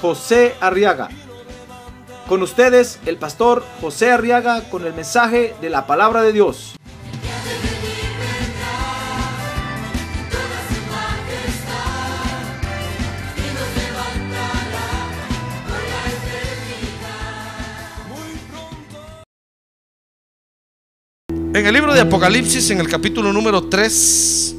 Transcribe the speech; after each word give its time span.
José 0.00 0.54
Arriaga. 0.60 1.08
Con 2.28 2.42
ustedes, 2.42 2.98
el 3.06 3.16
pastor 3.18 3.64
José 3.80 4.10
Arriaga 4.10 4.62
con 4.68 4.84
el 4.84 4.94
mensaje 4.94 5.54
de 5.60 5.70
la 5.70 5.86
palabra 5.86 6.22
de 6.22 6.32
Dios. 6.32 6.76
En 21.56 21.66
el 21.66 21.72
libro 21.72 21.94
de 21.94 22.00
Apocalipsis, 22.00 22.68
en 22.68 22.80
el 22.80 22.88
capítulo 22.88 23.32
número 23.32 23.66
3, 23.66 24.54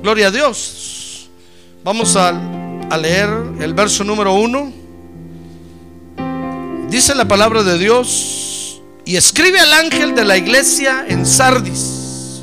gloria 0.00 0.28
a 0.28 0.30
Dios, 0.30 1.28
vamos 1.84 2.16
a, 2.16 2.32
a 2.90 2.96
leer 2.96 3.28
el 3.60 3.74
verso 3.74 4.04
número 4.04 4.34
1. 4.34 4.72
Dice 6.88 7.14
la 7.14 7.28
palabra 7.28 7.62
de 7.62 7.78
Dios, 7.78 8.80
y 9.04 9.16
escribe 9.16 9.60
al 9.60 9.72
ángel 9.72 10.14
de 10.14 10.24
la 10.24 10.36
iglesia 10.36 11.04
en 11.08 11.26
Sardis, 11.26 12.42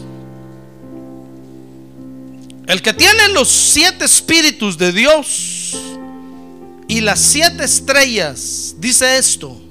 el 2.67 2.81
que 2.81 2.93
tiene 2.93 3.29
los 3.29 3.47
siete 3.49 4.05
espíritus 4.05 4.77
de 4.77 4.91
Dios 4.91 5.77
y 6.87 7.01
las 7.01 7.19
siete 7.19 7.63
estrellas, 7.63 8.75
dice 8.79 9.17
esto. 9.17 9.61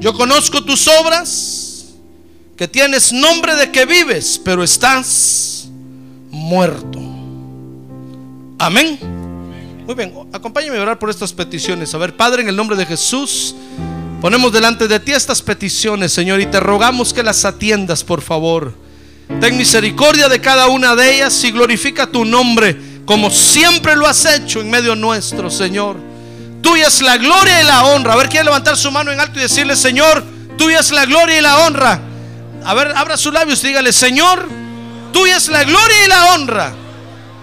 Yo 0.00 0.12
conozco 0.14 0.64
tus 0.64 0.86
obras, 0.86 1.94
que 2.56 2.68
tienes 2.68 3.12
nombre 3.12 3.54
de 3.56 3.70
que 3.70 3.84
vives, 3.84 4.40
pero 4.44 4.62
estás 4.62 5.68
muerto. 6.30 7.03
Amén. 8.58 8.98
Muy 9.86 9.94
bien, 9.94 10.14
acompáñame 10.32 10.78
a 10.78 10.82
orar 10.82 10.98
por 10.98 11.10
estas 11.10 11.32
peticiones. 11.32 11.94
A 11.94 11.98
ver, 11.98 12.16
Padre, 12.16 12.42
en 12.42 12.48
el 12.48 12.56
nombre 12.56 12.76
de 12.76 12.86
Jesús, 12.86 13.54
ponemos 14.20 14.52
delante 14.52 14.88
de 14.88 14.98
ti 14.98 15.12
estas 15.12 15.42
peticiones, 15.42 16.12
Señor, 16.12 16.40
y 16.40 16.46
te 16.46 16.58
rogamos 16.58 17.12
que 17.12 17.22
las 17.22 17.44
atiendas, 17.44 18.02
por 18.02 18.22
favor. 18.22 18.74
Ten 19.40 19.56
misericordia 19.58 20.28
de 20.28 20.40
cada 20.40 20.68
una 20.68 20.96
de 20.96 21.16
ellas 21.16 21.44
y 21.44 21.50
glorifica 21.50 22.06
tu 22.06 22.24
nombre, 22.24 22.76
como 23.04 23.28
siempre 23.30 23.94
lo 23.96 24.06
has 24.06 24.24
hecho 24.24 24.60
en 24.62 24.70
medio 24.70 24.94
nuestro, 24.94 25.50
Señor. 25.50 25.96
Tuya 26.62 26.86
es 26.86 27.02
la 27.02 27.18
gloria 27.18 27.60
y 27.60 27.64
la 27.64 27.84
honra. 27.84 28.14
A 28.14 28.16
ver, 28.16 28.30
quiere 28.30 28.44
levantar 28.44 28.78
su 28.78 28.90
mano 28.90 29.12
en 29.12 29.20
alto 29.20 29.38
y 29.38 29.42
decirle, 29.42 29.76
Señor, 29.76 30.24
tuya 30.56 30.80
es 30.80 30.90
la 30.90 31.04
gloria 31.04 31.38
y 31.38 31.42
la 31.42 31.58
honra. 31.58 32.00
A 32.64 32.72
ver, 32.72 32.92
abra 32.96 33.18
sus 33.18 33.34
labios 33.34 33.62
y 33.64 33.68
dígale, 33.68 33.92
Señor, 33.92 34.48
tuya 35.12 35.36
es 35.36 35.48
la 35.48 35.64
gloria 35.64 36.04
y 36.06 36.08
la 36.08 36.34
honra. 36.34 36.74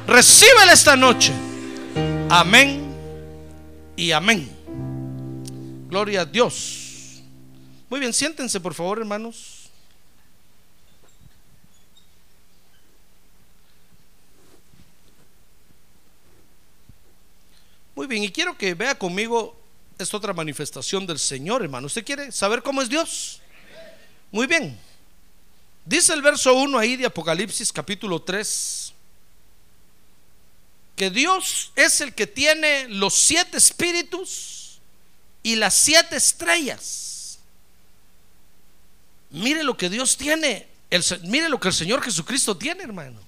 Recíbela 0.08 0.74
esta 0.74 0.96
noche. 0.96 1.32
Amén 2.30 2.94
y 3.96 4.12
amén. 4.12 4.50
Gloria 5.90 6.22
a 6.22 6.26
Dios. 6.26 7.22
Muy 7.90 8.00
bien, 8.00 8.14
siéntense 8.14 8.60
por 8.60 8.74
favor, 8.74 9.00
hermanos. 9.00 9.70
Muy 17.94 18.08
bien, 18.08 18.24
y 18.24 18.32
quiero 18.32 18.58
que 18.58 18.74
vea 18.74 18.98
conmigo 18.98 19.56
esta 20.00 20.18
otra 20.18 20.34
manifestación 20.34 21.06
del 21.06 21.20
Señor, 21.20 21.62
hermano. 21.62 21.88
¿Usted 21.88 22.04
quiere 22.04 22.32
saber 22.32 22.64
cómo 22.64 22.82
es 22.82 22.90
Dios? 22.90 23.42
Muy 24.32 24.48
bien. 24.48 24.80
Dice 25.86 26.14
el 26.14 26.22
verso 26.22 26.54
1 26.56 26.78
ahí 26.78 26.96
de 26.96 27.06
Apocalipsis 27.06 27.72
capítulo 27.72 28.22
3 28.22 28.81
que 31.02 31.10
Dios 31.10 31.72
es 31.76 32.00
el 32.02 32.14
que 32.14 32.28
tiene 32.28 32.88
los 32.88 33.16
siete 33.16 33.58
espíritus 33.58 34.78
y 35.42 35.56
las 35.56 35.74
siete 35.74 36.16
estrellas. 36.16 37.40
Mire 39.32 39.64
lo 39.64 39.76
que 39.76 39.90
Dios 39.90 40.16
tiene, 40.16 40.68
mire 41.24 41.50
lo 41.50 41.60
que 41.60 41.70
el 41.70 41.74
Señor 41.74 42.04
Jesucristo 42.04 42.56
tiene, 42.56 42.84
hermano. 42.84 43.20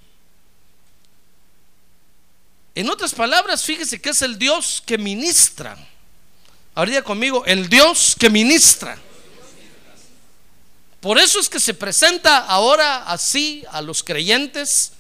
En 2.76 2.92
otras 2.92 3.16
palabras, 3.16 3.64
fíjese 3.64 4.00
que 4.00 4.12
es 4.12 4.22
el 4.22 4.38
Dios 4.38 4.84
que 4.86 5.00
ministra. 5.00 5.76
Ahorita 6.76 7.02
conmigo, 7.02 7.44
el 7.48 7.70
Dios 7.70 8.16
que 8.20 8.30
ministra. 8.30 9.00
Por 11.02 11.18
eso 11.18 11.40
es 11.40 11.50
que 11.50 11.60
se 11.60 11.74
presenta 11.74 12.38
ahora 12.38 13.06
así 13.06 13.66
a 13.72 13.82
los 13.82 14.04
creyentes 14.04 14.93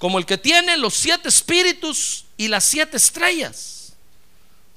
como 0.00 0.18
el 0.18 0.24
que 0.24 0.38
tiene 0.38 0.78
los 0.78 0.94
siete 0.94 1.28
espíritus 1.28 2.24
y 2.38 2.48
las 2.48 2.64
siete 2.64 2.96
estrellas. 2.96 3.92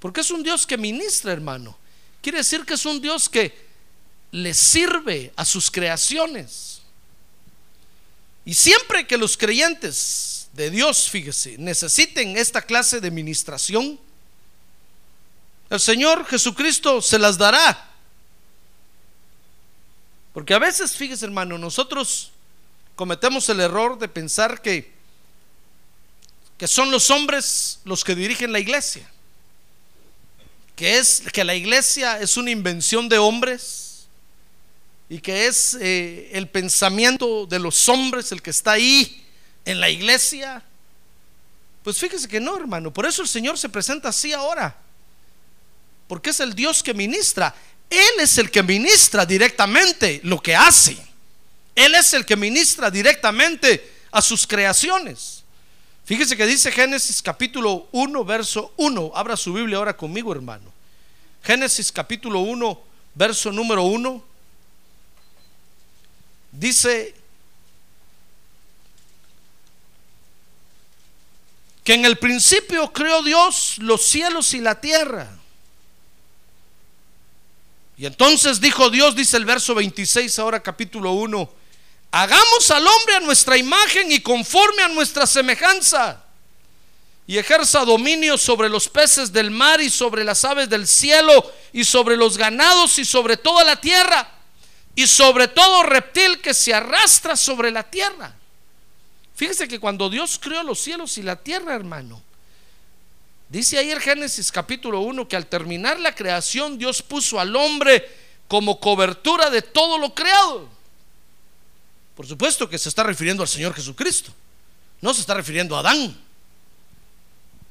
Porque 0.02 0.20
es 0.20 0.30
un 0.30 0.44
Dios 0.44 0.68
que 0.68 0.78
ministra, 0.78 1.32
hermano. 1.32 1.78
Quiere 2.22 2.40
decir 2.40 2.66
que 2.66 2.74
es 2.74 2.86
un 2.86 3.00
Dios 3.00 3.30
que 3.30 3.66
le 4.32 4.54
sirve 4.54 5.32
a 5.38 5.46
sus 5.46 5.72
creaciones. 5.72 6.82
Y 8.44 8.54
siempre 8.54 9.08
que 9.08 9.18
los 9.18 9.38
creyentes 9.38 10.50
de 10.52 10.70
Dios, 10.70 11.10
fíjese, 11.10 11.58
necesiten 11.58 12.36
esta 12.36 12.62
clase 12.62 13.00
de 13.00 13.10
ministración, 13.10 13.98
el 15.70 15.80
Señor 15.80 16.26
Jesucristo 16.26 17.02
se 17.02 17.18
las 17.18 17.38
dará. 17.38 17.92
Porque 20.34 20.54
a 20.54 20.60
veces, 20.60 20.98
fíjese 20.98 21.24
hermano, 21.24 21.58
nosotros 21.58 22.32
cometemos 22.98 23.48
el 23.48 23.62
error 23.62 23.98
de 23.98 24.10
pensar 24.10 24.62
que, 24.62 24.93
que 26.64 26.68
son 26.70 26.92
los 26.92 27.10
hombres 27.10 27.80
los 27.84 28.06
que 28.06 28.16
dirigen 28.16 28.54
la 28.54 28.60
iglesia. 28.62 29.06
Que 30.78 30.98
es 30.98 31.22
que 31.34 31.44
la 31.44 31.56
iglesia 31.56 32.22
es 32.22 32.38
una 32.38 32.52
invención 32.52 33.10
de 33.10 33.18
hombres 33.18 34.06
y 35.10 35.20
que 35.20 35.48
es 35.48 35.78
eh, 35.82 36.30
el 36.32 36.48
pensamiento 36.48 37.46
de 37.48 37.60
los 37.60 37.90
hombres 37.90 38.32
el 38.32 38.42
que 38.42 38.52
está 38.52 38.72
ahí 38.72 39.26
en 39.66 39.82
la 39.82 39.90
iglesia. 39.90 40.64
Pues 41.84 41.98
fíjese 41.98 42.30
que 42.30 42.40
no, 42.40 42.56
hermano. 42.56 42.94
Por 42.94 43.06
eso 43.08 43.22
el 43.24 43.28
Señor 43.28 43.58
se 43.58 43.68
presenta 43.68 44.08
así 44.08 44.32
ahora. 44.32 44.74
Porque 46.08 46.30
es 46.30 46.40
el 46.40 46.56
Dios 46.56 46.82
que 46.82 46.94
ministra. 46.94 47.54
Él 47.90 48.22
es 48.22 48.38
el 48.38 48.50
que 48.50 48.64
ministra 48.64 49.26
directamente 49.26 50.22
lo 50.24 50.42
que 50.42 50.56
hace. 50.56 50.96
Él 51.76 51.94
es 51.94 52.14
el 52.14 52.26
que 52.26 52.38
ministra 52.38 52.90
directamente 52.90 54.06
a 54.12 54.22
sus 54.22 54.48
creaciones. 54.48 55.43
Fíjese 56.06 56.36
que 56.36 56.46
dice 56.46 56.72
Génesis 56.72 57.22
capítulo 57.22 57.88
1, 57.92 58.26
verso 58.26 58.74
1. 58.78 59.12
Abra 59.16 59.38
su 59.38 59.54
Biblia 59.54 59.78
ahora 59.78 59.96
conmigo, 59.96 60.34
hermano. 60.34 60.72
Génesis 61.42 61.92
capítulo 61.92 62.40
1, 62.40 62.82
verso 63.16 63.52
número 63.52 63.84
1. 63.84 64.24
Dice 66.52 67.16
que 71.84 71.94
en 71.94 72.06
el 72.06 72.18
principio 72.18 72.92
creó 72.92 73.24
Dios 73.24 73.78
los 73.80 74.04
cielos 74.04 74.54
y 74.54 74.60
la 74.60 74.80
tierra. 74.80 75.30
Y 77.98 78.06
entonces 78.06 78.60
dijo 78.60 78.90
Dios, 78.90 79.16
dice 79.16 79.38
el 79.38 79.46
verso 79.46 79.76
26 79.76 80.40
ahora 80.40 80.62
capítulo 80.62 81.14
1, 81.14 81.50
hagamos 82.14 82.70
al 82.70 82.86
hombre 82.86 83.16
a 83.16 83.20
nuestra 83.22 83.58
imagen 83.58 84.12
y 84.12 84.20
conforme 84.20 84.84
a 84.84 84.88
nuestra 84.88 85.26
semejanza, 85.26 86.24
y 87.26 87.40
ejerza 87.40 87.84
dominio 87.86 88.38
sobre 88.38 88.70
los 88.70 88.88
peces 88.88 89.34
del 89.34 89.50
mar 89.50 89.82
y 89.82 89.90
sobre 89.90 90.24
las 90.24 90.46
aves 90.46 90.70
del 90.70 90.86
cielo 90.86 91.52
y 91.72 91.84
sobre 91.84 92.16
los 92.16 92.38
ganados 92.38 93.00
y 93.00 93.06
sobre 93.06 93.36
toda 93.38 93.64
la 93.64 93.82
tierra 93.82 94.30
y 94.94 95.08
sobre 95.08 95.48
todo 95.48 95.82
reptil 95.82 96.40
que 96.40 96.54
se 96.54 96.72
arrastra 96.72 97.36
sobre 97.36 97.72
la 97.72 97.82
tierra. 97.82 98.36
Fíjese 99.36 99.68
que 99.68 99.80
cuando 99.80 100.08
Dios 100.08 100.38
creó 100.40 100.62
los 100.62 100.80
cielos 100.80 101.18
y 101.18 101.24
la 101.24 101.38
tierra, 101.38 101.74
hermano, 101.74 102.22
dice 103.50 103.80
ahí 103.80 103.90
el 103.90 104.02
Génesis 104.02 104.52
capítulo 104.52 105.00
1 105.00 105.28
que 105.28 105.36
al 105.36 105.48
terminar 105.48 106.00
la 106.00 106.14
creación 106.14 106.78
Dios 106.78 107.02
puso 107.02 107.40
al 107.40 107.56
hombre 107.56 108.08
como 108.48 108.80
cobertura 108.80 109.50
de 109.50 109.64
todo 109.64 109.98
lo 109.98 110.14
creado. 110.14 110.73
Por 112.16 112.28
supuesto 112.28 112.70
que 112.70 112.78
se 112.78 112.90
está 112.90 113.04
refiriendo 113.04 113.44
al 113.44 113.50
Señor 113.50 113.74
Jesucristo, 113.74 114.32
no 115.02 115.14
se 115.14 115.22
está 115.22 115.34
refiriendo 115.34 115.76
a 115.76 115.80
Adán. 115.80 116.18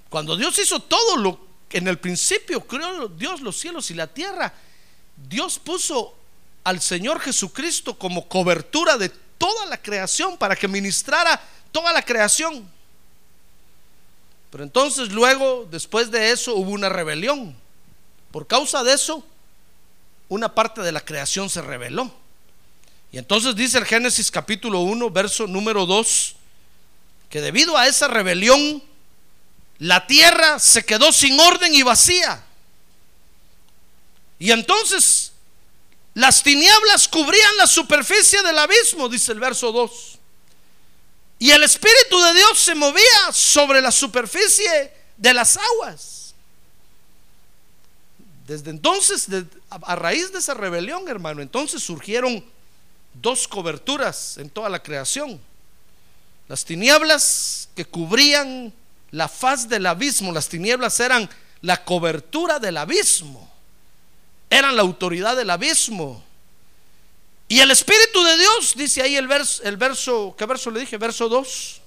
Cuando 0.09 0.37
Dios 0.37 0.59
hizo 0.59 0.81
todo 0.81 1.17
lo 1.17 1.53
en 1.73 1.89
el 1.89 1.99
principio 1.99 2.67
creó 2.67 3.09
Dios 3.09 3.41
los 3.41 3.59
cielos 3.59 3.91
y 3.91 3.95
la 3.95 4.07
tierra. 4.07 4.53
Dios 5.29 5.59
puso 5.59 6.15
al 6.65 6.81
Señor 6.81 7.21
Jesucristo 7.21 7.99
como 7.99 8.29
cobertura 8.29 8.97
de 8.97 9.09
toda 9.09 9.67
la 9.67 9.81
creación 9.81 10.37
para 10.37 10.55
que 10.55 10.69
ministrara 10.69 11.41
toda 11.71 11.93
la 11.93 12.03
creación. 12.03 12.69
Pero 14.51 14.65
entonces 14.65 15.11
luego, 15.11 15.67
después 15.71 16.11
de 16.11 16.31
eso, 16.31 16.55
hubo 16.55 16.71
una 16.71 16.89
rebelión. 16.89 17.57
Por 18.31 18.47
causa 18.47 18.85
de 18.85 18.93
eso, 18.93 19.25
una 20.29 20.55
parte 20.55 20.83
de 20.83 20.93
la 20.93 21.01
creación 21.01 21.49
se 21.49 21.63
rebeló. 21.63 22.13
Y 23.13 23.19
entonces 23.19 23.55
dice 23.55 23.77
el 23.77 23.85
Génesis 23.85 24.31
capítulo 24.31 24.81
1, 24.81 25.11
verso 25.11 25.47
número 25.47 25.85
2, 25.85 26.35
que 27.29 27.43
debido 27.43 27.77
a 27.77 27.87
esa 27.87 28.09
rebelión, 28.09 28.83
la 29.79 30.07
tierra 30.07 30.59
se 30.59 30.83
quedó 30.85 31.13
sin 31.13 31.39
orden 31.39 31.75
y 31.75 31.83
vacía. 31.83 32.43
Y 34.39 34.51
entonces 34.51 35.33
las 36.15 36.43
tinieblas 36.43 37.07
cubrían 37.07 37.57
la 37.59 37.67
superficie 37.67 38.43
del 38.43 38.59
abismo, 38.59 39.11
dice 39.11 39.33
el 39.33 39.41
verso 39.41 39.73
2. 39.73 40.19
Y 41.39 41.51
el 41.51 41.63
Espíritu 41.65 42.19
de 42.19 42.33
Dios 42.33 42.59
se 42.61 42.75
movía 42.75 43.33
sobre 43.33 43.83
la 43.83 43.91
superficie 43.91 44.91
de 45.19 45.35
las 45.35 45.59
aguas. 45.59 46.35
Desde 48.47 48.71
entonces, 48.71 49.27
a 49.69 49.97
raíz 49.97 50.33
de 50.33 50.39
esa 50.39 50.55
rebelión, 50.55 51.09
hermano, 51.09 51.43
entonces 51.43 51.83
surgieron 51.83 52.45
dos 53.15 53.47
coberturas 53.49 54.39
en 54.39 54.51
toda 54.51 54.69
la 54.69 54.83
creación. 54.83 55.41
Las 56.49 56.65
tinieblas 56.65 57.69
que 57.75 57.85
cubrían 57.85 58.73
la 59.11 59.29
faz 59.29 59.69
del 59.69 59.87
abismo, 59.87 60.33
las 60.33 60.49
tinieblas 60.49 60.99
eran 61.01 61.29
la 61.61 61.85
cobertura 61.85 62.59
del 62.59 62.77
abismo, 62.77 63.51
eran 64.51 64.77
la 64.77 64.83
autoridad 64.83 65.37
del 65.37 65.51
abismo. 65.51 66.23
Y 67.49 67.61
el 67.61 67.71
Espíritu 67.71 68.23
de 68.25 68.39
Dios, 68.39 68.75
dice 68.75 69.03
ahí 69.03 69.17
el 69.17 69.29
verso, 69.29 69.63
el 69.63 69.77
verso, 69.77 70.35
¿qué 70.39 70.47
verso 70.47 70.71
le 70.71 70.81
dije? 70.81 70.97
Verso 70.97 71.29
2. 71.29 71.81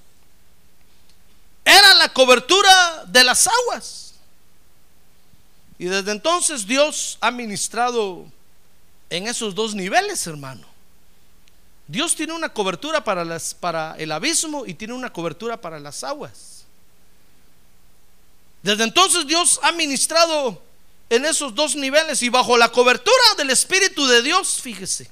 Era 1.66 1.96
la 1.96 2.14
cobertura 2.14 3.06
de 3.08 3.24
las 3.24 3.48
aguas. 3.48 4.14
Y 5.80 5.86
desde 5.86 6.12
entonces 6.12 6.68
Dios 6.68 7.18
ha 7.20 7.32
ministrado 7.32 8.26
en 9.10 9.28
esos 9.28 9.56
dos 9.56 9.74
niveles, 9.74 10.26
hermano. 10.28 10.75
Dios 11.88 12.16
tiene 12.16 12.34
una 12.34 12.50
cobertura 12.50 13.04
para, 13.04 13.24
las, 13.24 13.54
para 13.54 13.96
el 13.98 14.12
abismo 14.12 14.66
y 14.66 14.74
tiene 14.74 14.94
una 14.94 15.14
cobertura 15.14 15.60
para 15.62 15.80
las 15.80 16.04
aguas. 16.04 16.66
Desde 18.64 18.84
entonces 18.84 19.28
Dios 19.28 19.60
ha 19.62 19.72
ministrado 19.72 20.62
en 21.10 21.26
esos 21.26 21.54
dos 21.54 21.76
niveles 21.76 22.24
y 22.24 22.30
bajo 22.30 22.58
la 22.58 22.70
cobertura 22.70 23.36
del 23.38 23.52
Espíritu 23.52 24.08
de 24.08 24.24
Dios, 24.24 24.60
fíjese, 24.62 25.12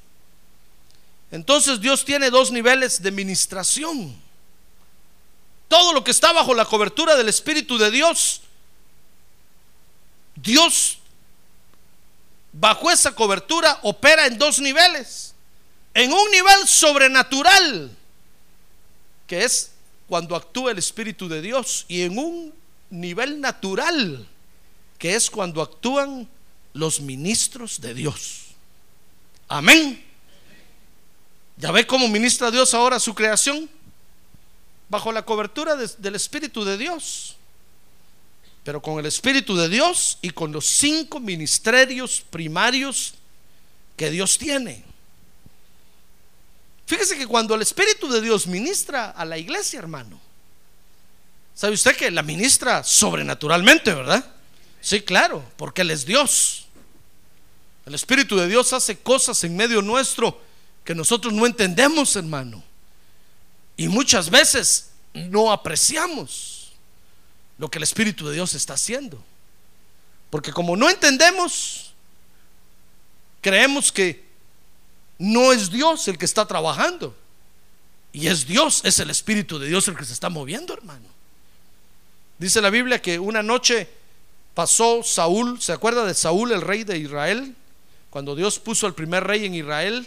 entonces 1.32 1.80
Dios 1.80 2.04
tiene 2.06 2.32
dos 2.32 2.52
niveles 2.52 3.02
de 3.02 3.12
ministración. 3.12 4.16
Todo 5.68 5.94
lo 5.94 6.04
que 6.04 6.12
está 6.12 6.32
bajo 6.32 6.54
la 6.54 6.66
cobertura 6.66 7.16
del 7.16 7.30
Espíritu 7.30 7.78
de 7.78 7.92
Dios, 7.92 8.42
Dios 10.36 11.00
bajo 12.52 12.90
esa 12.92 13.14
cobertura 13.14 13.80
opera 13.84 14.26
en 14.28 14.38
dos 14.38 14.60
niveles. 14.60 15.33
En 15.94 16.12
un 16.12 16.32
nivel 16.32 16.68
sobrenatural, 16.68 17.96
que 19.28 19.44
es 19.44 19.72
cuando 20.08 20.36
actúa 20.36 20.72
el 20.72 20.78
Espíritu 20.78 21.28
de 21.28 21.42
Dios, 21.42 21.86
y 21.88 22.02
en 22.02 22.18
un 22.18 22.54
nivel 22.90 23.40
natural, 23.40 24.28
que 24.98 25.16
es 25.16 25.30
cuando 25.30 25.62
actúan 25.62 26.28
los 26.74 27.02
ministros 27.02 27.80
de 27.82 27.94
Dios. 27.94 28.48
Amén. 29.48 30.04
¿Ya 31.58 31.72
ve 31.72 31.86
cómo 31.86 32.08
ministra 32.08 32.50
Dios 32.50 32.74
ahora 32.74 33.00
su 33.00 33.14
creación? 33.14 33.70
Bajo 34.90 35.12
la 35.12 35.24
cobertura 35.24 35.76
del 35.76 36.16
Espíritu 36.16 36.66
de 36.66 36.78
Dios. 36.78 37.36
Pero 38.64 38.82
con 38.82 38.98
el 39.00 39.06
Espíritu 39.06 39.56
de 39.56 39.70
Dios 39.70 40.18
y 40.22 40.32
con 40.32 40.52
los 40.52 40.66
cinco 40.66 41.20
ministerios 41.20 42.24
primarios 42.30 43.14
que 43.98 44.10
Dios 44.10 44.38
tiene. 44.38 44.93
Fíjese 46.86 47.18
que 47.18 47.28
cuando 47.28 47.56
el 47.56 47.62
Espíritu 47.62 48.10
de 48.10 48.22
Dios 48.22 48.48
ministra 48.48 49.12
a 49.12 49.26
la 49.26 49.38
iglesia, 49.38 49.80
hermano, 49.80 50.20
¿sabe 51.56 51.74
usted 51.74 51.96
que 51.96 52.12
la 52.12 52.24
ministra 52.24 52.84
sobrenaturalmente, 52.84 53.94
verdad? 53.94 54.26
Sí, 54.82 55.02
claro, 55.02 55.44
porque 55.56 55.82
Él 55.82 55.92
es 55.92 56.06
Dios. 56.06 56.66
El 57.86 57.96
Espíritu 57.96 58.38
de 58.38 58.48
Dios 58.48 58.74
hace 58.74 58.98
cosas 58.98 59.44
en 59.44 59.56
medio 59.56 59.82
nuestro 59.82 60.42
que 60.84 60.94
nosotros 60.94 61.34
no 61.34 61.46
entendemos, 61.46 62.16
hermano. 62.16 62.64
Y 63.78 63.88
muchas 63.88 64.30
veces 64.30 64.92
no 65.14 65.52
apreciamos 65.52 66.74
lo 67.58 67.70
que 67.70 67.78
el 67.78 67.84
Espíritu 67.84 68.28
de 68.28 68.36
Dios 68.36 68.54
está 68.54 68.74
haciendo. 68.74 69.24
Porque 70.30 70.52
como 70.52 70.76
no 70.76 70.90
entendemos, 70.90 71.94
creemos 73.42 73.92
que 73.92 74.33
no 75.24 75.54
es 75.54 75.72
Dios 75.72 76.06
el 76.10 76.18
que 76.18 76.26
está 76.26 76.46
trabajando. 76.46 77.16
Y 78.12 78.28
es 78.28 78.46
Dios, 78.46 78.82
es 78.84 79.00
el 79.00 79.10
Espíritu 79.10 79.58
de 79.58 79.68
Dios 79.68 79.88
el 79.88 79.96
que 79.96 80.04
se 80.04 80.12
está 80.12 80.30
moviendo, 80.30 80.74
hermano. 80.74 81.08
Dice 82.38 82.60
la 82.60 82.70
Biblia 82.70 83.02
que 83.02 83.18
una 83.20 83.42
noche 83.42 83.90
pasó 84.54 85.02
Saúl, 85.02 85.62
¿se 85.62 85.72
acuerda 85.72 86.04
de 86.06 86.14
Saúl, 86.14 86.52
el 86.52 86.60
rey 86.60 86.84
de 86.84 86.98
Israel? 86.98 87.56
Cuando 88.10 88.36
Dios 88.36 88.60
puso 88.60 88.86
el 88.86 88.94
primer 88.94 89.24
rey 89.24 89.46
en 89.46 89.56
Israel, 89.56 90.06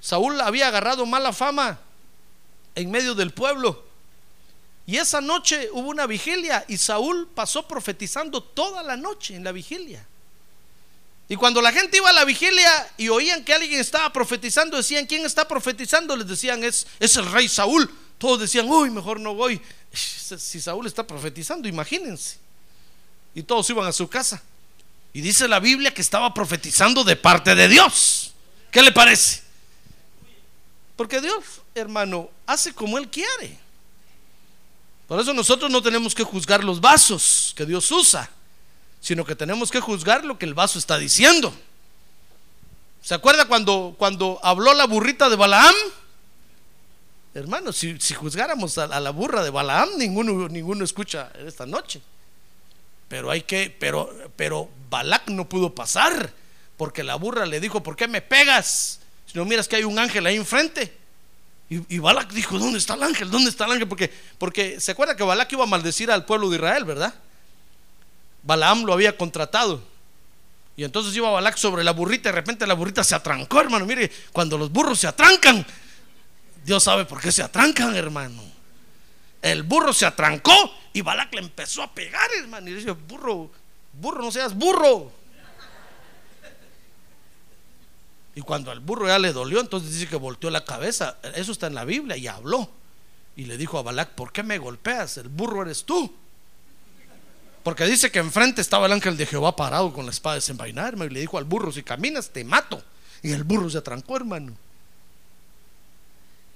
Saúl 0.00 0.40
había 0.40 0.68
agarrado 0.68 1.04
mala 1.04 1.32
fama 1.32 1.80
en 2.76 2.92
medio 2.92 3.16
del 3.16 3.32
pueblo. 3.32 3.86
Y 4.86 4.98
esa 4.98 5.20
noche 5.20 5.68
hubo 5.72 5.88
una 5.88 6.06
vigilia 6.06 6.64
y 6.68 6.76
Saúl 6.76 7.28
pasó 7.34 7.66
profetizando 7.66 8.40
toda 8.40 8.84
la 8.84 8.96
noche 8.96 9.34
en 9.34 9.42
la 9.42 9.50
vigilia. 9.50 10.06
Y 11.28 11.36
cuando 11.36 11.60
la 11.60 11.72
gente 11.72 11.96
iba 11.96 12.10
a 12.10 12.12
la 12.12 12.24
vigilia 12.24 12.88
y 12.96 13.08
oían 13.08 13.44
que 13.44 13.52
alguien 13.52 13.80
estaba 13.80 14.12
profetizando, 14.12 14.76
decían, 14.76 15.06
¿quién 15.06 15.24
está 15.26 15.48
profetizando? 15.48 16.16
Les 16.16 16.26
decían, 16.26 16.62
es, 16.62 16.86
es 17.00 17.16
el 17.16 17.30
rey 17.30 17.48
Saúl. 17.48 17.92
Todos 18.18 18.40
decían, 18.40 18.68
uy, 18.68 18.90
mejor 18.90 19.18
no 19.18 19.34
voy. 19.34 19.60
Si 19.92 20.60
Saúl 20.60 20.86
está 20.86 21.06
profetizando, 21.06 21.68
imagínense. 21.68 22.38
Y 23.34 23.42
todos 23.42 23.68
iban 23.70 23.86
a 23.86 23.92
su 23.92 24.08
casa. 24.08 24.42
Y 25.12 25.20
dice 25.20 25.48
la 25.48 25.60
Biblia 25.60 25.92
que 25.92 26.02
estaba 26.02 26.32
profetizando 26.32 27.02
de 27.02 27.16
parte 27.16 27.54
de 27.54 27.68
Dios. 27.68 28.32
¿Qué 28.70 28.82
le 28.82 28.92
parece? 28.92 29.42
Porque 30.94 31.20
Dios, 31.20 31.42
hermano, 31.74 32.30
hace 32.46 32.72
como 32.72 32.98
Él 32.98 33.08
quiere. 33.08 33.58
Por 35.08 35.20
eso 35.20 35.32
nosotros 35.32 35.70
no 35.70 35.82
tenemos 35.82 36.14
que 36.14 36.24
juzgar 36.24 36.64
los 36.64 36.80
vasos 36.80 37.52
que 37.56 37.64
Dios 37.64 37.90
usa, 37.92 38.28
sino 39.06 39.24
que 39.24 39.36
tenemos 39.36 39.70
que 39.70 39.78
juzgar 39.78 40.24
lo 40.24 40.36
que 40.36 40.46
el 40.46 40.54
vaso 40.54 40.80
está 40.80 40.98
diciendo. 40.98 41.54
¿Se 43.00 43.14
acuerda 43.14 43.46
cuando, 43.46 43.94
cuando 43.96 44.40
habló 44.42 44.74
la 44.74 44.84
burrita 44.84 45.28
de 45.28 45.36
Balaam? 45.36 45.76
Hermano, 47.32 47.72
si, 47.72 47.96
juzgáramos 48.14 48.78
a, 48.78 48.98
la 48.98 49.10
burra 49.10 49.44
de 49.44 49.50
Balaam, 49.50 49.90
ninguno, 49.96 50.82
escucha 50.82 51.30
esta 51.46 51.66
noche. 51.66 52.02
Pero 53.06 53.30
hay 53.30 53.42
que, 53.42 53.72
pero, 53.78 54.12
pero 54.34 54.68
Balak 54.90 55.28
no 55.28 55.48
pudo 55.48 55.72
pasar, 55.72 56.32
porque 56.76 57.04
la 57.04 57.14
burra 57.14 57.46
le 57.46 57.60
dijo, 57.60 57.84
¿por 57.84 57.94
qué 57.94 58.08
me 58.08 58.22
pegas? 58.22 58.98
Si 59.26 59.38
no 59.38 59.44
miras 59.44 59.68
que 59.68 59.76
hay 59.76 59.84
un 59.84 60.00
ángel 60.00 60.26
ahí 60.26 60.34
enfrente. 60.34 60.92
Y, 61.70 61.98
Balak 62.00 62.32
dijo, 62.32 62.58
¿dónde 62.58 62.78
está 62.78 62.94
el 62.94 63.04
ángel? 63.04 63.30
¿Dónde 63.30 63.50
está 63.50 63.66
el 63.66 63.70
ángel? 63.70 63.86
Porque, 63.86 64.12
porque 64.36 64.80
se 64.80 64.90
acuerda 64.90 65.14
que 65.14 65.22
Balak 65.22 65.52
iba 65.52 65.62
a 65.62 65.68
maldecir 65.68 66.10
al 66.10 66.24
pueblo 66.24 66.50
de 66.50 66.56
Israel, 66.56 66.84
¿verdad? 66.84 67.14
Balaam 68.46 68.84
lo 68.84 68.92
había 68.92 69.16
contratado. 69.16 69.82
Y 70.76 70.84
entonces 70.84 71.14
iba 71.16 71.30
Balak 71.30 71.56
sobre 71.56 71.82
la 71.82 71.90
burrita 71.92 72.28
y 72.28 72.32
de 72.32 72.36
repente 72.36 72.66
la 72.66 72.74
burrita 72.74 73.02
se 73.02 73.14
atrancó, 73.14 73.60
hermano. 73.60 73.86
Mire, 73.86 74.10
cuando 74.32 74.56
los 74.56 74.70
burros 74.70 75.00
se 75.00 75.08
atrancan, 75.08 75.66
Dios 76.64 76.82
sabe 76.82 77.04
por 77.04 77.20
qué 77.20 77.32
se 77.32 77.42
atrancan, 77.42 77.96
hermano. 77.96 78.42
El 79.42 79.62
burro 79.62 79.92
se 79.92 80.06
atrancó 80.06 80.52
y 80.92 81.00
Balak 81.00 81.34
le 81.34 81.40
empezó 81.40 81.82
a 81.82 81.92
pegar, 81.92 82.28
hermano. 82.38 82.68
Y 82.68 82.74
dice, 82.74 82.92
burro, 82.92 83.50
burro, 83.94 84.22
no 84.22 84.30
seas 84.30 84.54
burro. 84.54 85.12
Y 88.34 88.42
cuando 88.42 88.70
al 88.70 88.80
burro 88.80 89.06
ya 89.06 89.18
le 89.18 89.32
dolió, 89.32 89.60
entonces 89.60 89.92
dice 89.92 90.08
que 90.08 90.16
volteó 90.16 90.50
la 90.50 90.64
cabeza. 90.64 91.16
Eso 91.34 91.52
está 91.52 91.68
en 91.68 91.74
la 91.74 91.86
Biblia 91.86 92.18
y 92.18 92.26
habló. 92.28 92.70
Y 93.34 93.46
le 93.46 93.56
dijo 93.56 93.78
a 93.78 93.82
Balac, 93.82 94.10
¿por 94.10 94.30
qué 94.30 94.42
me 94.42 94.58
golpeas? 94.58 95.16
El 95.16 95.28
burro 95.28 95.62
eres 95.62 95.84
tú. 95.84 96.14
Porque 97.66 97.84
dice 97.84 98.12
que 98.12 98.20
enfrente 98.20 98.60
estaba 98.60 98.86
el 98.86 98.92
ángel 98.92 99.16
de 99.16 99.26
Jehová 99.26 99.56
parado 99.56 99.92
con 99.92 100.04
la 100.04 100.12
espada 100.12 100.36
desenvainada, 100.36 101.04
y 101.04 101.08
le 101.08 101.18
dijo 101.18 101.36
al 101.36 101.42
burro, 101.42 101.72
si 101.72 101.82
caminas 101.82 102.30
te 102.30 102.44
mato. 102.44 102.80
Y 103.24 103.32
el 103.32 103.42
burro 103.42 103.68
se 103.68 103.78
atrancó, 103.78 104.14
hermano. 104.16 104.56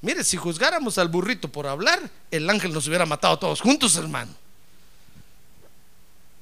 Mire, 0.02 0.22
si 0.22 0.36
juzgáramos 0.36 0.98
al 0.98 1.08
burrito 1.08 1.48
por 1.48 1.66
hablar, 1.66 1.98
el 2.30 2.48
ángel 2.48 2.72
nos 2.72 2.86
hubiera 2.86 3.06
matado 3.06 3.36
todos 3.40 3.60
juntos, 3.60 3.96
hermano. 3.96 4.32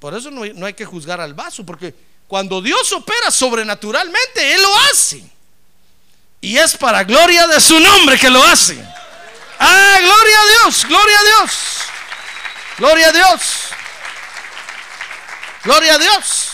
Por 0.01 0.13
eso 0.15 0.31
no 0.31 0.45
no 0.45 0.67
hay 0.67 0.75
que 0.75 0.85
juzgar 0.85 1.19
al 1.19 1.33
vaso, 1.33 1.65
porque 1.65 1.95
cuando 2.27 2.61
Dios 2.61 2.93
opera 2.93 3.31
sobrenaturalmente, 3.31 4.53
Él 4.53 4.61
lo 4.61 4.77
hace. 4.93 5.25
Y 6.43 6.59
es 6.59 6.77
para 6.77 7.05
gloria 7.05 7.47
de 7.47 7.59
su 7.59 7.81
nombre 7.81 8.19
que 8.19 8.29
lo 8.29 8.45
hace. 8.45 8.79
Ah, 9.59 9.99
gloria 9.99 10.41
a 10.43 10.47
Dios, 10.47 10.85
gloria 10.87 11.19
a 11.19 11.25
Dios. 11.25 11.53
Gloria 12.77 13.09
a 13.09 13.13
Dios. 13.13 13.78
Gloria 15.69 15.97
a 15.97 15.99
Dios. 15.99 16.53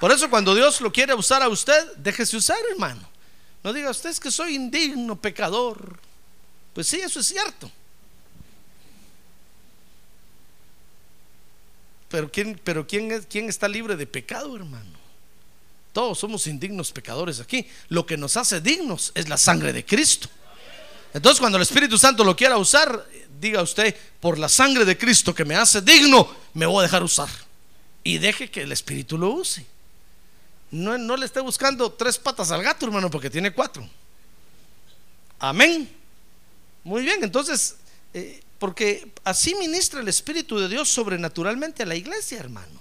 Por 0.00 0.10
eso 0.10 0.28
cuando 0.28 0.56
Dios 0.56 0.80
lo 0.80 0.90
quiere 0.90 1.14
usar 1.14 1.40
a 1.40 1.48
usted, 1.48 1.92
déjese 1.98 2.36
usar, 2.36 2.58
hermano. 2.68 3.08
No 3.62 3.72
diga 3.72 3.90
usted 3.90 4.12
que 4.18 4.32
soy 4.32 4.56
indigno, 4.56 5.14
pecador. 5.14 6.00
Pues 6.74 6.88
sí, 6.88 7.00
eso 7.00 7.20
es 7.20 7.28
cierto. 7.28 7.70
Pero 12.08 12.28
¿quién, 12.32 12.60
pero 12.64 12.84
quién, 12.88 13.12
es, 13.12 13.26
quién 13.26 13.48
está 13.48 13.68
libre 13.68 13.94
de 13.94 14.08
pecado, 14.08 14.56
hermano? 14.56 14.98
Todos 15.92 16.18
somos 16.18 16.44
indignos 16.48 16.90
pecadores 16.90 17.38
aquí. 17.38 17.68
Lo 17.88 18.04
que 18.04 18.16
nos 18.16 18.36
hace 18.36 18.60
dignos 18.60 19.12
es 19.14 19.28
la 19.28 19.36
sangre 19.36 19.72
de 19.72 19.84
Cristo. 19.84 20.28
Entonces 21.14 21.38
cuando 21.38 21.56
el 21.56 21.62
Espíritu 21.62 21.96
Santo 21.96 22.24
lo 22.24 22.34
quiera 22.34 22.56
usar, 22.56 23.06
diga 23.38 23.62
usted, 23.62 23.94
por 24.18 24.40
la 24.40 24.48
sangre 24.48 24.84
de 24.84 24.98
Cristo 24.98 25.32
que 25.32 25.44
me 25.44 25.54
hace 25.54 25.82
digno, 25.82 26.28
me 26.54 26.66
voy 26.66 26.80
a 26.80 26.82
dejar 26.82 27.04
usar. 27.04 27.28
Y 28.02 28.18
deje 28.18 28.50
que 28.50 28.62
el 28.62 28.72
Espíritu 28.72 29.18
lo 29.18 29.30
use. 29.30 29.64
No, 30.70 31.16
le 31.16 31.26
esté 31.26 31.40
buscando 31.40 31.92
tres 31.92 32.16
patas 32.16 32.50
al 32.50 32.62
gato, 32.62 32.86
hermano, 32.86 33.10
porque 33.10 33.28
tiene 33.28 33.52
cuatro. 33.52 33.88
Amén. 35.38 35.90
Muy 36.84 37.02
bien, 37.02 37.22
entonces, 37.22 37.76
eh, 38.14 38.42
porque 38.58 39.10
así 39.24 39.54
ministra 39.54 40.00
el 40.00 40.08
Espíritu 40.08 40.58
de 40.58 40.68
Dios 40.68 40.88
sobrenaturalmente 40.88 41.82
a 41.82 41.86
la 41.86 41.96
iglesia, 41.96 42.38
hermano. 42.38 42.80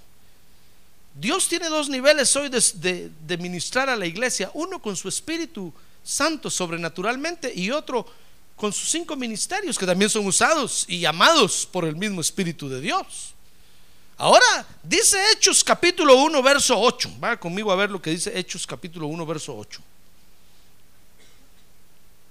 Dios 1.15 1.47
tiene 1.47 1.67
dos 1.67 1.89
niveles 1.89 2.33
hoy 2.35 2.49
de- 2.49 3.09
de 3.25 3.37
ministrar 3.37 3.89
a 3.89 3.95
la 3.95 4.05
iglesia. 4.05 4.51
Uno 4.53 4.81
con 4.81 4.95
su 4.95 5.09
Espíritu 5.09 5.73
Santo 6.03 6.49
sobrenaturalmente 6.49 7.51
y 7.53 7.71
otro 7.71 8.05
con 8.55 8.71
sus 8.73 8.89
cinco 8.89 9.15
ministerios 9.15 9.77
que 9.77 9.85
también 9.85 10.09
son 10.09 10.25
usados 10.27 10.85
y 10.87 10.99
llamados 10.99 11.67
por 11.69 11.85
el 11.85 11.95
mismo 11.95 12.21
Espíritu 12.21 12.69
de 12.69 12.81
Dios. 12.81 13.33
Ahora, 14.19 14.65
dice 14.83 15.17
Hechos 15.31 15.63
capítulo 15.63 16.17
1, 16.17 16.43
verso 16.43 16.77
8. 16.77 17.13
Vaya 17.19 17.39
conmigo 17.39 17.71
a 17.71 17.75
ver 17.77 17.89
lo 17.89 18.01
que 18.01 18.09
dice 18.09 18.37
Hechos 18.37 18.67
capítulo 18.67 19.07
1, 19.07 19.25
verso 19.25 19.55
8. 19.57 19.81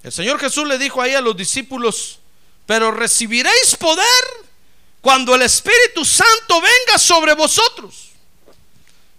El 0.03 0.11
Señor 0.11 0.39
Jesús 0.39 0.67
le 0.67 0.77
dijo 0.77 1.01
ahí 1.01 1.15
a 1.15 1.21
los 1.21 1.35
discípulos, 1.35 2.19
pero 2.67 2.91
recibiréis 2.91 3.75
poder 3.75 4.05
cuando 5.01 5.33
el 5.33 5.41
Espíritu 5.41 6.05
Santo 6.05 6.61
venga 6.61 6.99
sobre 6.99 7.33
vosotros. 7.33 8.11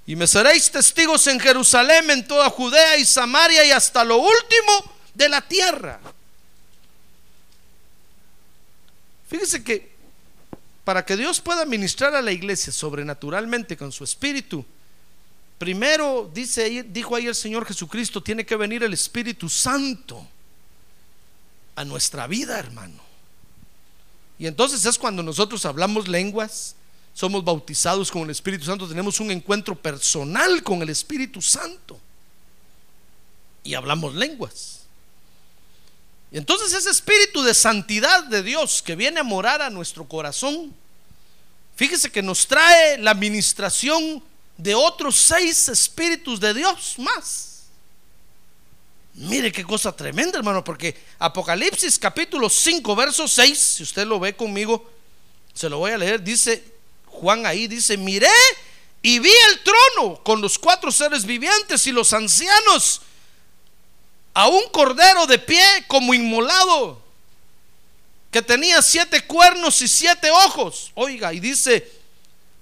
Y 0.06 0.14
me 0.14 0.28
seréis 0.28 0.70
testigos 0.70 1.26
en 1.26 1.40
Jerusalén, 1.40 2.08
en 2.08 2.26
toda 2.26 2.48
Judea 2.50 2.96
y 2.98 3.04
Samaria 3.04 3.64
y 3.64 3.72
hasta 3.72 4.04
lo 4.04 4.18
último 4.18 4.92
de 5.12 5.28
la 5.28 5.40
tierra. 5.40 6.00
Fíjese 9.28 9.64
que 9.64 9.90
para 10.90 11.06
que 11.06 11.16
Dios 11.16 11.40
pueda 11.40 11.64
ministrar 11.66 12.16
a 12.16 12.20
la 12.20 12.32
iglesia 12.32 12.72
sobrenaturalmente 12.72 13.76
con 13.76 13.92
su 13.92 14.02
espíritu, 14.02 14.64
primero 15.56 16.28
dice 16.34 16.82
dijo 16.82 17.14
ahí 17.14 17.28
el 17.28 17.36
Señor 17.36 17.64
Jesucristo, 17.64 18.20
tiene 18.20 18.44
que 18.44 18.56
venir 18.56 18.82
el 18.82 18.92
Espíritu 18.92 19.48
Santo 19.48 20.26
a 21.76 21.84
nuestra 21.84 22.26
vida, 22.26 22.58
hermano. 22.58 23.00
Y 24.36 24.48
entonces 24.48 24.84
es 24.84 24.98
cuando 24.98 25.22
nosotros 25.22 25.64
hablamos 25.64 26.08
lenguas, 26.08 26.74
somos 27.14 27.44
bautizados 27.44 28.10
con 28.10 28.22
el 28.22 28.30
Espíritu 28.30 28.64
Santo, 28.64 28.88
tenemos 28.88 29.20
un 29.20 29.30
encuentro 29.30 29.76
personal 29.76 30.60
con 30.64 30.82
el 30.82 30.88
Espíritu 30.88 31.40
Santo 31.40 32.00
y 33.62 33.74
hablamos 33.74 34.16
lenguas. 34.16 34.80
Y 36.32 36.38
entonces 36.38 36.72
ese 36.72 36.90
espíritu 36.90 37.44
de 37.44 37.54
santidad 37.54 38.24
de 38.24 38.42
Dios 38.42 38.82
que 38.82 38.96
viene 38.96 39.20
a 39.20 39.24
morar 39.24 39.62
a 39.62 39.70
nuestro 39.70 40.08
corazón, 40.08 40.74
fíjese 41.80 42.12
que 42.12 42.20
nos 42.20 42.46
trae 42.46 42.98
la 42.98 43.12
administración 43.12 44.22
de 44.58 44.74
otros 44.74 45.16
seis 45.16 45.66
espíritus 45.70 46.38
de 46.38 46.52
Dios 46.52 46.96
más. 46.98 47.62
Mire 49.14 49.50
qué 49.50 49.64
cosa 49.64 49.90
tremenda, 49.90 50.36
hermano, 50.36 50.62
porque 50.62 50.94
Apocalipsis 51.18 51.98
capítulo 51.98 52.50
5, 52.50 52.94
verso 52.94 53.26
6, 53.26 53.58
si 53.58 53.82
usted 53.82 54.06
lo 54.06 54.20
ve 54.20 54.36
conmigo, 54.36 54.90
se 55.54 55.70
lo 55.70 55.78
voy 55.78 55.92
a 55.92 55.96
leer, 55.96 56.22
dice 56.22 56.62
Juan 57.06 57.46
ahí, 57.46 57.66
dice, 57.66 57.96
miré 57.96 58.28
y 59.00 59.18
vi 59.18 59.32
el 59.48 59.60
trono 59.62 60.22
con 60.22 60.42
los 60.42 60.58
cuatro 60.58 60.92
seres 60.92 61.24
vivientes 61.24 61.86
y 61.86 61.92
los 61.92 62.12
ancianos 62.12 63.00
a 64.34 64.48
un 64.48 64.68
cordero 64.70 65.26
de 65.26 65.38
pie 65.38 65.64
como 65.88 66.12
inmolado, 66.12 67.02
que 68.30 68.42
tenía 68.42 68.80
siete 68.80 69.26
cuernos 69.26 69.82
y 69.82 69.88
siete 69.88 70.30
ojos. 70.30 70.92
Oiga, 70.94 71.32
y 71.32 71.40
dice, 71.40 71.90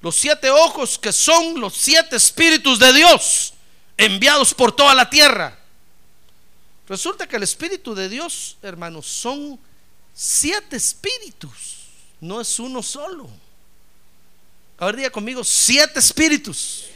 los 0.01 0.17
siete 0.17 0.51
ojos 0.51 0.99
que 0.99 1.13
son 1.13 1.61
los 1.61 1.77
siete 1.77 2.17
espíritus 2.17 2.79
de 2.79 2.93
Dios 2.93 3.55
enviados 3.97 4.55
por 4.55 4.75
toda 4.75 4.95
la 4.95 5.11
tierra. 5.11 5.59
Resulta 6.89 7.27
que 7.27 7.37
el 7.37 7.43
espíritu 7.43 7.95
de 7.95 8.09
Dios, 8.09 8.57
hermanos, 8.63 9.07
son 9.07 9.61
siete 10.15 10.77
espíritus, 10.77 11.85
no 12.21 12.41
es 12.41 12.59
uno 12.59 12.83
solo. 12.83 13.29
Ahora 14.79 14.97
diga 14.97 15.11
conmigo, 15.11 15.45
siete 15.45 15.99
espíritus. 15.99 16.87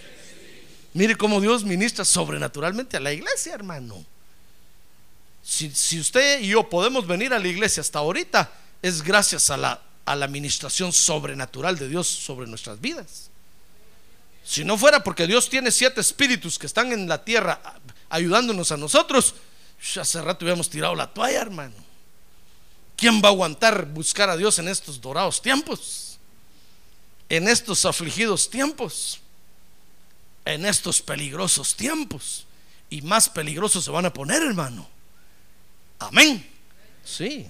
Mire 0.94 1.16
cómo 1.16 1.40
Dios 1.40 1.64
ministra 1.64 2.04
sobrenaturalmente 2.04 2.96
a 2.96 3.00
la 3.00 3.12
iglesia, 3.12 3.54
hermano. 3.54 4.04
Si, 5.42 5.70
si 5.70 5.98
usted 5.98 6.40
y 6.40 6.48
yo 6.48 6.68
podemos 6.68 7.06
venir 7.06 7.34
a 7.34 7.38
la 7.38 7.48
iglesia 7.48 7.80
hasta 7.80 7.98
ahorita, 7.98 8.50
es 8.82 9.02
gracias 9.02 9.48
a 9.50 9.56
la, 9.56 9.80
administración 10.04 10.92
sobrenatural 10.92 11.78
de 11.78 11.88
Dios 11.88 12.08
sobre 12.08 12.48
nuestras 12.48 12.80
vidas. 12.80 13.30
Si 14.44 14.64
no 14.64 14.76
fuera 14.76 15.04
porque 15.04 15.28
Dios 15.28 15.48
tiene 15.48 15.70
siete 15.70 16.00
espíritus 16.00 16.58
que 16.58 16.66
están 16.66 16.92
en 16.92 17.08
la 17.08 17.24
tierra 17.24 17.62
ayudándonos 18.10 18.72
a 18.72 18.76
nosotros, 18.76 19.36
hace 19.98 20.20
rato 20.20 20.44
hubiéramos 20.44 20.68
tirado 20.68 20.96
la 20.96 21.06
toalla, 21.06 21.40
hermano. 21.40 21.76
¿Quién 22.96 23.22
va 23.22 23.28
a 23.28 23.30
aguantar 23.30 23.86
buscar 23.86 24.28
a 24.28 24.36
Dios 24.36 24.58
en 24.58 24.68
estos 24.68 25.00
dorados 25.00 25.40
tiempos? 25.40 26.18
En 27.28 27.46
estos 27.48 27.84
afligidos 27.84 28.50
tiempos, 28.50 29.20
en 30.44 30.66
estos 30.66 31.00
peligrosos 31.00 31.76
tiempos. 31.76 32.44
Y 32.90 33.02
más 33.02 33.28
peligrosos 33.28 33.84
se 33.84 33.90
van 33.90 34.06
a 34.06 34.12
poner, 34.12 34.42
hermano. 34.42 34.86
Amén. 36.00 36.46
Sí. 37.04 37.48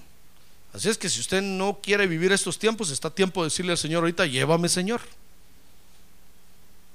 Así 0.73 0.89
es 0.89 0.97
que 0.97 1.09
si 1.09 1.21
usted 1.21 1.43
no 1.43 1.81
quiere 1.83 2.07
vivir 2.07 2.33
estos 2.33 2.59
tiempos, 2.59 2.91
está 2.91 3.11
tiempo 3.11 3.43
de 3.43 3.49
decirle 3.49 3.73
al 3.73 3.79
Señor 3.79 4.03
ahorita, 4.03 4.25
llévame 4.25 4.69
Señor. 4.69 5.03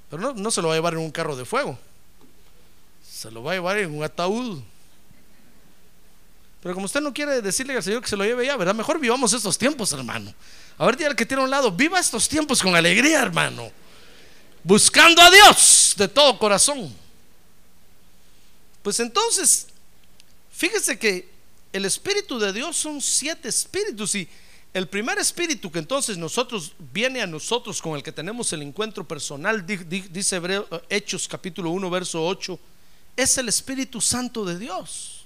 Pero 0.09 0.21
no, 0.21 0.33
no 0.33 0.51
se 0.51 0.61
lo 0.61 0.69
va 0.69 0.73
a 0.73 0.77
llevar 0.77 0.93
en 0.93 0.99
un 0.99 1.11
carro 1.11 1.35
de 1.35 1.45
fuego. 1.45 1.77
Se 3.07 3.29
lo 3.29 3.43
va 3.43 3.51
a 3.51 3.55
llevar 3.55 3.77
en 3.77 3.95
un 3.95 4.03
ataúd. 4.03 4.61
Pero 6.61 6.73
como 6.73 6.85
usted 6.85 7.01
no 7.01 7.13
quiere 7.13 7.41
decirle 7.41 7.75
al 7.75 7.83
Señor 7.83 8.01
que 8.01 8.09
se 8.09 8.17
lo 8.17 8.23
lleve 8.23 8.45
ya, 8.45 8.57
¿verdad? 8.57 8.73
Mejor 8.73 8.99
vivamos 8.99 9.31
estos 9.33 9.57
tiempos, 9.57 9.91
hermano. 9.93 10.33
A 10.77 10.85
ver, 10.85 10.97
dígale 10.97 11.15
que 11.15 11.25
tiene 11.25 11.41
a 11.41 11.45
un 11.45 11.51
lado, 11.51 11.71
viva 11.71 11.99
estos 11.99 12.27
tiempos 12.27 12.61
con 12.61 12.75
alegría, 12.75 13.21
hermano. 13.21 13.71
Buscando 14.63 15.21
a 15.21 15.29
Dios 15.29 15.93
de 15.97 16.07
todo 16.07 16.37
corazón. 16.39 16.93
Pues 18.81 18.99
entonces, 18.99 19.67
fíjese 20.51 20.97
que 20.97 21.36
el 21.73 21.85
Espíritu 21.85 22.39
de 22.39 22.53
Dios 22.53 22.77
son 22.77 23.01
siete 23.01 23.49
espíritus 23.49 24.15
y 24.15 24.27
el 24.73 24.87
primer 24.87 25.17
espíritu 25.17 25.71
que 25.71 25.79
entonces 25.79 26.17
nosotros 26.17 26.73
viene 26.93 27.21
a 27.21 27.27
nosotros 27.27 27.81
con 27.81 27.95
el 27.95 28.03
que 28.03 28.11
tenemos 28.11 28.51
el 28.53 28.61
encuentro 28.61 29.07
personal, 29.07 29.65
di- 29.65 29.77
di- 29.77 30.01
dice 30.09 30.39
Hechos 30.89 31.27
capítulo 31.27 31.69
1, 31.71 31.89
verso 31.89 32.25
8, 32.25 32.59
es 33.15 33.37
el 33.37 33.49
Espíritu 33.49 33.99
Santo 34.01 34.45
de 34.45 34.59
Dios, 34.59 35.25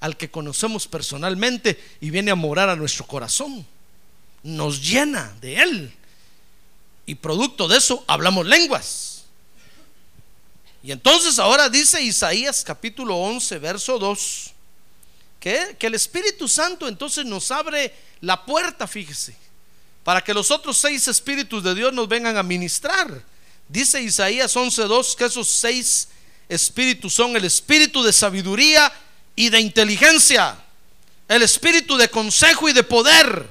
al 0.00 0.16
que 0.16 0.30
conocemos 0.30 0.88
personalmente 0.88 1.80
y 2.00 2.10
viene 2.10 2.30
a 2.30 2.34
morar 2.34 2.68
a 2.68 2.76
nuestro 2.76 3.06
corazón. 3.06 3.64
Nos 4.42 4.82
llena 4.82 5.36
de 5.40 5.56
Él. 5.56 5.94
Y 7.06 7.14
producto 7.16 7.68
de 7.68 7.76
eso 7.78 8.02
hablamos 8.06 8.46
lenguas. 8.46 9.24
Y 10.82 10.90
entonces 10.92 11.38
ahora 11.38 11.68
dice 11.68 12.02
Isaías 12.02 12.64
capítulo 12.64 13.16
11, 13.16 13.58
verso 13.58 13.98
2, 13.98 14.52
que, 15.40 15.76
el 15.80 15.94
Espíritu 15.94 16.46
Santo 16.46 16.86
entonces 16.86 17.24
nos 17.24 17.50
abre 17.50 17.92
la 18.20 18.44
puerta, 18.44 18.86
fíjese, 18.86 19.34
para 20.04 20.22
que 20.22 20.34
los 20.34 20.50
otros 20.50 20.76
seis 20.76 21.08
espíritus 21.08 21.64
de 21.64 21.74
Dios 21.74 21.92
nos 21.92 22.08
vengan 22.08 22.36
a 22.36 22.42
ministrar. 22.42 23.24
Dice 23.66 24.02
Isaías 24.02 24.54
11:2 24.54 25.16
que 25.16 25.24
esos 25.24 25.48
seis 25.48 26.08
espíritus 26.48 27.14
son 27.14 27.36
el 27.36 27.44
espíritu 27.44 28.02
de 28.02 28.12
sabiduría 28.12 28.92
y 29.34 29.48
de 29.48 29.60
inteligencia, 29.60 30.56
el 31.26 31.42
espíritu 31.42 31.96
de 31.96 32.10
consejo 32.10 32.68
y 32.68 32.72
de 32.72 32.82
poder, 32.82 33.48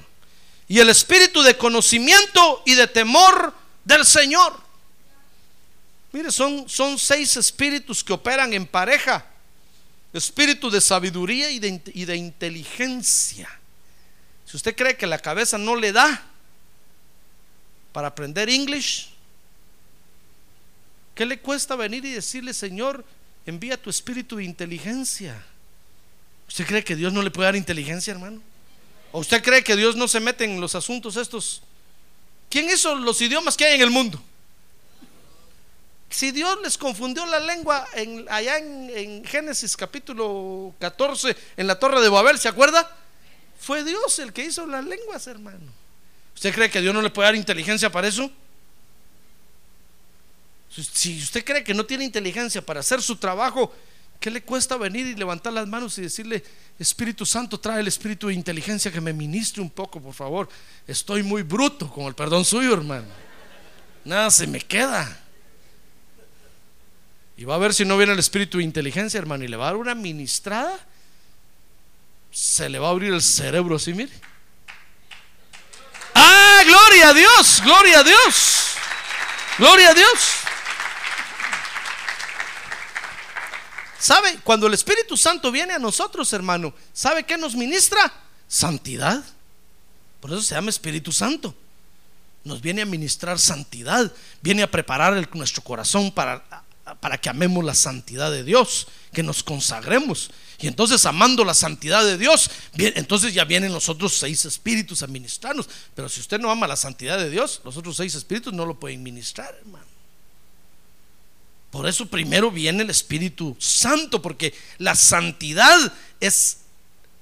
y 0.67 0.79
el 0.79 0.89
espíritu 0.89 1.41
de 1.41 1.57
conocimiento 1.57 2.61
y 2.65 2.75
de 2.75 2.87
temor 2.87 3.55
del 3.83 4.05
Señor. 4.05 4.55
Mire, 6.11 6.31
son, 6.31 6.67
son 6.69 6.99
seis 6.99 7.35
espíritus 7.37 8.03
que 8.03 8.13
operan 8.13 8.53
en 8.53 8.67
pareja. 8.67 9.25
Espíritu 10.13 10.71
de 10.71 10.81
sabiduría 10.81 11.51
y 11.51 11.59
de, 11.59 12.15
inteligencia. 12.15 13.47
Si 14.45 14.57
usted 14.57 14.75
cree 14.75 14.97
que 14.97 15.05
la 15.05 15.19
cabeza 15.19 15.57
no 15.57 15.75
le 15.75 15.91
da 15.91 16.25
para 17.91 18.07
aprender 18.07 18.49
inglés, 18.49 19.09
¿qué 21.13 21.25
le 21.25 21.39
cuesta 21.39 21.75
venir 21.75 22.03
y 22.05 22.11
decirle, 22.11 22.53
Señor, 22.53 23.05
envía 23.45 23.81
tu 23.81 23.91
espíritu 23.91 24.37
de 24.37 24.45
inteligencia? 24.45 25.43
¿Usted 26.47 26.65
cree 26.65 26.83
que 26.83 26.95
Dios 26.95 27.13
no 27.13 27.21
le 27.21 27.29
puede 27.29 27.45
dar 27.47 27.55
inteligencia, 27.55 28.11
hermano? 28.11 28.41
¿O 29.11 29.19
usted 29.19 29.43
cree 29.43 29.63
que 29.63 29.75
Dios 29.75 29.95
no 29.95 30.07
se 30.07 30.19
mete 30.19 30.45
en 30.45 30.59
los 30.59 30.73
asuntos 30.73 31.15
estos? 31.17 31.61
¿Quién 32.49 32.67
hizo 32.69 32.95
los 32.95 33.21
idiomas 33.21 33.55
que 33.55 33.65
hay 33.65 33.75
en 33.75 33.81
el 33.81 33.91
mundo? 33.91 34.19
Si 36.09 36.31
Dios 36.31 36.57
les 36.63 36.77
confundió 36.77 37.25
la 37.27 37.39
lengua 37.39 37.87
en, 37.93 38.25
allá 38.29 38.57
en, 38.57 38.89
en, 38.89 39.25
Génesis 39.25 39.77
capítulo 39.77 40.73
14, 40.79 41.35
en 41.55 41.67
la 41.67 41.77
torre 41.77 42.01
de 42.01 42.09
Babel, 42.09 42.39
¿se 42.39 42.47
acuerda? 42.47 42.89
Fue 43.59 43.83
Dios 43.83 44.17
el 44.19 44.33
que 44.33 44.43
hizo 44.43 44.65
las 44.65 44.83
lenguas, 44.83 45.27
hermano. 45.27 45.71
¿Usted 46.33 46.53
cree 46.53 46.69
que 46.71 46.81
Dios 46.81 46.93
no 46.93 47.01
le 47.01 47.09
puede 47.09 47.27
dar 47.27 47.35
inteligencia 47.35 47.91
para 47.91 48.07
eso? 48.07 48.31
Si 50.69 51.21
usted 51.21 51.43
cree 51.43 51.63
que 51.63 51.73
no 51.73 51.85
tiene 51.85 52.05
inteligencia 52.05 52.61
para 52.65 52.79
hacer 52.79 53.01
su 53.01 53.17
trabajo, 53.17 53.75
¿qué 54.19 54.31
le 54.31 54.41
cuesta 54.41 54.77
venir 54.77 55.05
y 55.05 55.15
levantar 55.15 55.53
las 55.53 55.67
manos 55.67 55.97
y 55.97 56.01
decirle, 56.03 56.43
Espíritu 56.79 57.25
Santo, 57.25 57.59
trae 57.59 57.81
el 57.81 57.87
espíritu 57.87 58.27
de 58.27 58.33
inteligencia 58.33 58.91
que 58.91 59.01
me 59.01 59.13
ministre 59.13 59.61
un 59.61 59.69
poco, 59.69 60.01
por 60.01 60.13
favor? 60.13 60.49
Estoy 60.87 61.21
muy 61.21 61.41
bruto 61.41 61.91
con 61.91 62.05
el 62.05 62.15
perdón 62.15 62.45
suyo, 62.45 62.73
hermano. 62.73 63.07
Nada 64.05 64.31
se 64.31 64.47
me 64.47 64.59
queda. 64.59 65.28
Y 67.39 67.45
va 67.45 67.55
a 67.55 67.57
ver 67.57 67.73
si 67.73 67.85
no 67.85 67.95
viene 67.95 68.11
el 68.11 68.19
espíritu 68.19 68.57
de 68.57 68.65
inteligencia, 68.65 69.17
hermano, 69.17 69.45
y 69.45 69.47
le 69.47 69.55
va 69.55 69.63
a 69.63 69.67
dar 69.67 69.77
una 69.77 69.95
ministrada. 69.95 70.77
Se 72.29 72.67
le 72.67 72.79
va 72.79 72.89
a 72.89 72.91
abrir 72.91 73.13
el 73.13 73.21
cerebro 73.21 73.77
así, 73.77 73.93
mire. 73.93 74.11
¡Ah, 76.15 76.61
gloria 76.65 77.07
a 77.07 77.13
Dios! 77.13 77.61
¡Gloria 77.63 77.99
a 77.99 78.03
Dios! 78.03 78.73
¡Gloria 79.57 79.91
a 79.91 79.93
Dios! 79.93 80.19
¿Sabe? 83.97 84.37
Cuando 84.43 84.67
el 84.67 84.73
Espíritu 84.73 85.15
Santo 85.15 85.49
viene 85.49 85.71
a 85.71 85.79
nosotros, 85.79 86.33
hermano, 86.33 86.73
¿sabe 86.91 87.23
qué 87.23 87.37
nos 87.37 87.55
ministra? 87.55 88.11
Santidad. 88.49 89.23
Por 90.19 90.29
eso 90.31 90.41
se 90.41 90.55
llama 90.55 90.71
Espíritu 90.71 91.13
Santo. 91.13 91.55
Nos 92.43 92.59
viene 92.59 92.81
a 92.81 92.85
ministrar 92.85 93.39
santidad, 93.39 94.11
viene 94.41 94.61
a 94.61 94.69
preparar 94.69 95.33
nuestro 95.33 95.63
corazón 95.63 96.11
para, 96.11 96.43
para 96.95 97.17
que 97.17 97.29
amemos 97.29 97.63
la 97.63 97.75
santidad 97.75 98.31
de 98.31 98.43
Dios, 98.43 98.87
que 99.13 99.23
nos 99.23 99.43
consagremos. 99.43 100.31
Y 100.59 100.67
entonces, 100.67 101.05
amando 101.05 101.45
la 101.45 101.53
santidad 101.53 102.03
de 102.03 102.17
Dios, 102.17 102.51
entonces 102.77 103.33
ya 103.33 103.45
vienen 103.45 103.71
los 103.71 103.87
otros 103.87 104.17
seis 104.17 104.43
espíritus 104.45 105.03
a 105.03 105.07
ministrarnos. 105.07 105.69
Pero 105.95 106.09
si 106.09 106.19
usted 106.19 106.39
no 106.39 106.51
ama 106.51 106.67
la 106.67 106.75
santidad 106.75 107.17
de 107.17 107.29
Dios, 107.29 107.61
los 107.63 107.77
otros 107.77 107.95
seis 107.95 108.13
espíritus 108.15 108.53
no 108.53 108.65
lo 108.65 108.79
pueden 108.79 109.01
ministrar, 109.01 109.55
hermano. 109.55 109.85
Por 111.71 111.87
eso 111.87 112.07
primero 112.07 112.49
viene 112.49 112.83
el 112.83 112.89
Espíritu 112.89 113.55
Santo, 113.59 114.21
porque 114.21 114.53
la 114.79 114.95
santidad 114.95 115.93
es 116.19 116.57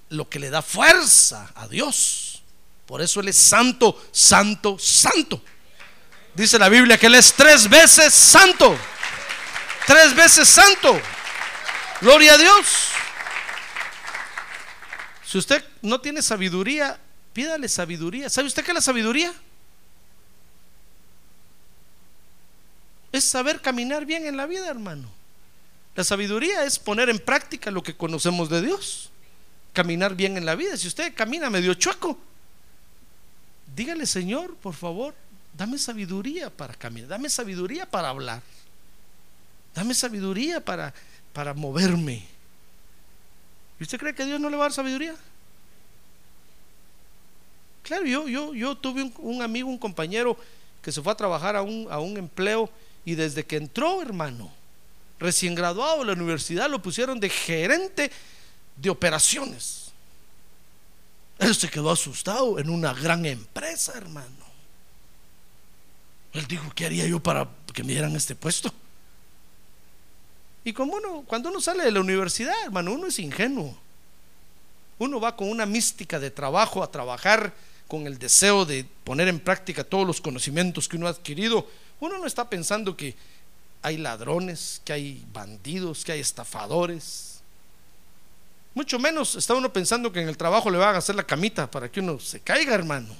lo 0.09 0.29
que 0.29 0.39
le 0.39 0.49
da 0.49 0.61
fuerza 0.61 1.51
a 1.55 1.67
Dios. 1.67 2.41
Por 2.85 3.01
eso 3.01 3.19
Él 3.19 3.27
es 3.27 3.35
santo, 3.35 4.01
santo, 4.11 4.79
santo. 4.79 5.41
Dice 6.33 6.57
la 6.57 6.69
Biblia 6.69 6.97
que 6.97 7.07
Él 7.07 7.15
es 7.15 7.33
tres 7.33 7.69
veces 7.69 8.13
santo. 8.13 8.77
Tres 9.87 10.15
veces 10.15 10.47
santo. 10.47 11.01
Gloria 12.01 12.35
a 12.35 12.37
Dios. 12.37 12.89
Si 15.25 15.39
usted 15.39 15.63
no 15.81 15.99
tiene 15.99 16.21
sabiduría, 16.21 16.99
pídale 17.33 17.67
sabiduría. 17.67 18.29
¿Sabe 18.29 18.47
usted 18.47 18.63
qué 18.63 18.71
es 18.71 18.75
la 18.75 18.81
sabiduría? 18.81 19.33
es 23.17 23.23
saber 23.23 23.61
caminar 23.61 24.05
bien 24.05 24.25
en 24.25 24.37
la 24.37 24.45
vida, 24.45 24.69
hermano. 24.69 25.09
La 25.95 26.03
sabiduría 26.03 26.63
es 26.63 26.77
poner 26.77 27.09
en 27.09 27.19
práctica 27.19 27.71
lo 27.71 27.81
que 27.81 27.95
conocemos 27.95 28.49
de 28.49 28.61
Dios. 28.61 29.09
Caminar 29.73 30.15
bien 30.15 30.37
en 30.37 30.45
la 30.45 30.55
vida. 30.55 30.77
Si 30.77 30.87
usted 30.87 31.13
camina 31.15 31.49
medio 31.49 31.73
chueco, 31.73 32.17
dígale, 33.75 34.05
Señor, 34.05 34.55
por 34.57 34.75
favor, 34.75 35.15
dame 35.53 35.77
sabiduría 35.77 36.49
para 36.49 36.73
caminar, 36.75 37.09
dame 37.09 37.29
sabiduría 37.29 37.89
para 37.89 38.09
hablar, 38.09 38.41
dame 39.77 39.93
sabiduría 39.93 40.59
para, 40.59 40.91
para 41.31 41.53
moverme. 41.53 42.25
¿Y 43.79 43.83
usted 43.83 43.99
cree 43.99 44.15
que 44.15 44.25
Dios 44.25 44.39
no 44.39 44.49
le 44.49 44.57
va 44.57 44.63
a 44.63 44.69
dar 44.69 44.73
sabiduría? 44.73 45.15
Claro, 47.83 48.05
yo, 48.05 48.27
yo, 48.27 48.55
yo 48.55 48.75
tuve 48.75 49.03
un, 49.03 49.13
un 49.19 49.41
amigo, 49.43 49.69
un 49.69 49.77
compañero 49.77 50.35
que 50.81 50.91
se 50.91 50.99
fue 50.99 51.13
a 51.13 51.15
trabajar 51.15 51.55
a 51.55 51.61
un, 51.61 51.87
a 51.91 51.99
un 51.99 52.17
empleo 52.17 52.71
y 53.05 53.13
desde 53.13 53.45
que 53.45 53.57
entró, 53.57 54.01
hermano, 54.01 54.51
recién 55.19 55.53
graduado 55.53 55.99
de 55.99 56.05
la 56.05 56.13
universidad, 56.13 56.71
lo 56.71 56.81
pusieron 56.81 57.19
de 57.19 57.29
gerente 57.29 58.11
de 58.77 58.89
operaciones. 58.89 59.91
Él 61.37 61.53
se 61.53 61.69
quedó 61.69 61.91
asustado 61.91 62.57
en 62.57 62.71
una 62.71 62.93
gran 62.95 63.27
empresa, 63.27 63.93
hermano. 63.95 64.47
Él 66.33 66.47
dijo, 66.47 66.71
¿qué 66.73 66.87
haría 66.87 67.05
yo 67.05 67.19
para 67.19 67.47
que 67.71 67.83
me 67.83 67.93
dieran 67.93 68.15
este 68.15 68.33
puesto? 68.33 68.73
Y 70.67 70.73
como 70.73 70.95
uno, 70.95 71.23
cuando 71.25 71.47
uno 71.47 71.61
sale 71.61 71.85
de 71.85 71.91
la 71.91 72.01
universidad, 72.01 72.53
hermano, 72.65 72.91
uno 72.91 73.07
es 73.07 73.19
ingenuo. 73.19 73.73
Uno 74.99 75.17
va 75.21 75.33
con 75.37 75.49
una 75.49 75.65
mística 75.65 76.19
de 76.19 76.29
trabajo 76.29 76.83
a 76.83 76.91
trabajar 76.91 77.53
con 77.87 78.05
el 78.05 78.19
deseo 78.19 78.65
de 78.65 78.85
poner 79.05 79.29
en 79.29 79.39
práctica 79.39 79.85
todos 79.85 80.05
los 80.05 80.19
conocimientos 80.19 80.89
que 80.89 80.97
uno 80.97 81.07
ha 81.07 81.11
adquirido 81.11 81.65
uno 82.01 82.17
no 82.17 82.27
está 82.27 82.49
pensando 82.49 82.97
que 82.97 83.15
hay 83.81 83.95
ladrones, 83.95 84.81
que 84.83 84.91
hay 84.91 85.25
bandidos, 85.31 86.03
que 86.03 86.11
hay 86.11 86.19
estafadores. 86.19 87.39
Mucho 88.73 88.99
menos 88.99 89.35
está 89.35 89.53
uno 89.53 89.71
pensando 89.71 90.11
que 90.11 90.21
en 90.21 90.27
el 90.27 90.35
trabajo 90.35 90.69
le 90.69 90.79
van 90.79 90.95
a 90.95 90.97
hacer 90.97 91.15
la 91.15 91.23
camita 91.23 91.71
para 91.71 91.89
que 91.89 92.01
uno 92.01 92.19
se 92.19 92.41
caiga, 92.41 92.75
hermano. 92.75 93.15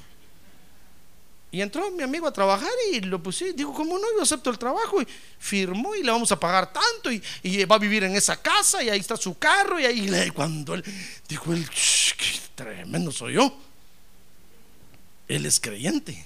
Y 1.49 1.61
entró 1.61 1.89
mi 1.91 2.03
amigo 2.03 2.27
a 2.27 2.33
trabajar 2.33 2.69
y 2.91 2.99
lo 3.01 3.23
puse, 3.23 3.53
digo, 3.53 3.73
¿cómo 3.73 3.97
no? 3.97 4.05
Yo 4.17 4.23
acepto 4.23 4.49
el 4.49 4.59
trabajo 4.59 5.01
y 5.01 5.07
firmó 5.39 5.95
y 5.95 6.03
le 6.03 6.11
vamos 6.11 6.31
a 6.31 6.39
pagar 6.39 6.73
tanto 6.73 7.09
y, 7.11 7.65
va 7.65 7.77
a 7.77 7.79
vivir 7.79 8.03
en 8.03 8.15
esa 8.15 8.35
casa 8.35 8.83
y 8.83 8.89
ahí 8.89 8.99
está 8.99 9.15
su 9.15 9.37
carro 9.37 9.79
y 9.79 9.85
ahí 9.85 10.29
cuando 10.35 10.73
él 10.73 10.83
dijo, 11.27 11.53
él, 11.53 11.67
qué 11.69 12.39
tremendo 12.55 13.11
soy 13.11 13.33
yo. 13.33 13.57
Él 15.27 15.45
es 15.45 15.59
creyente 15.59 16.25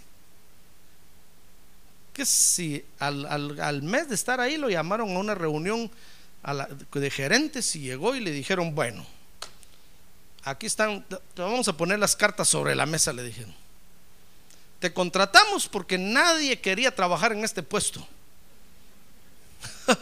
que 2.14 2.26
si 2.26 2.84
al, 3.00 3.82
mes 3.84 4.10
de 4.10 4.16
estar 4.16 4.40
ahí 4.40 4.58
lo 4.58 4.70
llamaron 4.70 5.16
a 5.16 5.20
una 5.20 5.36
reunión 5.36 5.90
de 6.94 7.12
gerentes 7.12 7.76
y 7.76 7.82
llegó 7.82 8.16
y 8.16 8.20
le 8.20 8.32
dijeron, 8.32 8.76
bueno, 8.76 9.06
aquí 10.44 10.66
están, 10.66 11.06
te 11.08 11.42
vamos 11.42 11.68
a 11.68 11.78
poner 11.78 12.00
las 12.00 12.16
cartas 12.16 12.50
sobre 12.50 12.76
la 12.76 12.86
mesa, 12.86 13.14
le 13.14 13.24
dijeron. 13.24 13.61
Te 14.82 14.92
contratamos 14.92 15.68
porque 15.68 16.00
nadie 16.00 16.60
quería 16.60 16.94
trabajar 16.94 17.32
en 17.34 17.44
este 17.44 17.62
puesto. 17.62 18.06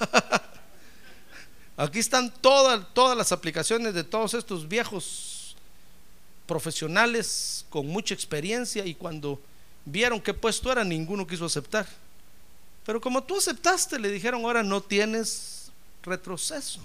Aquí 1.76 2.00
están 2.00 2.34
todas, 2.34 2.86
todas 2.94 3.18
las 3.18 3.34
aplicaciones 3.34 3.94
de 3.94 4.06
todos 4.06 4.34
estos 4.34 4.70
viejos 4.70 5.58
profesionales 6.48 7.66
con 7.70 7.88
mucha 7.88 8.14
experiencia 8.14 8.86
y 8.86 8.96
cuando 8.96 9.42
vieron 9.84 10.22
qué 10.22 10.34
puesto 10.34 10.72
era, 10.72 10.86
ninguno 10.86 11.28
quiso 11.28 11.44
aceptar. 11.44 11.86
Pero 12.86 13.02
como 13.02 13.22
tú 13.22 13.38
aceptaste, 13.38 14.00
le 14.00 14.10
dijeron, 14.10 14.46
ahora 14.46 14.64
no 14.64 14.80
tienes 14.80 15.74
retroceso. 16.04 16.80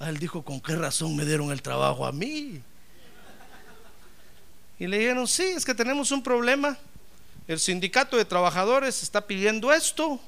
él 0.00 0.18
dijo, 0.18 0.42
¿con 0.42 0.60
qué 0.60 0.74
razón 0.74 1.14
me 1.14 1.24
dieron 1.24 1.52
el 1.52 1.62
trabajo 1.62 2.04
a 2.04 2.10
mí? 2.10 2.60
Y 4.80 4.86
le 4.86 4.98
dijeron, 4.98 5.28
sí, 5.28 5.42
es 5.42 5.64
que 5.64 5.74
tenemos 5.74 6.10
un 6.10 6.22
problema. 6.22 6.76
El 7.46 7.60
sindicato 7.60 8.16
de 8.16 8.24
trabajadores 8.24 9.02
está 9.02 9.26
pidiendo 9.26 9.70
esto. 9.72 10.18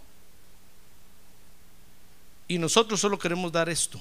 Y 2.47 2.59
nosotros 2.59 3.01
solo 3.01 3.19
queremos 3.19 3.51
dar 3.51 3.71
esto. 3.71 3.99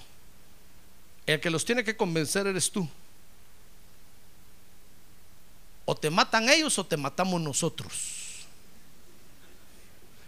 El 1.25 1.39
que 1.39 1.49
los 1.49 1.63
tiene 1.63 1.85
que 1.85 1.95
convencer 1.95 2.47
eres 2.47 2.69
tú. 2.69 2.87
O 5.85 5.95
te 5.95 6.09
matan 6.09 6.49
ellos 6.49 6.77
o 6.77 6.85
te 6.85 6.97
matamos 6.97 7.39
nosotros. 7.39 8.45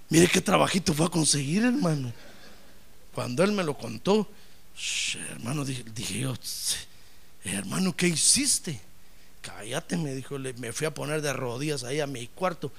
Mire 0.07 0.29
qué 0.29 0.39
trabajito 0.39 0.93
fue 0.93 1.07
a 1.07 1.09
conseguir, 1.09 1.65
hermano. 1.65 2.13
Cuando 3.13 3.43
él 3.43 3.51
me 3.51 3.63
lo 3.63 3.77
contó, 3.77 4.29
hermano, 5.31 5.65
dije, 5.65 6.19
yo, 6.19 6.33
hermano, 7.43 7.93
¿qué 7.93 8.07
hiciste? 8.07 8.92
Cállate, 9.43 9.97
me 9.97 10.15
dijo, 10.15 10.39
me 10.39 10.71
fui 10.71 10.87
a 10.87 10.93
poner 10.93 11.21
de 11.21 11.33
rodillas 11.33 11.83
ahí 11.83 11.99
a 11.99 12.07
mi 12.07 12.27
cuarto. 12.27 12.71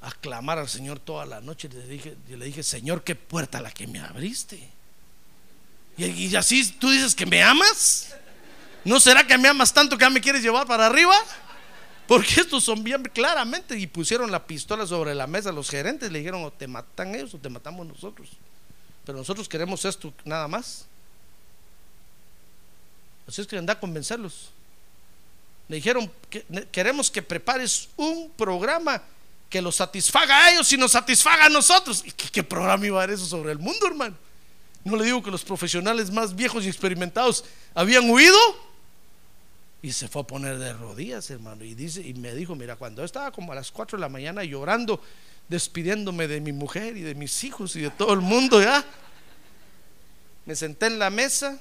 a 0.00 0.12
clamar 0.12 0.58
al 0.58 0.68
Señor 0.68 1.00
toda 1.00 1.26
la 1.26 1.40
noche. 1.40 1.68
Le 1.68 1.86
dije, 1.86 2.16
yo 2.28 2.36
le 2.36 2.46
dije, 2.46 2.62
Señor, 2.62 3.02
qué 3.02 3.16
puerta 3.16 3.60
la 3.60 3.70
que 3.72 3.86
me 3.86 3.98
abriste. 3.98 4.70
Y, 5.98 6.34
así 6.36 6.72
tú 6.72 6.88
dices 6.90 7.14
que 7.14 7.26
me 7.26 7.42
amas. 7.42 8.14
¿No 8.84 8.98
será 9.00 9.26
que 9.26 9.36
me 9.36 9.48
amas 9.48 9.74
tanto 9.74 9.98
que 9.98 10.04
ya 10.04 10.10
me 10.10 10.20
quieres 10.20 10.42
llevar 10.42 10.66
para 10.66 10.86
arriba? 10.86 11.14
Porque 12.06 12.40
estos 12.40 12.64
son 12.64 12.82
bien 12.82 13.02
claramente 13.02 13.78
y 13.78 13.86
pusieron 13.86 14.30
la 14.30 14.46
pistola 14.46 14.86
sobre 14.86 15.14
la 15.14 15.26
mesa 15.26 15.52
los 15.52 15.68
gerentes. 15.68 16.10
Le 16.10 16.20
dijeron, 16.20 16.44
o 16.44 16.52
te 16.52 16.68
matan 16.68 17.14
ellos 17.16 17.34
o 17.34 17.38
te 17.38 17.48
matamos 17.48 17.86
nosotros. 17.86 18.30
Pero 19.04 19.18
nosotros 19.18 19.48
queremos 19.48 19.84
esto 19.84 20.14
nada 20.24 20.46
más. 20.46 20.86
Así 23.26 23.40
es 23.40 23.46
que 23.46 23.58
anda 23.58 23.74
a 23.74 23.80
convencerlos. 23.80 24.50
Le 25.70 25.76
dijeron, 25.76 26.10
que, 26.28 26.44
queremos 26.72 27.12
que 27.12 27.22
prepares 27.22 27.90
un 27.96 28.28
programa 28.36 29.00
que 29.48 29.62
los 29.62 29.76
satisfaga 29.76 30.46
a 30.46 30.50
ellos 30.50 30.72
y 30.72 30.76
nos 30.76 30.90
satisfaga 30.90 31.44
a 31.44 31.48
nosotros. 31.48 32.02
¿Y 32.04 32.10
qué, 32.10 32.42
programa 32.42 32.84
iba 32.84 33.00
a 33.00 33.04
haber 33.04 33.14
eso 33.14 33.24
sobre 33.24 33.52
el 33.52 33.60
mundo, 33.60 33.86
hermano? 33.86 34.16
No 34.82 34.96
le 34.96 35.04
digo 35.04 35.22
que 35.22 35.30
los 35.30 35.44
profesionales 35.44 36.10
más 36.10 36.34
viejos 36.34 36.64
y 36.64 36.68
experimentados 36.68 37.44
habían 37.72 38.10
huido. 38.10 38.36
Y 39.80 39.92
se 39.92 40.08
fue 40.08 40.22
a 40.22 40.24
poner 40.26 40.58
de 40.58 40.72
rodillas, 40.72 41.30
hermano. 41.30 41.62
Y, 41.62 41.76
dice, 41.76 42.00
y 42.00 42.14
me 42.14 42.34
dijo, 42.34 42.56
mira, 42.56 42.74
cuando 42.74 43.04
estaba 43.04 43.30
como 43.30 43.52
a 43.52 43.54
las 43.54 43.70
4 43.70 43.96
de 43.96 44.00
la 44.00 44.08
mañana 44.08 44.42
llorando, 44.42 45.00
despidiéndome 45.48 46.26
de 46.26 46.40
mi 46.40 46.50
mujer 46.50 46.96
y 46.96 47.02
de 47.02 47.14
mis 47.14 47.44
hijos 47.44 47.76
y 47.76 47.82
de 47.82 47.90
todo 47.90 48.12
el 48.12 48.22
mundo 48.22 48.60
ya, 48.60 48.84
me 50.46 50.56
senté 50.56 50.86
en 50.86 50.98
la 50.98 51.10
mesa, 51.10 51.60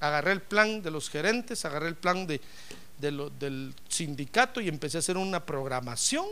agarré 0.00 0.32
el 0.32 0.40
plan 0.40 0.80
de 0.80 0.90
los 0.90 1.10
gerentes, 1.10 1.66
agarré 1.66 1.88
el 1.88 1.96
plan 1.96 2.26
de, 2.26 2.40
del 2.98 3.74
sindicato 3.88 4.60
y 4.60 4.68
empecé 4.68 4.98
a 4.98 5.00
hacer 5.00 5.16
una 5.16 5.44
programación. 5.44 6.26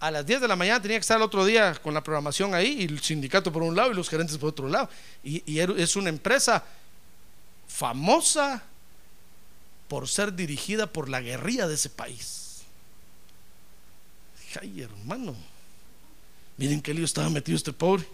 A 0.00 0.10
las 0.10 0.26
10 0.26 0.40
de 0.40 0.48
la 0.48 0.56
mañana 0.56 0.82
tenía 0.82 0.96
que 0.96 1.02
estar 1.02 1.16
el 1.16 1.22
otro 1.22 1.44
día 1.44 1.74
con 1.74 1.94
la 1.94 2.02
programación 2.02 2.54
ahí 2.54 2.78
y 2.80 2.84
el 2.84 3.00
sindicato 3.00 3.52
por 3.52 3.62
un 3.62 3.76
lado 3.76 3.92
y 3.92 3.94
los 3.94 4.08
gerentes 4.08 4.36
por 4.36 4.48
otro 4.48 4.68
lado. 4.68 4.88
Y, 5.22 5.42
y 5.46 5.60
es 5.60 5.94
una 5.94 6.08
empresa 6.08 6.64
famosa 7.68 8.62
por 9.86 10.08
ser 10.08 10.34
dirigida 10.34 10.86
por 10.86 11.08
la 11.08 11.20
guerrilla 11.20 11.68
de 11.68 11.74
ese 11.74 11.90
país. 11.90 12.62
Ay, 14.60 14.82
hermano, 14.82 15.34
miren 16.56 16.82
qué 16.82 16.92
lío 16.92 17.04
estaba 17.04 17.30
metido 17.30 17.56
este 17.56 17.72
pobre. 17.72 18.04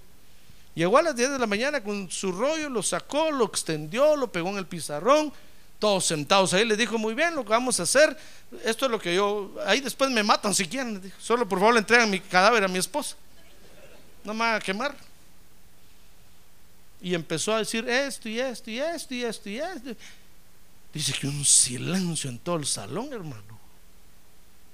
Llegó 0.75 0.99
a 0.99 1.03
las 1.03 1.17
10 1.17 1.31
de 1.31 1.39
la 1.39 1.47
mañana 1.47 1.83
con 1.83 2.11
su 2.11 2.31
rollo, 2.31 2.69
lo 2.69 2.83
sacó, 2.83 3.31
lo 3.31 3.47
extendió, 3.47 4.17
lo 4.17 4.31
pegó 4.31 4.51
en 4.51 4.59
el 4.59 4.67
pizarrón, 4.67 5.33
todos 5.79 6.07
sentados 6.07 6.55
ahí. 6.55 6.65
Le 6.65 6.77
dijo, 6.77 6.99
muy 6.99 7.15
bien, 7.15 7.35
lo 7.35 7.45
que 7.45 7.51
vamos 7.51 7.81
a 7.81 7.83
hacer, 7.83 8.17
esto 8.65 8.87
es 8.87 8.91
lo 8.91 9.01
que 9.01 9.15
yo, 9.15 9.55
ahí 9.67 9.81
después 9.81 10.11
me 10.11 10.23
matan 10.23 10.55
si 10.55 10.67
quieren. 10.67 11.13
Solo 11.19 11.49
por 11.49 11.59
favor 11.59 11.75
le 11.75 11.81
entregan 11.81 12.09
mi 12.09 12.21
cadáver 12.21 12.65
a 12.65 12.69
mi 12.69 12.79
esposa. 12.79 13.17
No 14.25 14.35
me 14.35 14.41
van 14.41 14.55
a 14.55 14.61
quemar. 14.61 14.95
Y 17.01 17.15
empezó 17.15 17.55
a 17.55 17.59
decir 17.59 17.89
esto 17.89 18.29
y 18.29 18.41
esto 18.41 18.71
y 18.71 18.79
esto 18.79 19.15
y 19.15 19.25
esto 19.25 19.49
y 19.49 19.59
esto. 19.59 19.97
Dice 20.93 21.13
que 21.13 21.27
un 21.27 21.45
silencio 21.45 22.31
en 22.31 22.39
todo 22.39 22.57
el 22.57 22.67
salón, 22.67 23.13
hermano. 23.13 23.59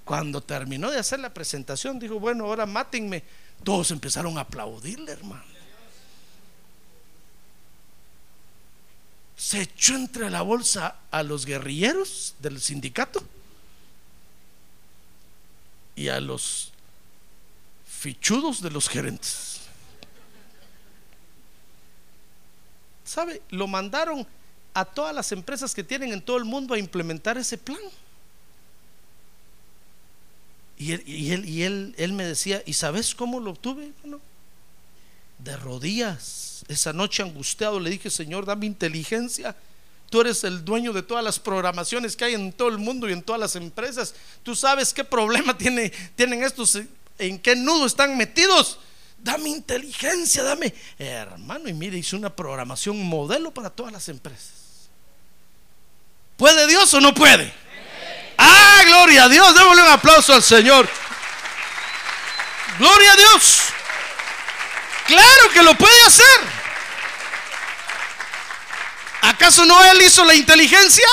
Cuando 0.05 0.41
terminó 0.41 0.91
de 0.91 0.99
hacer 0.99 1.21
la 1.21 1.33
presentación, 1.33 1.99
dijo, 1.99 2.19
bueno, 2.21 2.45
ahora 2.45 2.67
mátenme. 2.67 3.23
Todos 3.63 3.91
empezaron 3.91 4.37
a 4.37 4.43
aplaudirle, 4.43 5.13
hermano. 5.13 5.54
Se 9.37 9.63
echó 9.63 9.97
entre 9.97 10.31
la 10.31 10.43
bolsa 10.43 10.97
a 11.11 11.23
los 11.23 11.45
guerrilleros 11.45 12.35
del 12.39 12.61
sindicato 12.61 13.23
y 15.97 16.09
a 16.09 16.21
los 16.21 16.73
fichudos 17.87 18.61
de 18.61 18.71
los 18.71 18.89
gerentes. 18.89 19.61
¿Sabe? 23.05 23.43
Lo 23.51 23.67
mandaron 23.67 24.27
a 24.73 24.85
todas 24.85 25.15
las 25.15 25.31
empresas 25.33 25.75
que 25.75 25.85
tienen 25.85 26.13
en 26.13 26.21
todo 26.21 26.37
el 26.37 26.45
mundo 26.45 26.75
a 26.75 26.79
implementar 26.79 27.39
ese 27.39 27.57
plan. 27.57 27.79
Y 30.77 30.93
él, 30.93 31.03
y 31.07 31.33
él, 31.33 31.49
y 31.49 31.63
él, 31.97 32.13
me 32.13 32.25
decía, 32.25 32.63
¿y 32.67 32.73
sabes 32.73 33.15
cómo 33.15 33.41
lo 33.41 33.53
obtuve? 33.53 33.93
De 35.39 35.57
rodillas. 35.57 36.54
Esa 36.69 36.93
noche 36.93 37.23
angustiado 37.23 37.79
le 37.79 37.91
dije, 37.91 38.11
Señor, 38.11 38.47
dame 38.47 38.67
inteligencia. 38.67 39.55
Tú 40.11 40.21
eres 40.21 40.45
el 40.45 40.65
dueño 40.65 40.93
de 40.93 41.03
todas 41.03 41.25
las 41.25 41.39
programaciones 41.39 42.17
que 42.17 42.25
hay 42.25 42.35
en 42.35 42.53
todo 42.53 42.69
el 42.69 42.79
mundo 42.79 43.09
y 43.09 43.13
en 43.13 43.23
todas 43.23 43.41
las 43.41 43.57
empresas. 43.57 44.15
Tú 44.43 44.55
sabes 44.55 44.93
qué 44.95 45.05
problema 45.05 45.57
tiene, 45.59 45.91
tienen 46.15 46.43
estos, 46.43 46.79
en 47.19 47.39
qué 47.39 47.57
nudo 47.57 47.87
están 47.87 48.17
metidos 48.17 48.79
dame 49.25 49.49
inteligencia, 49.49 50.43
dame. 50.43 50.73
hermano, 50.99 51.69
y 51.69 51.73
mire, 51.73 51.97
hice 51.97 52.15
una 52.15 52.29
programación 52.29 53.03
modelo 53.03 53.53
para 53.53 53.71
todas 53.71 53.91
las 53.91 54.09
empresas. 54.11 54.53
¿Puede 56.37 56.67
Dios 56.67 56.93
o 56.93 57.01
no 57.01 57.15
puede? 57.15 57.53
Ah, 58.37 58.83
gloria 58.87 59.25
a 59.25 59.29
Dios. 59.29 59.55
Démosle 59.55 59.83
un 59.83 59.89
aplauso 59.89 60.35
al 60.35 60.43
Señor. 60.43 60.87
Gloria 62.79 63.13
a 63.13 63.17
Dios. 63.17 63.61
Claro 65.07 65.51
que 65.53 65.63
lo 65.63 65.77
puede 65.77 66.03
hacer. 66.07 66.25
¿Acaso 69.23 69.65
no 69.65 69.83
Él 69.85 70.03
hizo 70.03 70.25
la 70.25 70.35
inteligencia? 70.35 71.07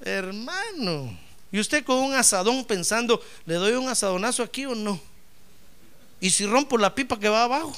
Hermano. 0.00 1.18
Y 1.50 1.60
usted 1.60 1.84
con 1.84 1.96
un 1.98 2.14
asadón 2.14 2.64
pensando, 2.64 3.22
¿le 3.46 3.54
doy 3.54 3.72
un 3.72 3.88
asadonazo 3.88 4.42
aquí 4.42 4.66
o 4.66 4.74
no? 4.74 5.00
¿Y 6.20 6.30
si 6.30 6.46
rompo 6.46 6.78
la 6.78 6.94
pipa 6.94 7.18
que 7.18 7.28
va 7.28 7.44
abajo? 7.44 7.76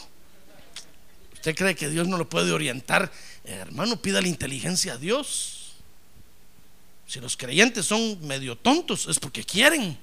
¿Usted 1.35 1.55
cree 1.55 1.77
que 1.77 1.89
Dios 1.89 2.09
no 2.09 2.17
lo 2.17 2.29
puede 2.29 2.53
orientar? 2.53 3.11
hermano, 3.45 3.97
pida 3.97 4.21
la 4.21 4.29
inteligencia 4.29 4.95
a 4.95 4.97
Dios. 4.99 5.73
Si 7.07 7.21
los 7.21 7.37
creyentes 7.37 7.87
son 7.87 8.27
medio 8.27 8.57
tontos, 8.57 9.07
es 9.09 9.19
porque 9.19 9.43
quieren. 9.43 9.99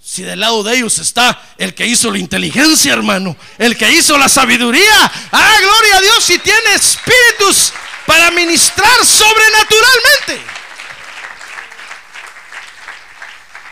Si 0.00 0.22
del 0.22 0.40
lado 0.40 0.62
de 0.62 0.76
ellos 0.76 0.98
está 0.98 1.42
el 1.58 1.74
que 1.74 1.86
hizo 1.86 2.10
la 2.10 2.18
inteligencia, 2.18 2.92
hermano, 2.92 3.36
el 3.58 3.76
que 3.76 3.90
hizo 3.90 4.16
la 4.16 4.28
sabiduría. 4.28 5.12
Ah, 5.32 5.54
gloria 5.60 5.96
a 5.96 6.00
Dios, 6.00 6.24
si 6.24 6.38
tiene 6.38 6.74
espíritus 6.74 7.72
para 8.06 8.30
ministrar 8.30 9.04
sobrenaturalmente. 9.04 10.40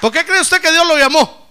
¿Por 0.01 0.13
qué 0.13 0.25
cree 0.27 0.41
usted 0.41 0.61
que 0.61 0.73
Dios 0.73 0.87
lo 0.87 0.99
llamó? 0.99 1.49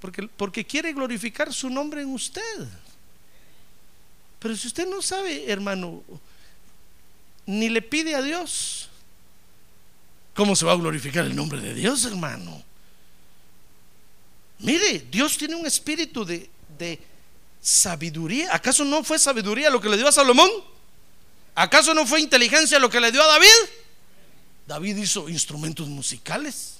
Porque, 0.00 0.22
porque 0.36 0.66
quiere 0.66 0.92
glorificar 0.92 1.52
su 1.52 1.70
nombre 1.70 2.02
en 2.02 2.12
usted. 2.12 2.42
Pero 4.38 4.56
si 4.56 4.66
usted 4.66 4.88
no 4.88 5.00
sabe, 5.00 5.50
hermano, 5.50 6.02
ni 7.46 7.68
le 7.68 7.80
pide 7.80 8.14
a 8.14 8.22
Dios, 8.22 8.88
¿cómo 10.34 10.54
se 10.54 10.64
va 10.64 10.72
a 10.72 10.76
glorificar 10.76 11.24
el 11.24 11.34
nombre 11.34 11.60
de 11.60 11.74
Dios, 11.74 12.04
hermano? 12.04 12.62
Mire, 14.58 15.06
Dios 15.10 15.36
tiene 15.38 15.54
un 15.54 15.66
espíritu 15.66 16.24
de, 16.24 16.48
de 16.78 17.00
sabiduría. 17.60 18.54
¿Acaso 18.54 18.84
no 18.84 19.02
fue 19.02 19.18
sabiduría 19.18 19.70
lo 19.70 19.80
que 19.80 19.88
le 19.88 19.96
dio 19.96 20.08
a 20.08 20.12
Salomón? 20.12 20.50
¿Acaso 21.54 21.94
no 21.94 22.06
fue 22.06 22.20
inteligencia 22.20 22.78
lo 22.78 22.90
que 22.90 23.00
le 23.00 23.12
dio 23.12 23.22
a 23.22 23.26
David? 23.26 23.48
David 24.66 24.96
hizo 24.96 25.28
instrumentos 25.28 25.88
musicales. 25.88 26.78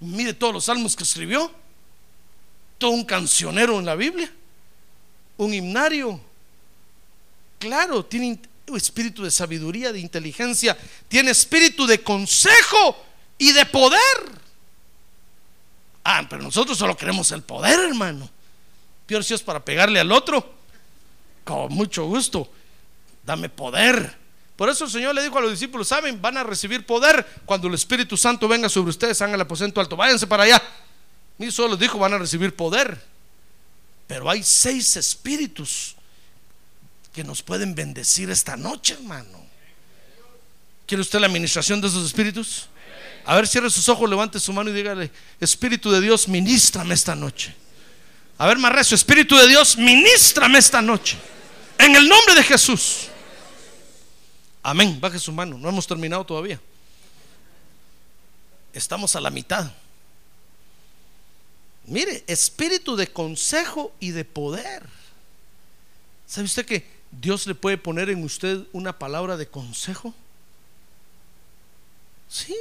Mire 0.00 0.34
todos 0.34 0.54
los 0.54 0.64
salmos 0.64 0.94
que 0.94 1.04
escribió 1.04 1.50
todo 2.78 2.90
un 2.90 3.04
cancionero 3.04 3.78
en 3.78 3.86
la 3.86 3.94
Biblia, 3.94 4.30
un 5.36 5.54
himnario. 5.54 6.20
Claro, 7.58 8.04
tiene 8.04 8.38
espíritu 8.74 9.22
de 9.22 9.30
sabiduría, 9.30 9.92
de 9.92 10.00
inteligencia, 10.00 10.76
tiene 11.08 11.30
espíritu 11.30 11.86
de 11.86 12.02
consejo 12.02 13.04
y 13.38 13.52
de 13.52 13.66
poder. 13.66 14.00
Ah, 16.02 16.26
pero 16.28 16.42
nosotros 16.42 16.78
solo 16.78 16.96
queremos 16.96 17.30
el 17.32 17.42
poder, 17.42 17.78
hermano. 17.80 18.30
Peor 19.06 19.22
si 19.22 19.34
es 19.34 19.42
para 19.42 19.64
pegarle 19.64 20.00
al 20.00 20.10
otro. 20.10 20.54
Con 21.44 21.72
mucho 21.72 22.06
gusto. 22.06 22.50
Dame 23.24 23.48
poder. 23.48 24.16
Por 24.56 24.68
eso 24.70 24.84
el 24.84 24.90
Señor 24.90 25.14
le 25.14 25.22
dijo 25.22 25.36
a 25.36 25.40
los 25.42 25.50
discípulos, 25.50 25.88
saben, 25.88 26.20
van 26.22 26.38
a 26.38 26.44
recibir 26.44 26.86
poder 26.86 27.26
cuando 27.44 27.68
el 27.68 27.74
Espíritu 27.74 28.16
Santo 28.16 28.48
venga 28.48 28.68
sobre 28.68 28.90
ustedes, 28.90 29.20
hagan 29.20 29.34
el 29.34 29.40
aposento 29.40 29.80
alto, 29.80 29.96
váyanse 29.96 30.26
para 30.26 30.44
allá. 30.44 30.62
Y 31.38 31.50
solo 31.50 31.70
les 31.70 31.80
dijo, 31.80 31.98
van 31.98 32.14
a 32.14 32.18
recibir 32.18 32.56
poder. 32.56 33.02
Pero 34.06 34.30
hay 34.30 34.42
seis 34.42 34.96
espíritus 34.96 35.95
que 37.16 37.24
nos 37.24 37.42
pueden 37.42 37.74
bendecir 37.74 38.28
esta 38.28 38.58
noche, 38.58 38.92
hermano. 38.92 39.42
¿Quiere 40.86 41.00
usted 41.00 41.18
la 41.18 41.26
administración 41.26 41.80
de 41.80 41.88
esos 41.88 42.04
espíritus? 42.04 42.68
A 43.24 43.34
ver, 43.34 43.48
cierre 43.48 43.70
sus 43.70 43.88
ojos, 43.88 44.08
levante 44.08 44.38
su 44.38 44.52
mano 44.52 44.68
y 44.68 44.74
dígale, 44.74 45.10
Espíritu 45.40 45.90
de 45.90 46.02
Dios, 46.02 46.28
ministrame 46.28 46.92
esta 46.92 47.14
noche. 47.14 47.56
A 48.36 48.46
ver, 48.46 48.58
más 48.58 48.92
Espíritu 48.92 49.34
de 49.34 49.48
Dios, 49.48 49.78
ministrame 49.78 50.58
esta 50.58 50.82
noche. 50.82 51.16
En 51.78 51.96
el 51.96 52.06
nombre 52.06 52.34
de 52.34 52.42
Jesús. 52.42 53.08
Amén. 54.62 55.00
Baje 55.00 55.18
su 55.18 55.32
mano, 55.32 55.56
no 55.56 55.70
hemos 55.70 55.86
terminado 55.86 56.22
todavía. 56.22 56.60
estamos 58.74 59.16
a 59.16 59.22
la 59.22 59.30
mitad. 59.30 59.72
Mire, 61.86 62.24
espíritu 62.26 62.94
de 62.94 63.06
consejo 63.06 63.94
y 64.00 64.10
de 64.10 64.26
poder. 64.26 64.82
¿Sabe 66.26 66.44
usted 66.44 66.66
que 66.66 66.95
Dios 67.10 67.46
le 67.46 67.54
puede 67.54 67.78
poner 67.78 68.10
en 68.10 68.22
usted 68.24 68.64
una 68.72 68.98
palabra 68.98 69.36
de 69.36 69.46
consejo? 69.46 70.14
Sí. 72.28 72.54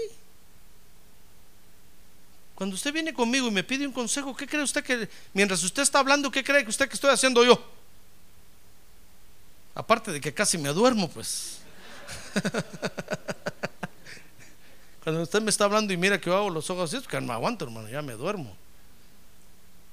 Cuando 2.56 2.76
usted 2.76 2.94
viene 2.94 3.14
conmigo 3.14 3.48
y 3.48 3.52
me 3.52 3.64
pide 3.64 3.86
un 3.86 3.94
consejo, 3.94 4.36
¿qué 4.36 4.48
cree 4.48 4.64
usted 4.64 4.84
que 4.84 5.10
mientras 5.34 5.62
usted 5.62 5.82
está 5.82 6.00
hablando, 6.00 6.32
qué 6.32 6.44
cree 6.44 6.64
que 6.64 6.70
usted 6.70 6.88
que 6.88 6.96
estoy 6.96 7.12
haciendo 7.12 7.44
yo? 7.44 7.62
Aparte 9.74 10.12
de 10.14 10.22
que 10.22 10.34
casi 10.34 10.58
me 10.58 10.70
duermo, 10.70 11.10
pues. 11.10 11.60
Cuando 15.04 15.22
usted 15.22 15.42
me 15.42 15.50
está 15.50 15.66
hablando 15.66 15.92
y 15.92 15.98
mira 15.98 16.20
que 16.20 16.30
yo 16.30 16.38
hago 16.38 16.50
los 16.50 16.70
ojos 16.70 16.90
así, 16.90 17.02
es 17.02 17.08
que 17.08 17.20
no 17.20 17.34
aguanto, 17.34 17.66
hermano, 17.66 17.90
ya 17.90 18.02
me 18.02 18.14
duermo. 18.14 18.56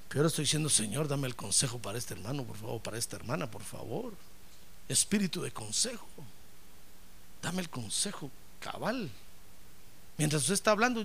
Pero 0.09 0.21
ahora 0.21 0.29
estoy 0.29 0.45
diciendo, 0.45 0.69
Señor, 0.69 1.09
dame 1.09 1.27
el 1.27 1.35
consejo 1.35 1.79
para 1.81 1.99
este 1.99 2.15
hermano, 2.15 2.45
por 2.45 2.57
favor, 2.57 2.81
para 2.81 2.97
esta 2.97 3.17
hermana, 3.17 3.51
por 3.51 3.63
favor. 3.63 4.13
Espíritu 4.89 5.43
de 5.43 5.51
consejo. 5.51 6.07
Dame 7.43 7.63
el 7.63 7.71
consejo 7.71 8.31
cabal. 8.61 9.11
Mientras 10.19 10.43
usted 10.43 10.55
está 10.55 10.71
hablando, 10.71 11.03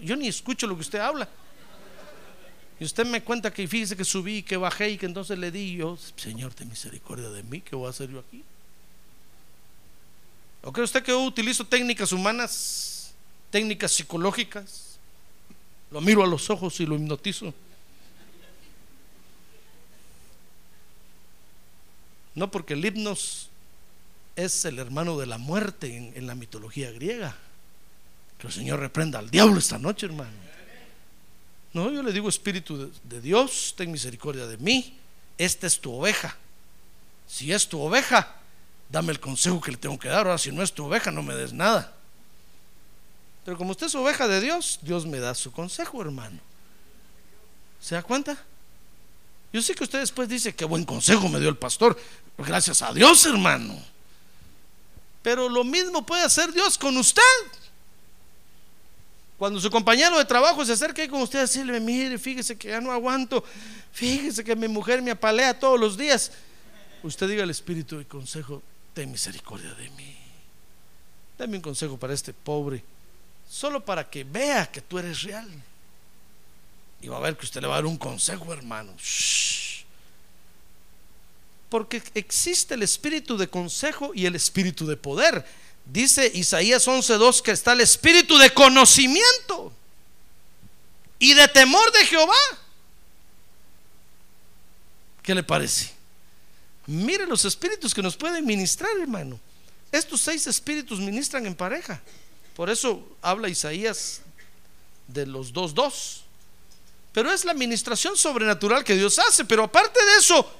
yo 0.00 0.16
ni 0.16 0.28
escucho 0.28 0.66
lo 0.66 0.74
que 0.74 0.80
usted 0.82 0.98
habla. 0.98 1.28
Y 2.80 2.84
usted 2.84 3.06
me 3.06 3.22
cuenta 3.22 3.52
que 3.52 3.68
fíjese 3.68 3.96
que 3.96 4.04
subí, 4.04 4.42
que 4.42 4.56
bajé 4.56 4.90
y 4.90 4.98
que 4.98 5.06
entonces 5.06 5.38
le 5.38 5.50
di 5.50 5.76
yo, 5.76 5.96
Señor, 6.16 6.52
ten 6.52 6.68
misericordia 6.68 7.30
de 7.30 7.42
mí, 7.44 7.60
¿qué 7.60 7.76
voy 7.76 7.86
a 7.86 7.90
hacer 7.90 8.10
yo 8.10 8.18
aquí? 8.18 8.42
¿O 10.62 10.72
cree 10.72 10.84
usted 10.84 11.02
que 11.02 11.12
yo 11.12 11.22
utilizo 11.24 11.64
técnicas 11.66 12.12
humanas, 12.12 13.12
técnicas 13.50 13.92
psicológicas? 13.92 14.98
Lo 15.90 16.00
miro 16.00 16.24
a 16.24 16.26
los 16.26 16.50
ojos 16.50 16.80
y 16.80 16.86
lo 16.86 16.96
hipnotizo. 16.96 17.54
No 22.34 22.50
porque 22.50 22.74
el 22.74 22.84
hipnos 22.84 23.48
es 24.36 24.64
el 24.64 24.78
hermano 24.78 25.18
de 25.18 25.26
la 25.26 25.38
muerte 25.38 25.96
en, 25.96 26.12
en 26.16 26.26
la 26.26 26.34
mitología 26.34 26.90
griega. 26.90 27.36
Que 28.38 28.46
el 28.46 28.52
Señor 28.52 28.80
reprenda 28.80 29.18
al 29.18 29.30
diablo 29.30 29.58
esta 29.58 29.78
noche, 29.78 30.06
hermano. 30.06 30.42
No, 31.72 31.90
yo 31.90 32.02
le 32.02 32.12
digo, 32.12 32.28
Espíritu 32.28 32.92
de 33.04 33.20
Dios, 33.20 33.74
ten 33.76 33.90
misericordia 33.90 34.46
de 34.46 34.58
mí. 34.58 34.98
Esta 35.38 35.66
es 35.66 35.80
tu 35.80 35.92
oveja. 35.92 36.36
Si 37.26 37.52
es 37.52 37.66
tu 37.68 37.80
oveja, 37.80 38.36
dame 38.90 39.12
el 39.12 39.20
consejo 39.20 39.60
que 39.60 39.70
le 39.70 39.78
tengo 39.78 39.98
que 39.98 40.08
dar. 40.08 40.26
Ahora, 40.26 40.38
si 40.38 40.52
no 40.52 40.62
es 40.62 40.72
tu 40.72 40.84
oveja, 40.84 41.10
no 41.10 41.22
me 41.22 41.34
des 41.34 41.52
nada. 41.52 41.94
Pero 43.44 43.56
como 43.56 43.70
usted 43.70 43.86
es 43.86 43.94
oveja 43.94 44.28
de 44.28 44.40
Dios, 44.40 44.78
Dios 44.82 45.06
me 45.06 45.18
da 45.18 45.34
su 45.34 45.50
consejo, 45.50 46.02
hermano. 46.02 46.38
¿Se 47.80 47.94
da 47.94 48.02
cuenta? 48.02 48.36
Yo 49.52 49.60
sé 49.60 49.74
que 49.74 49.84
usted 49.84 50.00
después 50.00 50.28
dice 50.28 50.54
que 50.54 50.64
buen 50.64 50.84
consejo 50.84 51.28
me 51.28 51.38
dio 51.38 51.48
el 51.48 51.56
pastor. 51.56 51.98
Gracias 52.38 52.80
a 52.80 52.92
Dios, 52.92 53.26
hermano. 53.26 53.78
Pero 55.22 55.48
lo 55.48 55.62
mismo 55.62 56.04
puede 56.04 56.24
hacer 56.24 56.52
Dios 56.52 56.78
con 56.78 56.96
usted. 56.96 57.22
Cuando 59.38 59.60
su 59.60 59.70
compañero 59.70 60.16
de 60.18 60.24
trabajo 60.24 60.64
se 60.64 60.72
acerca 60.72 61.06
con 61.08 61.20
usted 61.20 61.40
a 61.40 61.42
decirle, 61.42 61.80
mire, 61.80 62.18
fíjese 62.18 62.56
que 62.56 62.68
ya 62.68 62.80
no 62.80 62.92
aguanto, 62.92 63.44
fíjese 63.92 64.44
que 64.44 64.54
mi 64.54 64.68
mujer 64.68 65.02
me 65.02 65.10
apalea 65.10 65.58
todos 65.58 65.78
los 65.78 65.96
días. 65.98 66.32
Usted 67.02 67.28
diga 67.28 67.42
al 67.42 67.50
espíritu 67.50 67.98
de 67.98 68.06
consejo, 68.06 68.62
ten 68.94 69.10
misericordia 69.10 69.74
de 69.74 69.90
mí. 69.90 70.16
Dame 71.36 71.56
un 71.56 71.62
consejo 71.62 71.98
para 71.98 72.14
este 72.14 72.32
pobre, 72.32 72.84
solo 73.50 73.84
para 73.84 74.08
que 74.08 74.22
vea 74.22 74.70
que 74.70 74.80
tú 74.80 74.98
eres 74.98 75.22
real. 75.22 75.48
Y 77.02 77.08
va 77.08 77.16
a 77.16 77.20
ver 77.20 77.36
que 77.36 77.44
usted 77.44 77.60
le 77.60 77.66
va 77.66 77.74
a 77.74 77.78
dar 77.78 77.86
un 77.86 77.98
consejo, 77.98 78.52
hermano. 78.52 78.94
Porque 81.68 82.02
existe 82.14 82.74
el 82.74 82.82
espíritu 82.82 83.36
de 83.36 83.48
consejo 83.48 84.12
y 84.14 84.26
el 84.26 84.36
espíritu 84.36 84.86
de 84.86 84.96
poder. 84.96 85.44
Dice 85.84 86.30
Isaías 86.32 86.86
11:2 86.86 87.42
que 87.42 87.50
está 87.50 87.72
el 87.72 87.80
espíritu 87.80 88.38
de 88.38 88.54
conocimiento 88.54 89.72
y 91.18 91.34
de 91.34 91.48
temor 91.48 91.90
de 91.92 92.06
Jehová. 92.06 92.34
¿Qué 95.22 95.34
le 95.34 95.42
parece? 95.42 95.90
Mire 96.86 97.26
los 97.26 97.44
espíritus 97.44 97.94
que 97.94 98.02
nos 98.02 98.16
pueden 98.16 98.44
ministrar, 98.44 98.90
hermano. 99.00 99.40
Estos 99.90 100.20
seis 100.20 100.46
espíritus 100.46 101.00
ministran 101.00 101.46
en 101.46 101.54
pareja. 101.54 102.00
Por 102.54 102.70
eso 102.70 103.04
habla 103.22 103.48
Isaías 103.48 104.20
de 105.08 105.26
los 105.26 105.52
dos 105.52 105.74
dos. 105.74 106.24
Pero 107.12 107.30
es 107.30 107.44
la 107.44 107.52
administración 107.52 108.16
sobrenatural 108.16 108.84
que 108.84 108.94
Dios 108.94 109.18
hace. 109.18 109.44
Pero 109.44 109.64
aparte 109.64 110.02
de 110.04 110.16
eso, 110.16 110.50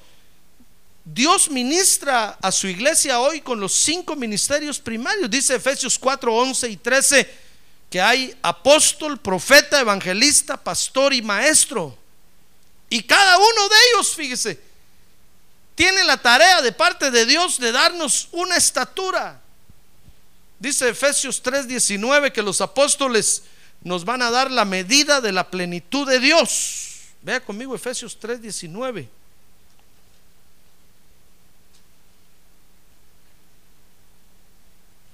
Dios 1.03 1.49
ministra 1.49 2.37
a 2.41 2.51
su 2.51 2.67
iglesia 2.67 3.19
hoy 3.19 3.41
con 3.41 3.59
los 3.59 3.73
cinco 3.73 4.15
ministerios 4.15 4.79
primarios. 4.79 5.29
Dice 5.29 5.55
Efesios 5.55 5.97
4, 5.99 6.33
11 6.33 6.69
y 6.69 6.77
13 6.77 7.43
que 7.89 8.01
hay 8.01 8.35
apóstol, 8.41 9.19
profeta, 9.19 9.79
evangelista, 9.79 10.57
pastor 10.57 11.13
y 11.13 11.21
maestro. 11.21 11.95
Y 12.89 13.03
cada 13.03 13.37
uno 13.37 13.69
de 13.69 13.75
ellos, 13.91 14.15
fíjese, 14.15 14.59
tiene 15.75 16.03
la 16.03 16.17
tarea 16.17 16.61
de 16.61 16.71
parte 16.71 17.11
de 17.11 17.25
Dios 17.25 17.59
de 17.59 17.71
darnos 17.71 18.29
una 18.31 18.57
estatura. 18.57 19.41
Dice 20.59 20.89
Efesios 20.89 21.41
3:19 21.43 22.31
que 22.31 22.41
los 22.41 22.61
apóstoles 22.61 23.43
nos 23.83 24.05
van 24.05 24.21
a 24.21 24.31
dar 24.31 24.49
la 24.49 24.65
medida 24.65 25.21
de 25.21 25.31
la 25.31 25.49
plenitud 25.49 26.07
de 26.07 26.19
Dios. 26.19 26.89
Vea 27.21 27.43
conmigo 27.43 27.75
Efesios 27.75 28.17
3:19. 28.19 29.09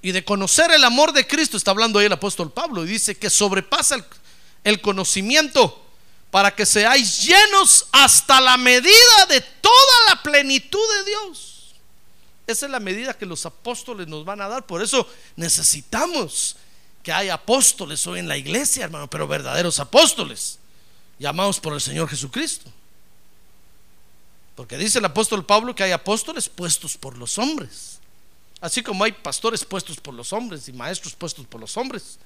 Y 0.01 0.11
de 0.11 0.23
conocer 0.23 0.71
el 0.71 0.83
amor 0.85 1.11
de 1.11 1.27
Cristo, 1.27 1.57
está 1.57 1.71
hablando 1.71 1.99
ahí 1.99 2.05
el 2.05 2.13
apóstol 2.13 2.51
Pablo, 2.51 2.85
y 2.85 2.87
dice 2.87 3.17
que 3.17 3.29
sobrepasa 3.29 3.95
el, 3.95 4.05
el 4.63 4.81
conocimiento 4.81 5.85
para 6.31 6.55
que 6.55 6.65
seáis 6.65 7.25
llenos 7.25 7.87
hasta 7.91 8.39
la 8.39 8.55
medida 8.55 9.25
de 9.27 9.41
toda 9.41 9.97
la 10.07 10.23
plenitud 10.23 10.79
de 10.99 11.05
Dios. 11.05 11.75
Esa 12.47 12.65
es 12.65 12.71
la 12.71 12.79
medida 12.79 13.13
que 13.13 13.25
los 13.25 13.45
apóstoles 13.45 14.07
nos 14.07 14.23
van 14.23 14.41
a 14.41 14.47
dar. 14.47 14.65
Por 14.65 14.81
eso 14.81 15.07
necesitamos 15.35 16.55
que 17.03 17.11
haya 17.11 17.33
apóstoles 17.33 18.05
hoy 18.07 18.19
en 18.19 18.27
la 18.27 18.37
iglesia, 18.37 18.83
hermano, 18.83 19.09
pero 19.09 19.27
verdaderos 19.27 19.79
apóstoles, 19.79 20.59
llamados 21.17 21.59
por 21.59 21.73
el 21.73 21.81
Señor 21.81 22.09
Jesucristo. 22.09 22.71
Porque 24.55 24.77
dice 24.77 24.99
el 24.99 25.05
apóstol 25.05 25.45
Pablo 25.45 25.73
que 25.73 25.83
hay 25.83 25.91
apóstoles 25.91 26.49
puestos 26.49 26.97
por 26.97 27.17
los 27.17 27.37
hombres. 27.37 27.99
Así 28.59 28.83
como 28.83 29.05
hay 29.05 29.13
pastores 29.13 29.63
puestos 29.63 29.97
por 29.97 30.13
los 30.13 30.33
hombres 30.33 30.67
y 30.67 30.73
maestros 30.73 31.13
puestos 31.13 31.45
por 31.45 31.61
los 31.61 31.77
hombres. 31.77 32.19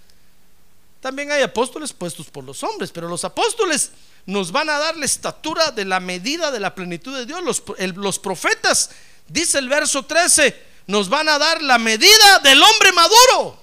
También 0.99 1.31
hay 1.31 1.43
apóstoles 1.43 1.93
puestos 1.93 2.27
por 2.27 2.43
los 2.43 2.63
hombres, 2.63 2.89
pero 2.91 3.07
los 3.07 3.23
apóstoles 3.23 3.91
nos 4.25 4.51
van 4.51 4.69
a 4.69 4.79
dar 4.79 4.97
la 4.97 5.05
estatura 5.05 5.69
de 5.69 5.85
la 5.85 5.99
medida 5.99 6.49
de 6.49 6.59
la 6.59 6.73
plenitud 6.73 7.15
de 7.15 7.25
Dios. 7.25 7.43
Los, 7.43 7.61
los 7.95 8.19
profetas, 8.19 8.89
dice 9.27 9.59
el 9.59 9.69
verso 9.69 10.03
13, 10.03 10.59
nos 10.87 11.09
van 11.09 11.29
a 11.29 11.37
dar 11.37 11.61
la 11.61 11.77
medida 11.77 12.39
del 12.39 12.63
hombre 12.63 12.93
maduro. 12.93 13.62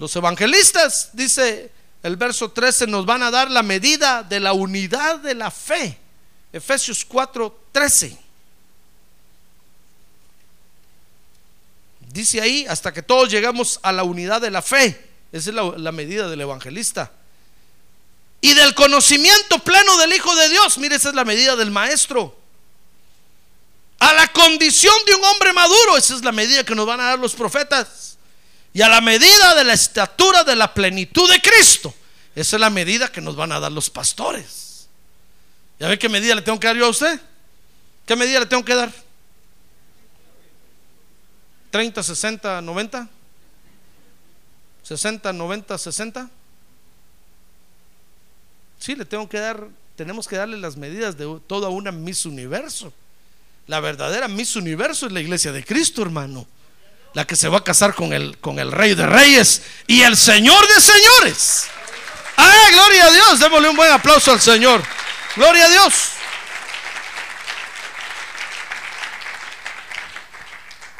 Los 0.00 0.16
evangelistas, 0.16 1.10
dice 1.12 1.70
el 2.02 2.16
verso 2.16 2.50
13, 2.50 2.86
nos 2.86 3.04
van 3.04 3.22
a 3.22 3.30
dar 3.30 3.50
la 3.50 3.62
medida 3.62 4.22
de 4.22 4.40
la 4.40 4.54
unidad 4.54 5.18
de 5.18 5.34
la 5.34 5.50
fe. 5.50 5.98
Efesios 6.54 7.04
4, 7.04 7.66
13. 7.70 8.16
Dice 12.10 12.40
ahí, 12.40 12.64
hasta 12.66 12.94
que 12.94 13.02
todos 13.02 13.28
llegamos 13.28 13.78
a 13.82 13.92
la 13.92 14.02
unidad 14.02 14.40
de 14.40 14.50
la 14.50 14.62
fe. 14.62 15.10
Esa 15.32 15.50
es 15.50 15.54
la, 15.54 15.74
la, 15.76 15.92
medida 15.92 16.30
del 16.30 16.40
evangelista. 16.40 17.12
Y 18.40 18.54
del 18.54 18.74
conocimiento 18.74 19.58
pleno 19.58 19.98
del 19.98 20.14
Hijo 20.14 20.34
de 20.34 20.48
Dios. 20.48 20.78
Mire, 20.78 20.96
esa 20.96 21.10
es 21.10 21.14
la 21.14 21.26
medida 21.26 21.56
del 21.56 21.70
maestro. 21.70 22.34
A 23.98 24.14
la 24.14 24.28
condición 24.28 24.94
de 25.04 25.14
un 25.14 25.24
hombre 25.24 25.52
maduro. 25.52 25.98
Esa 25.98 26.14
es 26.14 26.24
la 26.24 26.32
medida 26.32 26.64
que 26.64 26.74
nos 26.74 26.86
van 26.86 27.00
a 27.00 27.04
dar 27.04 27.18
los 27.18 27.34
profetas. 27.34 28.09
Y 28.72 28.82
a 28.82 28.88
la 28.88 29.00
medida 29.00 29.54
de 29.54 29.64
la 29.64 29.72
estatura 29.72 30.44
de 30.44 30.54
la 30.56 30.72
plenitud 30.72 31.28
de 31.30 31.40
Cristo. 31.40 31.92
Esa 32.34 32.56
es 32.56 32.60
la 32.60 32.70
medida 32.70 33.10
que 33.10 33.20
nos 33.20 33.34
van 33.36 33.52
a 33.52 33.60
dar 33.60 33.72
los 33.72 33.90
pastores. 33.90 34.88
¿Ya 35.78 35.88
ve 35.88 35.98
qué 35.98 36.08
medida 36.08 36.34
le 36.34 36.42
tengo 36.42 36.60
que 36.60 36.66
dar 36.66 36.76
yo 36.76 36.86
a 36.86 36.90
usted? 36.90 37.20
¿Qué 38.06 38.14
medida 38.14 38.40
le 38.40 38.46
tengo 38.46 38.64
que 38.64 38.74
dar? 38.74 38.92
30, 41.70 42.02
60, 42.02 42.60
90. 42.60 43.08
60, 44.82 45.32
90, 45.32 45.78
60. 45.78 46.30
Sí, 48.78 48.94
le 48.94 49.04
tengo 49.04 49.28
que 49.28 49.38
dar, 49.38 49.68
tenemos 49.96 50.26
que 50.26 50.36
darle 50.36 50.56
las 50.56 50.76
medidas 50.76 51.16
de 51.16 51.40
toda 51.46 51.68
una 51.68 51.92
Miss 51.92 52.24
Universo. 52.24 52.92
La 53.66 53.80
verdadera 53.80 54.26
Miss 54.26 54.56
Universo 54.56 55.06
es 55.06 55.12
la 55.12 55.20
iglesia 55.20 55.52
de 55.52 55.64
Cristo, 55.64 56.02
hermano. 56.02 56.46
La 57.14 57.26
que 57.26 57.36
se 57.36 57.48
va 57.48 57.58
a 57.58 57.64
casar 57.64 57.94
con 57.94 58.12
el, 58.12 58.38
con 58.38 58.58
el 58.58 58.70
rey 58.72 58.94
de 58.94 59.06
reyes 59.06 59.62
y 59.86 60.02
el 60.02 60.16
señor 60.16 60.66
de 60.68 60.80
señores. 60.80 61.66
¡Ah, 62.36 62.68
gloria 62.72 63.06
a 63.06 63.10
Dios! 63.10 63.40
Démosle 63.40 63.68
un 63.68 63.76
buen 63.76 63.92
aplauso 63.92 64.32
al 64.32 64.40
Señor. 64.40 64.82
Gloria 65.36 65.66
a 65.66 65.68
Dios. 65.68 65.92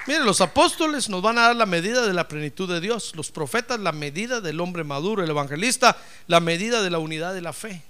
Mire, 0.07 0.21
los 0.25 0.41
apóstoles 0.41 1.09
nos 1.09 1.23
van 1.23 1.39
a 1.39 1.43
dar 1.43 1.57
la 1.57 1.67
medida 1.67 2.05
de 2.07 2.13
la 2.13 2.27
plenitud 2.27 2.69
de 2.69 2.81
Dios, 2.81 3.13
los 3.15 3.31
profetas 3.31 3.79
la 3.79 3.93
medida 3.93 4.41
del 4.41 4.61
hombre 4.61 4.83
maduro, 4.83 5.23
el 5.23 5.31
evangelista 5.31 5.97
la 6.27 6.41
medida 6.41 6.83
de 6.83 6.91
la 6.91 6.99
unidad 6.99 7.33
de 7.35 7.43
la 7.43 7.53
fe. 7.53 7.83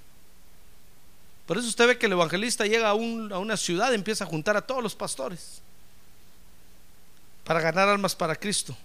Por 1.47 1.57
eso 1.57 1.67
usted 1.69 1.87
ve 1.87 1.99
que 1.99 2.07
el 2.07 2.13
evangelista 2.13 2.67
llega 2.67 2.91
a, 2.91 2.95
un- 2.95 3.33
a 3.33 3.39
una 3.39 3.57
ciudad 3.57 3.91
y 3.93 3.95
empieza 3.95 4.25
a 4.25 4.27
juntar 4.27 4.57
a 4.57 4.61
todos 4.63 4.83
los 4.83 4.95
pastores 4.95 5.63
para 7.51 7.63
ganar 7.63 7.89
almas 7.89 8.15
para 8.15 8.37
Cristo. 8.37 8.77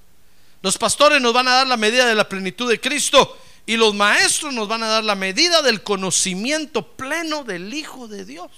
Los 0.64 0.76
pastores 0.76 1.22
nos 1.22 1.32
van 1.32 1.48
a 1.48 1.52
dar 1.52 1.68
la 1.68 1.78
medida 1.78 2.08
de 2.08 2.16
la 2.16 2.28
plenitud 2.28 2.68
de 2.68 2.82
Cristo 2.82 3.38
y 3.64 3.76
los 3.78 3.94
maestros 3.94 4.56
nos 4.56 4.68
van 4.68 4.82
a 4.82 4.88
dar 4.88 5.04
la 5.04 5.14
medida 5.14 5.62
del 5.62 5.84
conocimiento 5.84 6.82
pleno 6.82 7.44
del 7.44 7.72
Hijo 7.76 8.08
de 8.08 8.26
Dios. 8.26 8.50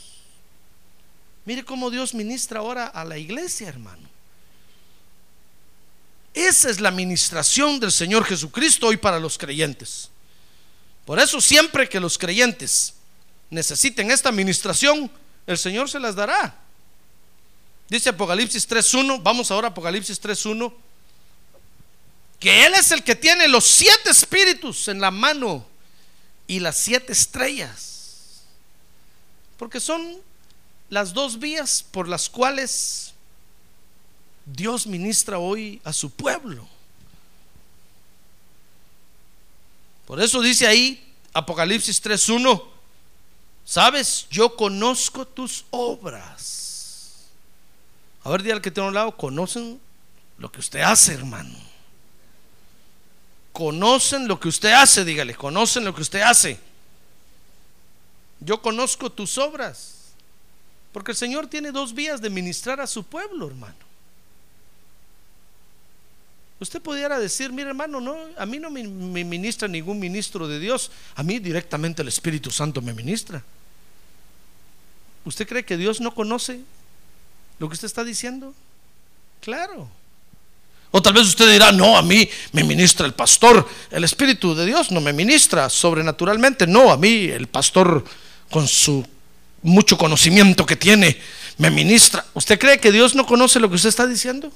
Mire 1.44 1.66
cómo 1.66 1.92
Dios 1.92 2.14
ministra 2.14 2.62
ahora 2.62 2.86
a 2.88 3.04
la 3.04 3.18
iglesia, 3.18 3.68
hermano. 3.68 4.08
Esa 6.34 6.70
es 6.70 6.80
la 6.80 6.92
ministración 6.92 7.78
del 7.78 7.92
Señor 7.92 8.24
Jesucristo 8.24 8.88
hoy 8.88 8.96
para 8.96 9.20
los 9.20 9.38
creyentes. 9.38 10.10
Por 11.04 11.20
eso 11.20 11.42
siempre 11.42 11.90
que 11.90 12.00
los 12.00 12.18
creyentes 12.18 12.94
necesiten 13.50 14.10
esta 14.10 14.32
ministración, 14.32 15.12
el 15.46 15.58
Señor 15.58 15.90
se 15.90 16.00
las 16.00 16.16
dará. 16.16 16.67
Dice 17.90 18.10
Apocalipsis 18.10 18.68
3.1, 18.68 19.22
vamos 19.24 19.50
ahora 19.50 19.70
a 19.70 19.72
Apocalipsis 19.72 20.22
3.1, 20.22 20.74
que 22.40 22.66
Él 22.66 22.74
es 22.76 22.92
el 22.92 23.04
que 23.04 23.16
tiene 23.16 23.48
los 23.48 23.66
siete 23.66 24.10
espíritus 24.10 24.90
en 24.90 25.00
la 25.00 25.10
mano 25.10 25.66
y 26.48 26.60
las 26.60 26.78
siete 26.78 27.14
estrellas. 27.14 28.42
Porque 29.58 29.80
son 29.80 30.18
las 30.90 31.14
dos 31.14 31.40
vías 31.40 31.84
por 31.92 32.08
las 32.08 32.30
cuales 32.30 33.14
Dios 34.46 34.86
ministra 34.86 35.40
hoy 35.40 35.82
a 35.84 35.94
su 35.94 36.10
pueblo. 36.10 36.68
Por 40.06 40.22
eso 40.22 40.42
dice 40.42 40.68
ahí 40.68 41.14
Apocalipsis 41.34 42.02
3.1, 42.04 42.64
sabes, 43.66 44.28
yo 44.30 44.56
conozco 44.56 45.26
tus 45.26 45.66
obras. 45.70 46.67
A 48.28 48.30
ver, 48.30 48.44
dígale 48.44 48.58
al 48.58 48.62
que 48.62 48.72
tiene 48.72 48.90
un 48.90 48.94
lado, 48.94 49.16
conocen 49.16 49.80
lo 50.38 50.52
que 50.52 50.60
usted 50.60 50.82
hace, 50.82 51.14
hermano. 51.14 51.58
Conocen 53.54 54.28
lo 54.28 54.38
que 54.38 54.50
usted 54.50 54.74
hace, 54.74 55.06
dígale, 55.06 55.34
conocen 55.34 55.86
lo 55.86 55.96
que 55.96 56.02
usted 56.02 56.20
hace. 56.20 56.60
Yo 58.42 58.62
conozco 58.62 59.10
tus 59.10 59.38
obras. 59.38 60.12
Porque 60.92 61.12
el 61.12 61.18
Señor 61.18 61.48
tiene 61.48 61.72
dos 61.72 61.94
vías 61.94 62.20
de 62.20 62.30
ministrar 62.30 62.82
a 62.82 62.88
su 62.88 63.06
pueblo, 63.06 63.48
hermano. 63.48 63.78
Usted 66.60 66.82
pudiera 66.82 67.18
decir, 67.20 67.54
mire 67.54 67.70
hermano, 67.70 68.02
no, 68.02 68.18
a 68.38 68.46
mí 68.46 68.60
no 68.60 68.70
me 68.70 69.24
ministra 69.24 69.70
ningún 69.70 70.00
ministro 70.00 70.50
de 70.50 70.60
Dios, 70.60 70.92
a 71.16 71.24
mí 71.24 71.40
directamente 71.40 72.02
el 72.02 72.10
Espíritu 72.10 72.52
Santo 72.52 72.82
me 72.82 72.94
ministra. 72.94 73.42
¿Usted 75.24 75.48
cree 75.48 75.64
que 75.64 75.78
Dios 75.78 76.02
no 76.02 76.14
conoce 76.14 76.60
lo 77.60 77.68
que 77.68 77.74
usted 77.74 77.88
está 77.88 78.04
diciendo? 78.04 78.54
Claro. 79.42 79.90
O 80.92 81.02
tal 81.02 81.14
vez 81.14 81.28
usted 81.28 81.52
dirá, 81.52 81.72
no, 81.72 81.98
a 81.98 82.02
mí 82.02 82.30
me 82.54 82.64
ministra 82.64 83.06
el 83.06 83.14
pastor, 83.14 83.68
el 83.92 84.04
Espíritu 84.04 84.56
de 84.56 84.66
Dios 84.66 84.92
no 84.92 85.02
me 85.02 85.14
ministra 85.14 85.70
sobrenaturalmente, 85.70 86.66
no, 86.66 86.92
a 86.92 86.98
mí 86.98 87.26
el 87.26 87.48
pastor 87.48 88.04
con 88.50 88.68
su 88.68 89.06
mucho 89.62 89.98
conocimiento 89.98 90.66
que 90.66 90.76
tiene 90.76 91.20
me 91.58 91.70
ministra. 91.70 92.26
¿Usted 92.34 92.60
cree 92.60 92.80
que 92.80 92.92
Dios 92.92 93.16
no 93.16 93.26
conoce 93.26 93.60
lo 93.60 93.70
que 93.70 93.76
usted 93.76 93.90
está 93.90 94.08
diciendo? 94.08 94.52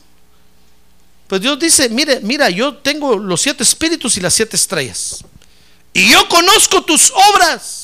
Pues 1.27 1.41
Dios 1.41 1.57
dice, 1.59 1.89
mire, 1.89 2.19
mira, 2.21 2.49
yo 2.49 2.75
tengo 2.75 3.17
los 3.17 3.41
siete 3.41 3.63
espíritus 3.63 4.17
y 4.17 4.21
las 4.21 4.33
siete 4.33 4.55
estrellas. 4.55 5.23
Y 5.93 6.09
yo 6.09 6.27
conozco 6.29 6.83
tus 6.83 7.11
obras. 7.33 7.80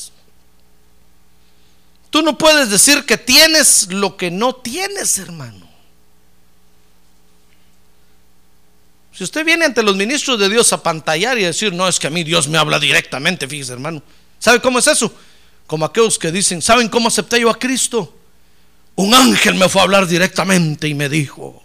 Tú 2.09 2.21
no 2.21 2.37
puedes 2.37 2.69
decir 2.69 3.05
que 3.05 3.17
tienes 3.17 3.87
lo 3.91 4.15
que 4.15 4.31
no 4.31 4.55
tienes, 4.55 5.17
hermano. 5.17 5.67
Si 9.11 9.23
usted 9.23 9.43
viene 9.43 9.65
ante 9.65 9.81
los 9.81 9.95
ministros 9.95 10.39
de 10.39 10.47
Dios 10.47 10.71
a 10.73 10.83
pantallar 10.83 11.39
y 11.39 11.43
a 11.43 11.47
decir, 11.47 11.73
no, 11.73 11.87
es 11.87 11.99
que 11.99 12.07
a 12.07 12.11
mí 12.11 12.23
Dios 12.23 12.47
me 12.47 12.57
habla 12.59 12.79
directamente, 12.79 13.47
fíjese, 13.47 13.73
hermano. 13.73 14.01
¿Sabe 14.37 14.61
cómo 14.61 14.77
es 14.77 14.85
eso? 14.85 15.11
Como 15.65 15.85
aquellos 15.85 16.19
que 16.19 16.31
dicen, 16.31 16.61
¿saben 16.61 16.87
cómo 16.87 17.07
acepté 17.07 17.41
yo 17.41 17.49
a 17.49 17.57
Cristo? 17.57 18.15
Un 18.95 19.13
ángel 19.13 19.55
me 19.55 19.69
fue 19.69 19.81
a 19.81 19.85
hablar 19.85 20.07
directamente 20.07 20.87
y 20.87 20.93
me 20.93 21.09
dijo, 21.09 21.63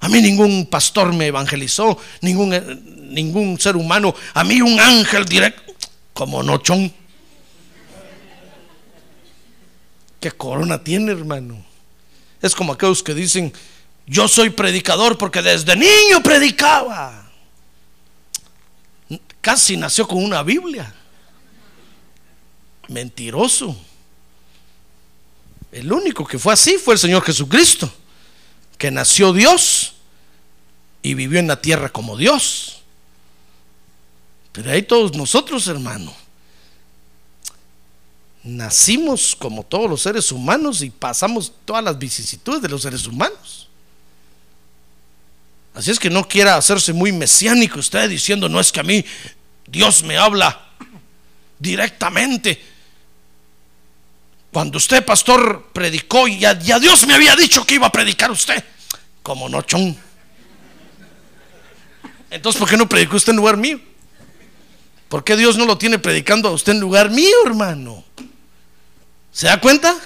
a 0.00 0.08
mí 0.08 0.20
ningún 0.20 0.66
pastor 0.66 1.12
me 1.12 1.26
evangelizó, 1.26 1.96
ningún, 2.20 3.10
ningún 3.12 3.60
ser 3.60 3.76
humano. 3.76 4.14
A 4.34 4.44
mí 4.44 4.60
un 4.60 4.80
ángel 4.80 5.24
directo, 5.26 5.72
como 6.12 6.42
nochón. 6.42 6.92
¿Qué 10.20 10.30
corona 10.30 10.84
tiene, 10.84 11.12
hermano? 11.12 11.64
Es 12.42 12.54
como 12.54 12.74
aquellos 12.74 13.02
que 13.02 13.14
dicen, 13.14 13.52
yo 14.06 14.28
soy 14.28 14.50
predicador 14.50 15.16
porque 15.16 15.40
desde 15.40 15.74
niño 15.74 16.22
predicaba. 16.22 17.30
Casi 19.40 19.76
nació 19.76 20.06
con 20.06 20.22
una 20.22 20.42
Biblia. 20.42 20.94
Mentiroso. 22.88 23.76
El 25.72 25.92
único 25.92 26.26
que 26.26 26.38
fue 26.38 26.52
así 26.52 26.76
fue 26.76 26.94
el 26.94 27.00
Señor 27.00 27.22
Jesucristo 27.22 27.90
que 28.76 28.90
nació 28.90 29.32
Dios 29.32 29.94
y 31.02 31.14
vivió 31.14 31.38
en 31.38 31.46
la 31.46 31.60
tierra 31.60 31.90
como 31.90 32.16
Dios. 32.16 32.82
Pero 34.52 34.70
ahí 34.70 34.82
todos 34.82 35.14
nosotros, 35.14 35.68
hermano, 35.68 36.14
nacimos 38.42 39.36
como 39.36 39.62
todos 39.62 39.88
los 39.88 40.02
seres 40.02 40.32
humanos 40.32 40.82
y 40.82 40.90
pasamos 40.90 41.52
todas 41.64 41.84
las 41.84 41.98
vicisitudes 41.98 42.62
de 42.62 42.68
los 42.68 42.82
seres 42.82 43.06
humanos. 43.06 43.68
Así 45.74 45.90
es 45.90 45.98
que 45.98 46.10
no 46.10 46.26
quiera 46.26 46.56
hacerse 46.56 46.92
muy 46.92 47.12
mesiánico 47.12 47.78
usted 47.78 48.08
diciendo, 48.08 48.48
no 48.48 48.58
es 48.60 48.72
que 48.72 48.80
a 48.80 48.84
mí 48.84 49.04
Dios 49.66 50.02
me 50.02 50.16
habla 50.16 50.68
directamente. 51.58 52.60
Cuando 54.52 54.78
usted, 54.78 55.04
pastor, 55.04 55.70
predicó 55.72 56.26
y 56.26 56.40
ya 56.40 56.54
Dios 56.54 57.06
me 57.06 57.14
había 57.14 57.36
dicho 57.36 57.64
que 57.64 57.76
iba 57.76 57.86
a 57.86 57.92
predicar 57.92 58.30
usted, 58.30 58.64
como 59.22 59.48
nochón. 59.48 59.96
Entonces, 62.30 62.58
¿por 62.58 62.68
qué 62.68 62.76
no 62.76 62.88
predicó 62.88 63.16
usted 63.16 63.30
en 63.30 63.36
lugar 63.36 63.56
mío? 63.56 63.80
¿Por 65.10 65.24
qué 65.24 65.36
Dios 65.36 65.58
no 65.58 65.66
lo 65.66 65.76
tiene 65.76 65.98
predicando 65.98 66.48
a 66.48 66.52
usted 66.52 66.70
en 66.70 66.78
lugar 66.78 67.10
mío, 67.10 67.34
hermano? 67.44 68.04
¿Se 69.32 69.48
da 69.48 69.60
cuenta? 69.60 69.98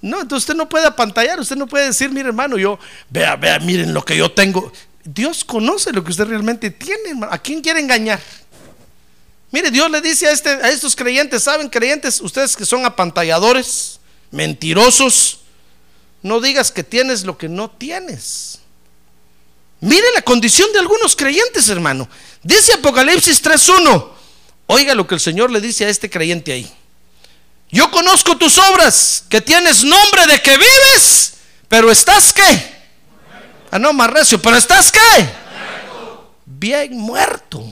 No, 0.00 0.22
entonces 0.22 0.44
usted 0.44 0.54
no 0.54 0.66
puede 0.66 0.86
apantallar, 0.86 1.38
usted 1.38 1.56
no 1.56 1.66
puede 1.66 1.88
decir, 1.88 2.10
mire 2.10 2.28
hermano, 2.28 2.56
yo, 2.56 2.78
vea, 3.10 3.36
vea, 3.36 3.58
miren 3.58 3.92
lo 3.92 4.02
que 4.02 4.16
yo 4.16 4.32
tengo. 4.32 4.72
Dios 5.04 5.44
conoce 5.44 5.92
lo 5.92 6.02
que 6.02 6.12
usted 6.12 6.24
realmente 6.24 6.70
tiene, 6.70 7.10
hermano. 7.10 7.30
¿A 7.30 7.36
quién 7.36 7.60
quiere 7.60 7.80
engañar? 7.80 8.18
Mire, 9.50 9.70
Dios 9.70 9.90
le 9.90 10.00
dice 10.00 10.26
a, 10.26 10.32
este, 10.32 10.48
a 10.48 10.70
estos 10.70 10.96
creyentes, 10.96 11.42
¿saben 11.42 11.68
creyentes? 11.68 12.22
Ustedes 12.22 12.56
que 12.56 12.64
son 12.64 12.86
apantalladores, 12.86 14.00
mentirosos, 14.30 15.40
no 16.22 16.40
digas 16.40 16.72
que 16.72 16.82
tienes 16.82 17.24
lo 17.24 17.36
que 17.36 17.50
no 17.50 17.68
tienes. 17.68 18.60
Mire 19.80 20.06
la 20.14 20.22
condición 20.22 20.72
de 20.72 20.78
algunos 20.78 21.14
creyentes, 21.14 21.68
hermano. 21.68 22.08
Dice 22.42 22.72
Apocalipsis 22.72 23.44
3.1. 23.44 24.19
Oiga 24.72 24.94
lo 24.94 25.04
que 25.04 25.16
el 25.16 25.20
Señor 25.20 25.50
le 25.50 25.60
dice 25.60 25.84
a 25.84 25.88
este 25.88 26.08
creyente 26.08 26.52
ahí. 26.52 26.72
Yo 27.72 27.90
conozco 27.90 28.38
tus 28.38 28.56
obras, 28.56 29.24
que 29.28 29.40
tienes 29.40 29.82
nombre 29.82 30.28
de 30.28 30.40
que 30.40 30.56
vives, 30.56 31.38
pero 31.66 31.90
estás 31.90 32.32
qué? 32.32 32.76
Ah, 33.72 33.80
no, 33.80 33.92
más 33.92 34.08
recio, 34.10 34.40
pero 34.40 34.56
estás 34.56 34.92
qué? 34.92 35.28
Bien 36.46 36.96
muerto. 36.96 37.68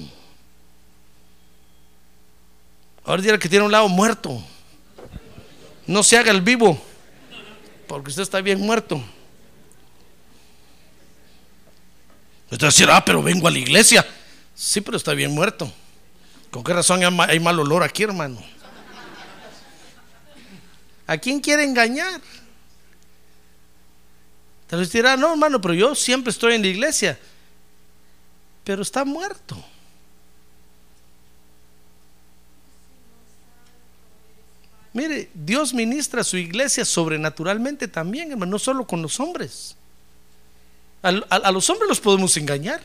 Ahora 3.05 3.23
dirá 3.23 3.39
que 3.39 3.49
tiene 3.49 3.65
un 3.65 3.71
lado 3.71 3.89
muerto. 3.89 4.43
No 5.87 6.03
se 6.03 6.19
haga 6.19 6.33
el 6.33 6.43
vivo, 6.43 6.85
porque 7.87 8.11
usted 8.11 8.23
está 8.23 8.41
bien 8.41 8.59
muerto. 8.59 8.97
Usted 12.51 12.65
va 12.65 12.69
a 12.69 12.73
decir, 12.73 12.91
ah, 12.91 13.05
pero 13.05 13.23
vengo 13.23 13.47
a 13.47 13.53
la 13.53 13.59
iglesia. 13.59 14.05
Sí, 14.57 14.81
pero 14.81 14.97
está 14.97 15.13
bien 15.13 15.31
muerto. 15.31 15.73
¿Con 16.51 16.65
qué 16.65 16.73
razón 16.73 17.03
hay 17.03 17.11
ma- 17.11 17.25
hay 17.27 17.41
mal 17.41 17.59
olor 17.61 17.83
aquí, 17.83 18.03
hermano? 18.05 18.43
¿A 21.07 21.17
quién 21.19 21.41
quiere 21.41 21.65
engañar? 21.65 22.21
Tal 24.67 24.81
vez 24.81 24.93
dirá, 24.93 25.17
no, 25.17 25.31
hermano, 25.33 25.61
pero 25.61 25.73
yo 25.75 25.95
siempre 25.95 26.31
estoy 26.31 26.55
en 26.55 26.63
la 26.63 26.69
iglesia. 26.69 27.19
Pero 28.65 28.83
está 28.83 29.05
muerto. 29.05 29.57
Mire, 34.93 35.31
Dios 35.35 35.75
ministra 35.75 36.23
a 36.23 36.25
su 36.25 36.37
iglesia 36.37 36.85
sobrenaturalmente 36.85 37.89
también, 37.89 38.31
hermano, 38.33 38.53
no 38.53 38.59
solo 38.59 38.87
con 38.87 39.03
los 39.03 39.21
hombres. 39.21 39.77
A, 41.03 41.11
a- 41.11 41.37
a 41.37 41.53
los 41.53 41.69
hombres 41.71 41.89
los 41.89 42.01
podemos 42.01 42.37
engañar. 42.37 42.81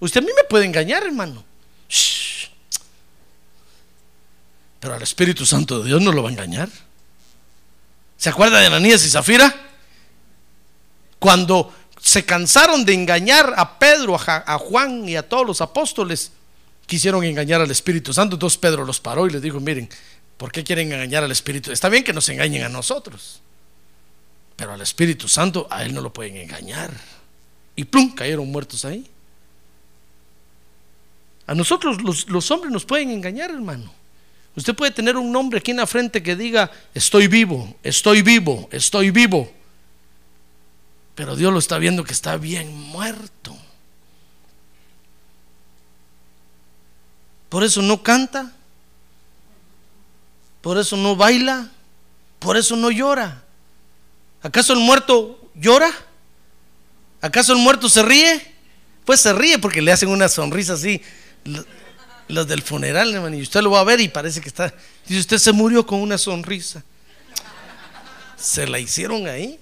Usted 0.00 0.22
a 0.22 0.24
mí 0.24 0.30
me 0.36 0.44
puede 0.44 0.66
engañar, 0.66 1.02
hermano. 1.02 1.42
Shh. 1.88 2.23
Pero 4.84 4.96
al 4.96 5.02
Espíritu 5.02 5.46
Santo 5.46 5.78
de 5.78 5.86
Dios 5.88 6.02
no 6.02 6.12
lo 6.12 6.22
va 6.22 6.28
a 6.28 6.32
engañar. 6.32 6.68
¿Se 8.18 8.28
acuerda 8.28 8.60
de 8.60 8.66
Ananías 8.66 9.02
y 9.06 9.08
Zafira? 9.08 9.50
Cuando 11.18 11.72
se 11.98 12.26
cansaron 12.26 12.84
de 12.84 12.92
engañar 12.92 13.54
a 13.56 13.78
Pedro, 13.78 14.14
a, 14.14 14.58
Juan 14.58 15.08
y 15.08 15.16
a 15.16 15.26
todos 15.26 15.46
los 15.46 15.62
apóstoles, 15.62 16.32
quisieron 16.84 17.24
engañar 17.24 17.62
al 17.62 17.70
Espíritu 17.70 18.12
Santo. 18.12 18.36
Entonces 18.36 18.58
Pedro 18.58 18.84
los 18.84 19.00
paró 19.00 19.26
y 19.26 19.30
les 19.30 19.40
dijo, 19.40 19.58
miren, 19.58 19.88
¿por 20.36 20.52
qué 20.52 20.62
quieren 20.62 20.92
engañar 20.92 21.24
al 21.24 21.32
Espíritu? 21.32 21.72
Está 21.72 21.88
bien 21.88 22.04
que 22.04 22.12
nos 22.12 22.28
engañen 22.28 22.64
a 22.64 22.68
nosotros, 22.68 23.40
pero 24.54 24.74
al 24.74 24.82
Espíritu 24.82 25.28
Santo 25.28 25.66
a 25.70 25.82
él 25.82 25.94
no 25.94 26.02
lo 26.02 26.12
pueden 26.12 26.36
engañar. 26.36 26.92
Y 27.74 27.84
plum, 27.84 28.14
cayeron 28.14 28.52
muertos 28.52 28.84
ahí. 28.84 29.10
A 31.46 31.54
nosotros 31.54 32.02
los, 32.02 32.28
los 32.28 32.50
hombres 32.50 32.70
nos 32.70 32.84
pueden 32.84 33.08
engañar, 33.08 33.50
hermano. 33.50 34.03
Usted 34.56 34.74
puede 34.74 34.92
tener 34.92 35.16
un 35.16 35.32
nombre 35.32 35.58
aquí 35.58 35.72
en 35.72 35.78
la 35.78 35.86
frente 35.86 36.22
que 36.22 36.36
diga, 36.36 36.70
estoy 36.94 37.26
vivo, 37.26 37.76
estoy 37.82 38.22
vivo, 38.22 38.68
estoy 38.70 39.10
vivo. 39.10 39.50
Pero 41.14 41.34
Dios 41.36 41.52
lo 41.52 41.58
está 41.58 41.78
viendo 41.78 42.04
que 42.04 42.12
está 42.12 42.36
bien 42.36 42.72
muerto. 42.72 43.56
Por 47.48 47.62
eso 47.62 47.82
no 47.82 48.02
canta, 48.02 48.52
por 50.60 50.78
eso 50.78 50.96
no 50.96 51.14
baila, 51.14 51.70
por 52.38 52.56
eso 52.56 52.74
no 52.74 52.90
llora. 52.90 53.44
¿Acaso 54.42 54.72
el 54.72 54.80
muerto 54.80 55.50
llora? 55.54 55.90
¿Acaso 57.20 57.52
el 57.52 57.58
muerto 57.58 57.88
se 57.88 58.02
ríe? 58.02 58.54
Pues 59.04 59.20
se 59.20 59.32
ríe 59.32 59.58
porque 59.58 59.82
le 59.82 59.92
hacen 59.92 60.08
una 60.08 60.28
sonrisa 60.28 60.74
así. 60.74 61.00
Los 62.28 62.46
del 62.48 62.62
funeral, 62.62 63.12
hermano, 63.14 63.36
y 63.36 63.42
usted 63.42 63.60
lo 63.60 63.70
va 63.70 63.80
a 63.80 63.84
ver 63.84 64.00
y 64.00 64.08
parece 64.08 64.40
que 64.40 64.48
está. 64.48 64.74
Dice, 65.06 65.20
usted 65.20 65.38
se 65.38 65.52
murió 65.52 65.86
con 65.86 66.00
una 66.00 66.16
sonrisa. 66.16 66.82
Se 68.36 68.66
la 68.66 68.78
hicieron 68.78 69.26
ahí. 69.26 69.58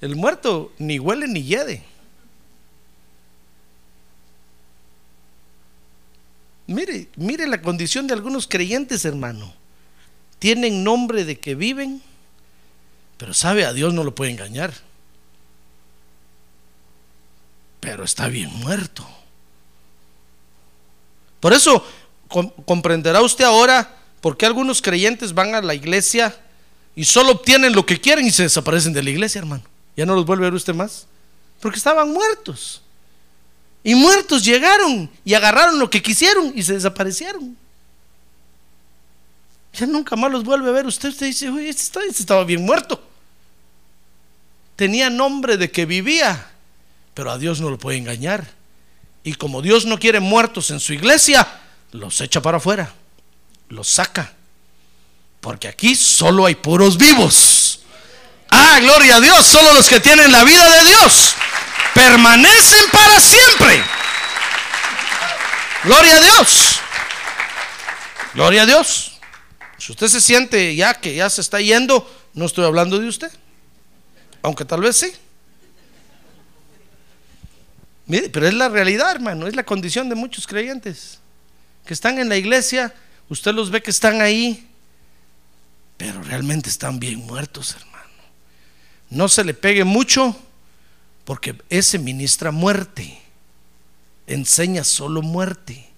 El 0.00 0.14
muerto 0.14 0.72
ni 0.78 0.98
huele 0.98 1.26
ni 1.26 1.42
hiede. 1.42 1.82
Mire, 6.66 7.08
mire 7.16 7.46
la 7.46 7.62
condición 7.62 8.06
de 8.06 8.14
algunos 8.14 8.46
creyentes, 8.46 9.04
hermano. 9.04 9.54
Tienen 10.38 10.84
nombre 10.84 11.24
de 11.24 11.38
que 11.38 11.54
viven, 11.54 12.02
pero 13.16 13.32
sabe 13.32 13.64
a 13.64 13.72
Dios 13.72 13.94
no 13.94 14.04
lo 14.04 14.14
puede 14.14 14.32
engañar. 14.32 14.74
Pero 17.86 18.02
está 18.02 18.26
bien 18.26 18.52
muerto. 18.52 19.06
Por 21.38 21.52
eso 21.52 21.86
com- 22.26 22.50
comprenderá 22.64 23.22
usted 23.22 23.44
ahora 23.44 23.94
por 24.20 24.36
qué 24.36 24.44
algunos 24.44 24.82
creyentes 24.82 25.32
van 25.32 25.54
a 25.54 25.62
la 25.62 25.72
iglesia 25.72 26.36
y 26.96 27.04
solo 27.04 27.30
obtienen 27.30 27.74
lo 27.74 27.86
que 27.86 28.00
quieren 28.00 28.26
y 28.26 28.32
se 28.32 28.42
desaparecen 28.42 28.92
de 28.92 29.04
la 29.04 29.10
iglesia, 29.10 29.38
hermano. 29.38 29.62
Ya 29.96 30.04
no 30.04 30.16
los 30.16 30.26
vuelve 30.26 30.46
a 30.46 30.50
ver 30.50 30.54
usted 30.54 30.74
más. 30.74 31.06
Porque 31.60 31.78
estaban 31.78 32.12
muertos. 32.12 32.82
Y 33.84 33.94
muertos 33.94 34.44
llegaron 34.44 35.08
y 35.24 35.34
agarraron 35.34 35.78
lo 35.78 35.88
que 35.88 36.02
quisieron 36.02 36.52
y 36.56 36.64
se 36.64 36.72
desaparecieron. 36.72 37.56
Ya 39.74 39.86
nunca 39.86 40.16
más 40.16 40.32
los 40.32 40.42
vuelve 40.42 40.68
a 40.70 40.72
ver 40.72 40.86
usted. 40.86 41.10
Usted 41.10 41.26
dice, 41.26 41.48
oye, 41.50 41.68
este 41.68 42.00
este 42.00 42.22
estaba 42.22 42.42
bien 42.42 42.64
muerto. 42.64 43.00
Tenía 44.74 45.08
nombre 45.08 45.56
de 45.56 45.70
que 45.70 45.86
vivía, 45.86 46.50
pero 47.16 47.30
a 47.30 47.38
Dios 47.38 47.60
no 47.60 47.70
lo 47.70 47.78
puede 47.78 47.96
engañar. 47.96 48.46
Y 49.24 49.34
como 49.34 49.62
Dios 49.62 49.86
no 49.86 49.98
quiere 49.98 50.20
muertos 50.20 50.70
en 50.70 50.80
su 50.80 50.92
iglesia, 50.92 51.48
los 51.92 52.20
echa 52.20 52.42
para 52.42 52.58
afuera, 52.58 52.92
los 53.70 53.88
saca. 53.88 54.34
Porque 55.40 55.66
aquí 55.66 55.96
solo 55.96 56.44
hay 56.44 56.56
puros 56.56 56.98
vivos. 56.98 57.80
Ah, 58.50 58.78
gloria 58.82 59.16
a 59.16 59.20
Dios, 59.20 59.46
solo 59.46 59.72
los 59.72 59.88
que 59.88 59.98
tienen 59.98 60.30
la 60.30 60.44
vida 60.44 60.70
de 60.70 60.88
Dios 60.88 61.34
permanecen 61.94 62.90
para 62.92 63.18
siempre. 63.18 63.82
Gloria 65.84 66.16
a 66.16 66.20
Dios. 66.20 66.80
Gloria 68.34 68.62
a 68.62 68.66
Dios. 68.66 69.12
Si 69.78 69.92
usted 69.92 70.08
se 70.08 70.20
siente 70.20 70.76
ya 70.76 70.92
que 70.92 71.14
ya 71.14 71.30
se 71.30 71.40
está 71.40 71.62
yendo, 71.62 72.06
no 72.34 72.44
estoy 72.44 72.66
hablando 72.66 72.98
de 72.98 73.08
usted. 73.08 73.32
Aunque 74.42 74.66
tal 74.66 74.82
vez 74.82 74.96
sí. 74.96 75.10
Mire, 78.06 78.30
pero 78.30 78.46
es 78.46 78.54
la 78.54 78.68
realidad, 78.68 79.10
hermano, 79.10 79.46
es 79.46 79.56
la 79.56 79.64
condición 79.64 80.08
de 80.08 80.14
muchos 80.14 80.46
creyentes 80.46 81.18
que 81.86 81.94
están 81.94 82.18
en 82.18 82.28
la 82.28 82.36
iglesia, 82.36 82.92
usted 83.28 83.54
los 83.54 83.70
ve 83.70 83.80
que 83.80 83.90
están 83.90 84.20
ahí, 84.20 84.68
pero 85.96 86.22
realmente 86.22 86.68
están 86.68 86.98
bien 86.98 87.20
muertos, 87.26 87.74
hermano. 87.74 87.96
No 89.08 89.28
se 89.28 89.44
le 89.44 89.54
pegue 89.54 89.84
mucho 89.84 90.36
porque 91.24 91.56
ese 91.70 91.98
ministra 91.98 92.50
muerte, 92.50 93.18
enseña 94.26 94.84
solo 94.84 95.22
muerte, 95.22 95.88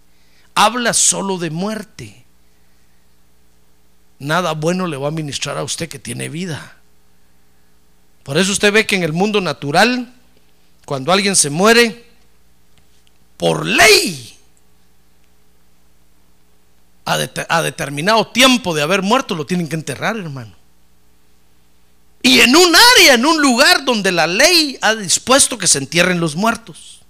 habla 0.54 0.92
solo 0.92 1.38
de 1.38 1.50
muerte. 1.50 2.24
Nada 4.18 4.52
bueno 4.52 4.86
le 4.86 4.96
va 4.96 5.08
a 5.08 5.12
ministrar 5.12 5.56
a 5.56 5.64
usted 5.64 5.88
que 5.88 5.98
tiene 5.98 6.28
vida. 6.28 6.76
Por 8.24 8.36
eso 8.36 8.52
usted 8.52 8.72
ve 8.72 8.86
que 8.86 8.96
en 8.96 9.04
el 9.04 9.12
mundo 9.14 9.40
natural, 9.40 10.14
cuando 10.88 11.12
alguien 11.12 11.36
se 11.36 11.50
muere, 11.50 12.02
por 13.36 13.66
ley, 13.66 14.34
a, 17.04 17.18
det- 17.18 17.44
a 17.46 17.60
determinado 17.60 18.26
tiempo 18.28 18.74
de 18.74 18.80
haber 18.80 19.02
muerto, 19.02 19.34
lo 19.34 19.44
tienen 19.44 19.68
que 19.68 19.74
enterrar, 19.76 20.16
hermano. 20.16 20.54
Y 22.22 22.40
en 22.40 22.56
un 22.56 22.74
área, 22.74 23.12
en 23.16 23.26
un 23.26 23.38
lugar 23.38 23.84
donde 23.84 24.10
la 24.12 24.26
ley 24.26 24.78
ha 24.80 24.94
dispuesto 24.94 25.58
que 25.58 25.66
se 25.66 25.76
entierren 25.76 26.20
los 26.20 26.34
muertos. 26.34 27.00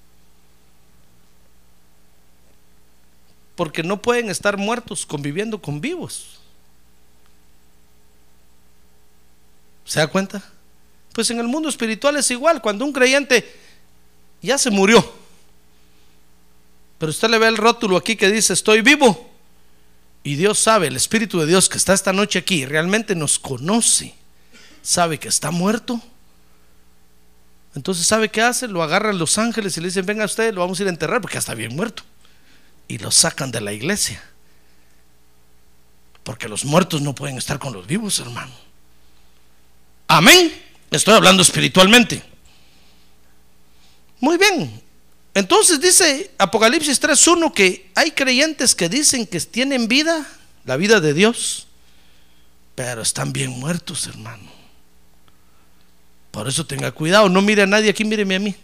Porque 3.54 3.84
no 3.84 4.02
pueden 4.02 4.28
estar 4.28 4.56
muertos 4.56 5.06
conviviendo 5.06 5.62
con 5.62 5.80
vivos. 5.80 6.40
¿Se 9.84 10.00
da 10.00 10.08
cuenta? 10.08 10.42
Pues 11.12 11.30
en 11.30 11.38
el 11.38 11.46
mundo 11.46 11.68
espiritual 11.68 12.16
es 12.16 12.28
igual. 12.32 12.60
Cuando 12.60 12.84
un 12.84 12.92
creyente 12.92 13.67
ya 14.42 14.58
se 14.58 14.70
murió, 14.70 15.12
pero 16.98 17.10
usted 17.10 17.28
le 17.28 17.38
ve 17.38 17.48
el 17.48 17.56
rótulo 17.56 17.96
aquí 17.96 18.16
que 18.16 18.30
dice 18.30 18.52
estoy 18.52 18.82
vivo, 18.82 19.28
y 20.22 20.34
Dios 20.34 20.58
sabe, 20.58 20.88
el 20.88 20.96
Espíritu 20.96 21.40
de 21.40 21.46
Dios 21.46 21.68
que 21.68 21.78
está 21.78 21.94
esta 21.94 22.12
noche 22.12 22.38
aquí, 22.38 22.66
realmente 22.66 23.14
nos 23.14 23.38
conoce, 23.38 24.14
sabe 24.82 25.18
que 25.18 25.28
está 25.28 25.50
muerto. 25.50 26.00
Entonces, 27.74 28.06
¿sabe 28.06 28.28
qué 28.28 28.42
hace? 28.42 28.66
Lo 28.66 28.82
agarran 28.82 29.18
los 29.18 29.38
ángeles 29.38 29.76
y 29.76 29.80
le 29.80 29.88
dicen, 29.88 30.04
venga 30.04 30.24
usted, 30.24 30.52
lo 30.52 30.60
vamos 30.60 30.78
a 30.78 30.82
ir 30.82 30.88
a 30.88 30.90
enterrar 30.90 31.20
porque 31.20 31.38
está 31.38 31.54
bien 31.54 31.76
muerto. 31.76 32.02
Y 32.88 32.98
lo 32.98 33.10
sacan 33.10 33.50
de 33.50 33.60
la 33.60 33.72
iglesia. 33.72 34.22
Porque 36.24 36.48
los 36.48 36.64
muertos 36.64 37.00
no 37.00 37.14
pueden 37.14 37.38
estar 37.38 37.58
con 37.58 37.72
los 37.72 37.86
vivos, 37.86 38.18
hermano. 38.18 38.52
Amén. 40.08 40.52
Estoy 40.90 41.14
hablando 41.14 41.42
espiritualmente. 41.42 42.22
Muy 44.20 44.36
bien. 44.36 44.82
Entonces 45.34 45.80
dice 45.80 46.32
Apocalipsis 46.38 47.00
3.1 47.00 47.52
que 47.52 47.90
hay 47.94 48.10
creyentes 48.10 48.74
que 48.74 48.88
dicen 48.88 49.26
que 49.26 49.40
tienen 49.40 49.86
vida, 49.86 50.26
la 50.64 50.76
vida 50.76 51.00
de 51.00 51.14
Dios, 51.14 51.68
pero 52.74 53.02
están 53.02 53.32
bien 53.32 53.50
muertos, 53.50 54.06
hermano. 54.06 54.50
Por 56.30 56.48
eso 56.48 56.66
tenga 56.66 56.90
cuidado, 56.92 57.28
no 57.28 57.40
mire 57.40 57.62
a 57.62 57.66
nadie 57.66 57.90
aquí, 57.90 58.04
míreme 58.04 58.36
a 58.36 58.38
mí. 58.40 58.54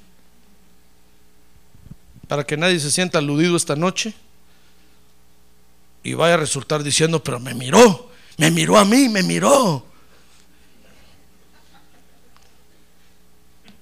Para 2.27 2.45
que 2.45 2.57
nadie 2.57 2.81
se 2.81 2.91
sienta 2.91 3.19
aludido 3.19 3.57
esta 3.57 3.77
noche 3.77 4.15
y 6.03 6.15
vaya 6.15 6.35
a 6.35 6.39
resultar 6.39 6.83
diciendo, 6.83 7.23
pero 7.23 7.39
me 7.39 7.55
miró, 7.55 8.11
me 8.37 8.51
miró 8.51 8.79
a 8.79 8.85
mí, 8.85 9.09
me 9.09 9.23
miró. 9.23 9.87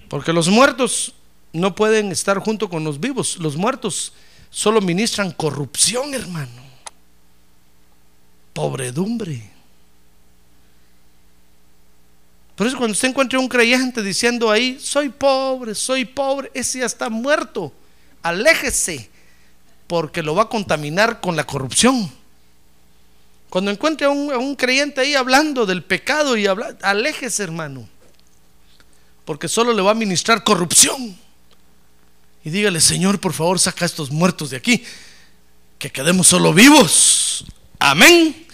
Porque 0.08 0.32
los 0.32 0.48
muertos 0.48 1.14
no 1.52 1.74
pueden 1.74 2.12
estar 2.12 2.38
junto 2.38 2.68
con 2.68 2.84
los 2.84 2.98
vivos. 2.98 3.36
Los 3.38 3.56
muertos 3.56 4.12
solo 4.50 4.80
ministran 4.80 5.32
corrupción, 5.32 6.14
hermano. 6.14 6.62
Pobredumbre. 8.52 9.50
Por 12.54 12.66
eso 12.66 12.76
cuando 12.76 12.92
usted 12.92 13.08
encuentre 13.08 13.38
un 13.38 13.48
creyente 13.48 14.02
diciendo 14.02 14.50
ahí, 14.50 14.78
soy 14.78 15.08
pobre, 15.08 15.74
soy 15.74 16.04
pobre, 16.04 16.50
ese 16.54 16.80
ya 16.80 16.86
está 16.86 17.08
muerto. 17.08 17.72
Aléjese, 18.22 19.10
porque 19.86 20.22
lo 20.22 20.34
va 20.34 20.44
a 20.44 20.48
contaminar 20.48 21.20
con 21.20 21.34
la 21.34 21.44
corrupción. 21.44 22.10
Cuando 23.48 23.70
encuentre 23.70 24.06
a 24.06 24.10
un, 24.10 24.32
a 24.32 24.38
un 24.38 24.54
creyente 24.54 25.00
ahí 25.00 25.14
hablando 25.14 25.66
del 25.66 25.82
pecado 25.82 26.36
y 26.36 26.46
habla, 26.46 26.76
aléjese, 26.82 27.42
hermano, 27.42 27.88
porque 29.24 29.48
solo 29.48 29.72
le 29.72 29.82
va 29.82 29.90
a 29.90 29.94
ministrar 29.94 30.44
corrupción. 30.44 31.18
Y 32.44 32.50
dígale, 32.50 32.80
Señor, 32.80 33.20
por 33.20 33.32
favor, 33.32 33.58
saca 33.58 33.84
a 33.84 33.86
estos 33.86 34.10
muertos 34.10 34.50
de 34.50 34.56
aquí, 34.56 34.84
que 35.78 35.90
quedemos 35.90 36.26
solo 36.26 36.52
vivos. 36.52 37.44
Amén. 37.78 38.46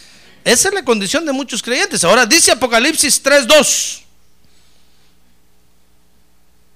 Esa 0.45 0.69
es 0.69 0.75
la 0.75 0.85
condición 0.85 1.25
de 1.27 1.33
muchos 1.33 1.63
creyentes. 1.63 2.05
Ahora 2.05 2.27
dice 2.27 2.51
Apocalipsis 2.51 3.23
3:2. 3.23 4.03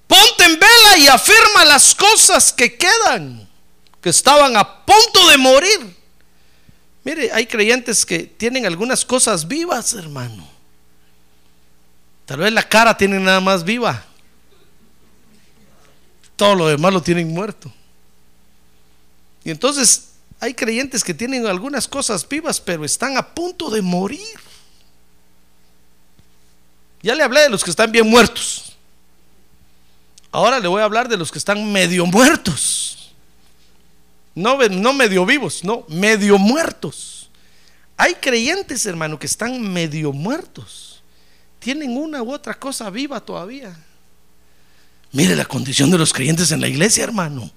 Ponte 0.07 0.43
en 0.43 0.59
vela 0.59 0.97
y 0.97 1.07
afirma 1.07 1.65
las 1.65 1.95
cosas 1.95 2.53
que 2.53 2.77
quedan, 2.77 3.49
que 4.01 4.09
estaban 4.09 4.55
a 4.57 4.85
punto 4.85 5.27
de 5.29 5.37
morir. 5.37 5.95
Mire, 7.03 7.31
hay 7.33 7.47
creyentes 7.47 8.05
que 8.05 8.19
tienen 8.19 8.65
algunas 8.65 9.03
cosas 9.03 9.47
vivas, 9.47 9.93
hermano. 9.93 10.47
Tal 12.25 12.37
vez 12.37 12.53
la 12.53 12.67
cara 12.67 12.95
tiene 12.95 13.19
nada 13.19 13.39
más 13.39 13.63
viva. 13.63 14.05
Todo 16.43 16.55
lo 16.55 16.67
demás 16.67 16.91
lo 16.91 17.01
tienen 17.01 17.33
muerto. 17.33 17.71
Y 19.45 19.49
entonces 19.49 20.09
hay 20.41 20.53
creyentes 20.53 21.01
que 21.01 21.13
tienen 21.13 21.47
algunas 21.47 21.87
cosas 21.87 22.27
vivas, 22.27 22.59
pero 22.59 22.83
están 22.83 23.15
a 23.15 23.33
punto 23.33 23.69
de 23.69 23.81
morir. 23.81 24.37
Ya 27.01 27.15
le 27.15 27.23
hablé 27.23 27.43
de 27.43 27.49
los 27.49 27.63
que 27.63 27.69
están 27.69 27.93
bien 27.93 28.09
muertos. 28.09 28.73
Ahora 30.33 30.59
le 30.59 30.67
voy 30.67 30.81
a 30.81 30.83
hablar 30.83 31.07
de 31.07 31.15
los 31.15 31.31
que 31.31 31.37
están 31.37 31.71
medio 31.71 32.05
muertos. 32.05 33.13
No, 34.35 34.57
no 34.57 34.91
medio 34.91 35.25
vivos, 35.25 35.63
no, 35.63 35.85
medio 35.87 36.37
muertos. 36.37 37.29
Hay 37.95 38.15
creyentes, 38.15 38.85
hermano, 38.85 39.17
que 39.17 39.27
están 39.27 39.61
medio 39.61 40.11
muertos. 40.11 41.01
Tienen 41.59 41.95
una 41.95 42.21
u 42.21 42.33
otra 42.33 42.53
cosa 42.53 42.89
viva 42.89 43.21
todavía. 43.21 43.73
Mire 45.13 45.35
la 45.35 45.45
condición 45.45 45.91
de 45.91 45.99
los 45.99 46.11
creyentes 46.11 46.51
en 46.51 46.59
la 46.59 46.67
iglesia, 46.67 47.03
hermano. 47.03 47.49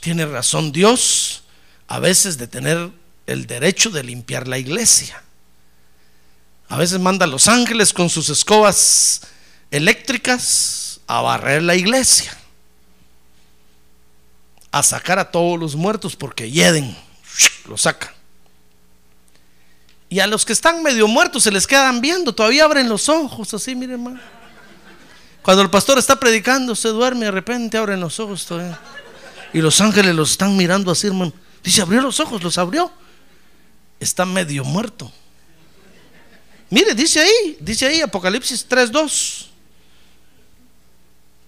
tiene 0.00 0.24
razón 0.24 0.70
Dios 0.70 1.42
a 1.88 1.98
veces 1.98 2.38
de 2.38 2.46
tener 2.46 2.90
el 3.26 3.46
derecho 3.48 3.90
de 3.90 4.04
limpiar 4.04 4.46
la 4.46 4.58
iglesia. 4.58 5.20
A 6.68 6.76
veces 6.76 7.00
manda 7.00 7.24
a 7.24 7.28
los 7.28 7.48
ángeles 7.48 7.92
con 7.92 8.08
sus 8.08 8.28
escobas 8.28 9.22
eléctricas 9.72 11.00
a 11.08 11.20
barrer 11.20 11.64
la 11.64 11.74
iglesia, 11.74 12.36
a 14.70 14.84
sacar 14.84 15.18
a 15.18 15.32
todos 15.32 15.58
los 15.58 15.74
muertos 15.74 16.14
porque 16.14 16.48
yeden, 16.48 16.96
lo 17.68 17.76
saca. 17.76 18.14
Y 20.08 20.20
a 20.20 20.28
los 20.28 20.44
que 20.44 20.52
están 20.52 20.84
medio 20.84 21.08
muertos 21.08 21.42
se 21.42 21.50
les 21.50 21.66
quedan 21.66 22.00
viendo, 22.00 22.32
todavía 22.32 22.64
abren 22.64 22.88
los 22.88 23.08
ojos 23.08 23.52
así, 23.52 23.74
miren, 23.74 23.94
hermano. 23.94 24.35
Cuando 25.46 25.62
el 25.62 25.70
pastor 25.70 25.96
está 25.96 26.18
predicando, 26.18 26.74
se 26.74 26.88
duerme, 26.88 27.26
de 27.26 27.30
repente 27.30 27.78
abren 27.78 28.00
los 28.00 28.18
ojos 28.18 28.44
todavía. 28.44 28.80
Y 29.52 29.60
los 29.60 29.80
ángeles 29.80 30.12
los 30.12 30.32
están 30.32 30.56
mirando 30.56 30.90
así, 30.90 31.06
hermano. 31.06 31.32
Dice, 31.62 31.82
abrió 31.82 32.00
los 32.00 32.18
ojos, 32.18 32.42
los 32.42 32.58
abrió. 32.58 32.90
Está 34.00 34.24
medio 34.26 34.64
muerto. 34.64 35.08
Mire, 36.68 36.96
dice 36.96 37.20
ahí, 37.20 37.58
dice 37.60 37.86
ahí 37.86 38.00
Apocalipsis 38.00 38.68
3.2. 38.68 39.46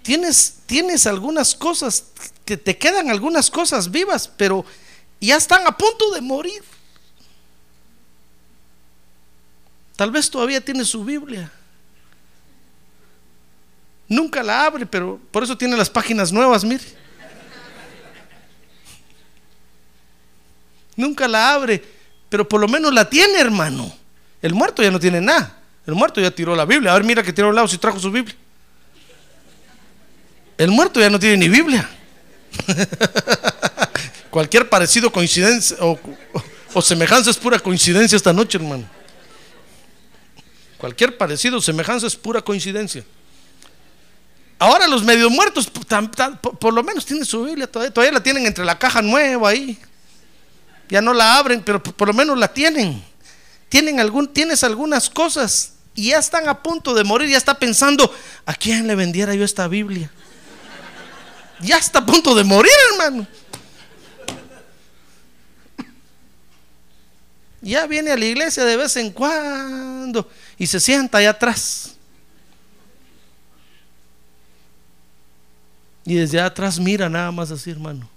Tienes, 0.03 0.59
tienes 0.67 1.05
algunas 1.09 1.57
cosas, 1.57 2.05
que 2.45 2.57
te 2.57 2.79
quedan 2.79 3.11
algunas 3.11 3.51
cosas 3.51 3.91
vivas, 3.91 4.29
pero 4.29 4.65
ya 5.21 5.35
están 5.35 5.67
a 5.67 5.77
punto 5.77 6.13
de 6.13 6.21
morir. 6.21 6.63
Tal 9.97 10.13
vez 10.13 10.31
todavía 10.31 10.65
tiene 10.65 10.85
su 10.85 11.05
Biblia. 11.05 11.53
Nunca 14.09 14.43
la 14.43 14.65
abre, 14.65 14.87
pero 14.87 15.21
por 15.31 15.43
eso 15.43 15.57
tiene 15.57 15.77
las 15.77 15.91
páginas 15.91 16.33
nuevas, 16.33 16.65
mire. 16.65 16.85
Nunca 20.97 21.29
la 21.29 21.53
abre, 21.53 21.83
pero 22.29 22.49
por 22.49 22.61
lo 22.61 22.67
menos 22.67 22.93
la 22.93 23.09
tiene, 23.09 23.39
hermano. 23.39 23.95
El 24.41 24.55
muerto 24.55 24.83
ya 24.83 24.91
no 24.91 24.99
tiene 24.99 25.21
nada. 25.21 25.59
El 25.87 25.95
muerto 25.95 26.21
ya 26.21 26.31
tiró 26.31 26.57
la 26.57 26.65
Biblia. 26.65 26.91
A 26.91 26.95
ver, 26.95 27.05
mira 27.05 27.23
que 27.23 27.33
tiró 27.33 27.51
un 27.51 27.55
lado 27.55 27.69
si 27.69 27.79
trajo 27.79 28.01
su 28.01 28.11
Biblia. 28.11 28.35
El 30.57 30.71
muerto 30.71 30.99
ya 30.99 31.09
no 31.09 31.21
tiene 31.21 31.37
ni 31.37 31.49
Biblia. 31.49 31.89
Cualquier 34.31 34.69
parecido, 34.69 35.13
coincidencia 35.13 35.77
o, 35.81 35.99
o, 36.75 36.83
semejanza 36.83 37.31
es 37.31 37.37
pura 37.37 37.59
coincidencia 37.59 38.17
esta 38.17 38.33
noche, 38.33 38.59
hermano. 38.59 38.85
Cualquier 40.79 41.17
parecido, 41.17 41.61
semejanza 41.61 42.07
es 42.07 42.17
pura 42.17 42.43
coincidencia. 42.43 43.05
Ahora 44.59 44.89
los 44.89 45.05
medio 45.05 45.31
muertos, 45.31 45.71
por, 45.71 46.75
lo 46.75 46.83
menos 46.83 47.07
tienen 47.07 47.25
su 47.25 47.45
Biblia, 47.45 47.71
todavía, 47.71 48.13
la 48.13 48.23
tienen 48.23 48.45
entre 48.45 48.65
la 48.65 48.77
caja 48.77 49.01
nueva 49.01 49.51
ahí. 49.51 49.79
Ya 50.89 51.01
no 51.01 51.15
la 51.15 51.39
abren, 51.39 51.63
pero 51.63 51.81
por, 51.81 52.09
lo 52.09 52.15
menos 52.15 52.37
la 52.37 52.53
tienen. 52.53 53.03
Tienen 53.69 54.01
algún, 54.01 54.27
tienes 54.27 54.65
algunas 54.65 55.11
cosas 55.11 55.75
y 55.95 56.09
ya 56.09 56.19
están 56.19 56.49
a 56.49 56.63
punto 56.63 56.93
de 56.95 57.05
morir, 57.05 57.29
ya 57.29 57.37
está 57.37 57.55
pensando, 57.55 58.13
¿a 58.47 58.55
quién 58.55 58.87
le 58.87 58.95
vendiera 58.97 59.35
yo 59.35 59.45
esta 59.45 59.69
Biblia? 59.69 60.11
Ya 61.61 61.77
está 61.77 62.01
a 62.01 62.07
punto 62.07 62.35
de 62.35 62.43
morir, 62.43 62.73
hermano. 62.93 63.27
Ya 67.61 67.87
viene 67.87 68.11
a 68.11 68.17
la 68.17 68.25
iglesia 68.25 68.65
de 68.65 68.77
vez 68.77 68.97
en 68.97 69.11
cuando 69.11 70.29
y 70.57 70.67
se 70.67 70.81
sienta 70.81 71.19
allá 71.19 71.31
atrás. 71.31 71.98
Y 76.09 76.15
desde 76.15 76.41
atrás 76.41 76.81
mira 76.81 77.07
nada 77.11 77.31
más 77.31 77.51
así, 77.51 77.69
hermano. 77.69 78.09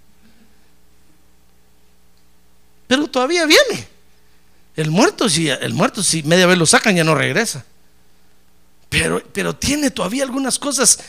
Pero 2.86 3.06
todavía 3.06 3.44
viene. 3.44 3.86
El 4.74 4.90
muerto, 4.90 5.28
si 5.28 5.50
el 5.50 5.74
muerto, 5.74 6.02
si 6.02 6.22
media 6.22 6.46
vez 6.46 6.56
lo 6.56 6.64
sacan, 6.64 6.96
ya 6.96 7.04
no 7.04 7.14
regresa. 7.14 7.66
Pero, 8.88 9.22
pero 9.34 9.54
tiene 9.54 9.90
todavía 9.90 10.24
algunas 10.24 10.58
cosas 10.58 11.00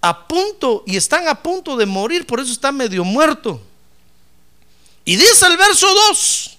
a 0.00 0.26
punto 0.26 0.82
y 0.84 0.96
están 0.96 1.28
a 1.28 1.40
punto 1.40 1.76
de 1.76 1.86
morir, 1.86 2.26
por 2.26 2.40
eso 2.40 2.50
está 2.50 2.72
medio 2.72 3.04
muerto. 3.04 3.62
Y 5.04 5.14
dice 5.14 5.46
el 5.46 5.56
verso 5.56 5.86
2: 6.08 6.58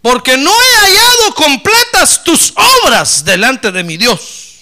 Porque 0.00 0.36
no 0.36 0.52
he 0.52 0.86
hallado 0.86 1.34
completas 1.34 2.22
tus 2.22 2.54
obras 2.84 3.24
delante 3.24 3.72
de 3.72 3.82
mi 3.82 3.96
Dios. 3.96 4.53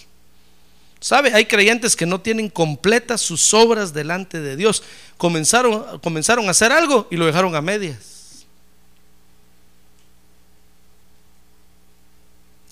¿Sabe? 1.02 1.34
Hay 1.34 1.46
creyentes 1.46 1.96
que 1.96 2.06
no 2.06 2.20
tienen 2.20 2.48
completas 2.48 3.20
sus 3.20 3.52
obras 3.52 3.92
delante 3.92 4.40
de 4.40 4.54
Dios. 4.54 4.84
Comenzaron, 5.16 5.98
comenzaron 5.98 6.46
a 6.46 6.52
hacer 6.52 6.70
algo 6.70 7.08
y 7.10 7.16
lo 7.16 7.26
dejaron 7.26 7.56
a 7.56 7.60
medias. 7.60 8.46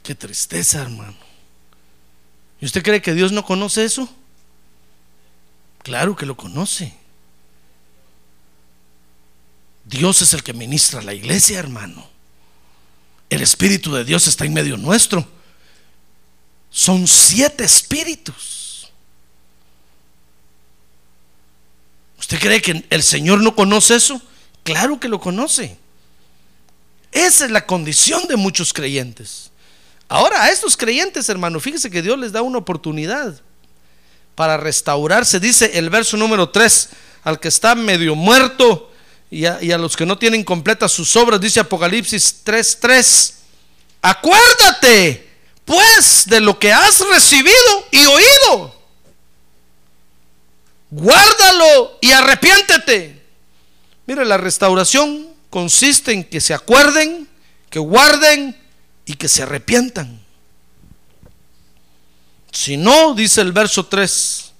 Qué 0.04 0.14
tristeza, 0.14 0.80
hermano. 0.80 1.16
¿Y 2.60 2.66
usted 2.66 2.84
cree 2.84 3.02
que 3.02 3.14
Dios 3.14 3.32
no 3.32 3.44
conoce 3.44 3.84
eso? 3.84 4.08
Claro 5.82 6.14
que 6.14 6.24
lo 6.24 6.36
conoce. 6.36 6.94
Dios 9.84 10.22
es 10.22 10.34
el 10.34 10.44
que 10.44 10.52
ministra 10.52 11.02
la 11.02 11.14
iglesia, 11.14 11.58
hermano. 11.58 12.08
El 13.28 13.42
Espíritu 13.42 13.92
de 13.92 14.04
Dios 14.04 14.28
está 14.28 14.44
en 14.44 14.54
medio 14.54 14.76
nuestro. 14.76 15.26
Son 16.80 17.06
siete 17.06 17.62
espíritus. 17.62 18.88
¿Usted 22.18 22.38
cree 22.38 22.62
que 22.62 22.86
el 22.88 23.02
Señor 23.02 23.42
no 23.42 23.54
conoce 23.54 23.96
eso? 23.96 24.18
Claro 24.62 24.98
que 24.98 25.06
lo 25.06 25.20
conoce. 25.20 25.76
Esa 27.12 27.44
es 27.44 27.50
la 27.50 27.66
condición 27.66 28.26
de 28.28 28.36
muchos 28.36 28.72
creyentes. 28.72 29.50
Ahora, 30.08 30.44
a 30.44 30.50
estos 30.50 30.74
creyentes, 30.74 31.28
hermano, 31.28 31.60
fíjese 31.60 31.90
que 31.90 32.00
Dios 32.00 32.18
les 32.18 32.32
da 32.32 32.40
una 32.40 32.56
oportunidad 32.56 33.38
para 34.34 34.56
restaurarse. 34.56 35.38
Dice 35.38 35.72
el 35.74 35.90
verso 35.90 36.16
número 36.16 36.48
3, 36.48 36.88
al 37.24 37.38
que 37.38 37.48
está 37.48 37.74
medio 37.74 38.14
muerto 38.14 38.90
y 39.30 39.44
a, 39.44 39.62
y 39.62 39.70
a 39.70 39.76
los 39.76 39.98
que 39.98 40.06
no 40.06 40.16
tienen 40.16 40.44
completas 40.44 40.92
sus 40.92 41.14
obras, 41.14 41.42
dice 41.42 41.60
Apocalipsis 41.60 42.42
3:3, 42.42 43.34
acuérdate 44.00 45.29
pues 45.70 46.24
de 46.26 46.40
lo 46.40 46.58
que 46.58 46.72
has 46.72 46.98
recibido 46.98 47.86
y 47.92 48.04
oído. 48.04 48.74
Guárdalo 50.90 51.96
y 52.00 52.10
arrepiéntete. 52.10 53.24
Mire, 54.04 54.24
la 54.24 54.36
restauración 54.36 55.28
consiste 55.48 56.10
en 56.10 56.24
que 56.24 56.40
se 56.40 56.54
acuerden, 56.54 57.28
que 57.70 57.78
guarden 57.78 58.60
y 59.04 59.14
que 59.14 59.28
se 59.28 59.44
arrepientan. 59.44 60.20
Si 62.50 62.76
no, 62.76 63.14
dice 63.14 63.40
el 63.40 63.52
verso 63.52 63.86
3, 63.86 64.50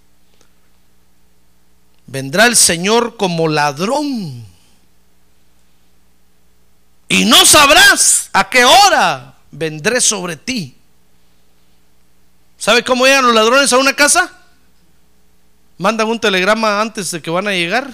vendrá 2.06 2.46
el 2.46 2.54
Señor 2.54 3.16
como 3.16 3.48
ladrón. 3.48 4.46
Y 7.08 7.24
no 7.24 7.44
sabrás 7.44 8.30
a 8.32 8.48
qué 8.48 8.64
hora 8.64 9.34
vendré 9.50 10.00
sobre 10.00 10.36
ti. 10.36 10.76
¿Sabe 12.60 12.84
cómo 12.84 13.06
llegan 13.06 13.24
los 13.24 13.34
ladrones 13.34 13.72
a 13.72 13.78
una 13.78 13.96
casa? 13.96 14.30
Mandan 15.78 16.08
un 16.08 16.20
telegrama 16.20 16.82
antes 16.82 17.10
de 17.10 17.22
que 17.22 17.30
van 17.30 17.48
a 17.48 17.52
llegar. 17.52 17.90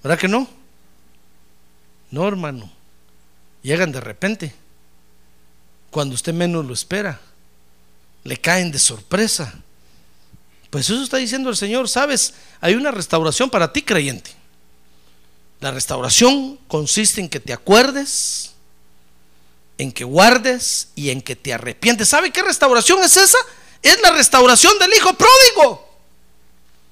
¿Verdad 0.00 0.16
que 0.16 0.28
no? 0.28 0.48
No, 2.12 2.28
hermano. 2.28 2.70
Llegan 3.62 3.90
de 3.90 4.00
repente. 4.00 4.54
Cuando 5.90 6.14
usted 6.14 6.32
menos 6.32 6.64
lo 6.64 6.72
espera. 6.72 7.18
Le 8.22 8.36
caen 8.36 8.70
de 8.70 8.78
sorpresa. 8.78 9.52
Pues 10.70 10.88
eso 10.88 11.02
está 11.02 11.16
diciendo 11.16 11.50
el 11.50 11.56
Señor. 11.56 11.88
Sabes, 11.88 12.34
hay 12.60 12.76
una 12.76 12.92
restauración 12.92 13.50
para 13.50 13.72
ti, 13.72 13.82
creyente. 13.82 14.30
La 15.58 15.72
restauración 15.72 16.60
consiste 16.68 17.20
en 17.20 17.28
que 17.28 17.40
te 17.40 17.52
acuerdes, 17.52 18.52
en 19.78 19.90
que 19.90 20.04
guardes 20.04 20.90
y 20.94 21.10
en 21.10 21.20
que 21.20 21.34
te 21.34 21.52
arrepientes. 21.52 22.08
¿Sabe 22.08 22.30
qué 22.30 22.40
restauración 22.40 23.02
es 23.02 23.16
esa? 23.16 23.38
Es 23.84 24.00
la 24.00 24.12
restauración 24.12 24.78
del 24.78 24.94
hijo 24.94 25.12
pródigo. 25.12 25.86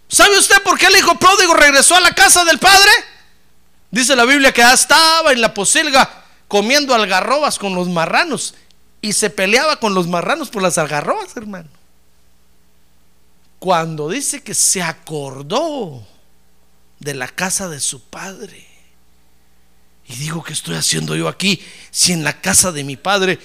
¿Sabe 0.08 0.38
usted 0.38 0.62
por 0.62 0.78
qué 0.78 0.86
el 0.86 0.96
hijo 0.98 1.18
pródigo 1.18 1.54
regresó 1.54 1.96
a 1.96 2.00
la 2.00 2.12
casa 2.12 2.44
del 2.44 2.58
padre? 2.58 2.90
Dice 3.90 4.14
la 4.14 4.26
Biblia 4.26 4.52
que 4.52 4.60
ya 4.60 4.74
estaba 4.74 5.32
en 5.32 5.40
la 5.40 5.54
posilga 5.54 6.24
comiendo 6.48 6.94
algarrobas 6.94 7.58
con 7.58 7.74
los 7.74 7.88
marranos 7.88 8.54
y 9.00 9.14
se 9.14 9.30
peleaba 9.30 9.80
con 9.80 9.94
los 9.94 10.06
marranos 10.06 10.50
por 10.50 10.62
las 10.62 10.76
algarrobas, 10.76 11.34
hermano. 11.34 11.70
Cuando 13.58 14.10
dice 14.10 14.42
que 14.42 14.52
se 14.52 14.82
acordó 14.82 16.06
de 16.98 17.14
la 17.14 17.28
casa 17.28 17.70
de 17.70 17.80
su 17.80 18.02
padre. 18.02 18.68
Y 20.06 20.14
digo, 20.16 20.42
¿qué 20.42 20.52
estoy 20.52 20.74
haciendo 20.74 21.16
yo 21.16 21.26
aquí? 21.26 21.64
Si 21.90 22.12
en 22.12 22.22
la 22.22 22.38
casa 22.42 22.70
de 22.70 22.84
mi 22.84 22.96
padre, 22.98 23.38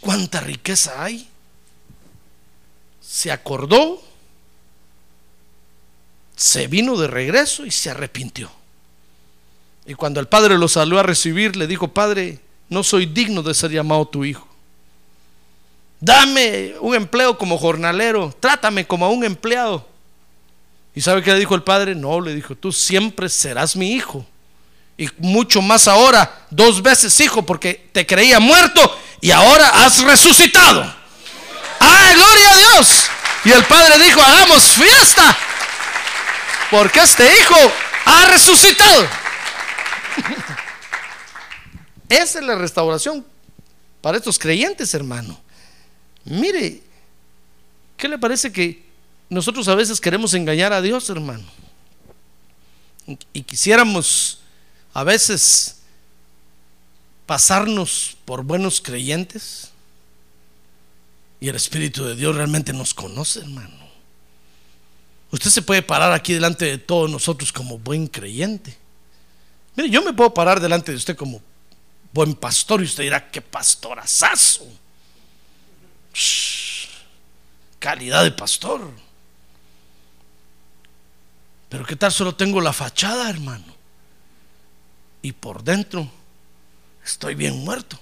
cuánta 0.00 0.40
riqueza 0.40 1.02
hay. 1.02 1.26
Se 3.06 3.30
acordó, 3.30 4.02
se 6.36 6.66
vino 6.66 6.96
de 6.96 7.06
regreso 7.06 7.64
y 7.64 7.70
se 7.70 7.90
arrepintió. 7.90 8.50
Y 9.86 9.94
cuando 9.94 10.18
el 10.18 10.26
padre 10.26 10.58
lo 10.58 10.68
salió 10.68 10.98
a 10.98 11.04
recibir, 11.04 11.56
le 11.56 11.66
dijo, 11.66 11.88
Padre, 11.88 12.40
no 12.68 12.82
soy 12.82 13.06
digno 13.06 13.42
de 13.42 13.54
ser 13.54 13.70
llamado 13.70 14.06
tu 14.06 14.24
hijo. 14.24 14.46
Dame 16.00 16.74
un 16.80 16.94
empleo 16.94 17.38
como 17.38 17.56
jornalero, 17.56 18.34
trátame 18.38 18.86
como 18.86 19.06
a 19.06 19.10
un 19.10 19.24
empleado. 19.24 19.86
¿Y 20.94 21.00
sabe 21.00 21.22
qué 21.22 21.32
le 21.32 21.38
dijo 21.38 21.54
el 21.54 21.62
padre? 21.62 21.94
No, 21.94 22.20
le 22.20 22.34
dijo, 22.34 22.54
tú 22.54 22.72
siempre 22.72 23.28
serás 23.28 23.76
mi 23.76 23.92
hijo. 23.92 24.26
Y 24.98 25.08
mucho 25.18 25.62
más 25.62 25.86
ahora, 25.88 26.46
dos 26.50 26.82
veces 26.82 27.18
hijo, 27.20 27.44
porque 27.44 27.88
te 27.92 28.04
creía 28.06 28.40
muerto 28.40 28.80
y 29.20 29.30
ahora 29.30 29.84
has 29.84 30.02
resucitado. 30.02 31.05
¡Ah, 31.80 32.12
gloria 32.14 32.50
a 32.50 32.56
Dios! 32.56 33.04
Y 33.44 33.52
el 33.52 33.64
padre 33.64 34.02
dijo, 34.04 34.20
hagamos 34.20 34.62
fiesta, 34.64 35.36
porque 36.70 37.00
este 37.00 37.24
hijo 37.24 37.56
ha 38.04 38.26
resucitado. 38.26 39.08
Esa 42.08 42.38
es 42.38 42.44
la 42.44 42.54
restauración 42.56 43.24
para 44.00 44.18
estos 44.18 44.38
creyentes, 44.38 44.94
hermano. 44.94 45.40
Mire, 46.24 46.82
¿qué 47.96 48.08
le 48.08 48.18
parece 48.18 48.52
que 48.52 48.84
nosotros 49.28 49.68
a 49.68 49.74
veces 49.74 50.00
queremos 50.00 50.34
engañar 50.34 50.72
a 50.72 50.80
Dios, 50.80 51.08
hermano? 51.10 51.44
Y 53.32 53.42
quisiéramos 53.42 54.40
a 54.92 55.04
veces 55.04 55.76
pasarnos 57.26 58.16
por 58.24 58.42
buenos 58.42 58.80
creyentes. 58.80 59.70
Y 61.40 61.48
el 61.48 61.56
Espíritu 61.56 62.04
de 62.04 62.16
Dios 62.16 62.34
realmente 62.34 62.72
nos 62.72 62.94
conoce, 62.94 63.40
hermano. 63.40 63.86
Usted 65.30 65.50
se 65.50 65.62
puede 65.62 65.82
parar 65.82 66.12
aquí 66.12 66.32
delante 66.32 66.64
de 66.64 66.78
todos 66.78 67.10
nosotros 67.10 67.52
como 67.52 67.78
buen 67.78 68.06
creyente. 68.06 68.76
Mire, 69.74 69.90
yo 69.90 70.02
me 70.02 70.12
puedo 70.12 70.32
parar 70.32 70.60
delante 70.60 70.92
de 70.92 70.96
usted 70.96 71.16
como 71.16 71.42
buen 72.12 72.34
pastor 72.34 72.80
y 72.80 72.84
usted 72.84 73.02
dirá, 73.04 73.30
qué 73.30 73.42
pastorazazo. 73.42 74.66
calidad 77.78 78.24
de 78.24 78.30
pastor. 78.30 78.90
Pero 81.68 81.84
qué 81.84 81.96
tal 81.96 82.10
solo 82.10 82.34
tengo 82.34 82.60
la 82.60 82.72
fachada, 82.72 83.28
hermano. 83.28 83.74
Y 85.20 85.32
por 85.32 85.62
dentro 85.62 86.08
estoy 87.04 87.34
bien 87.34 87.62
muerto. 87.64 87.98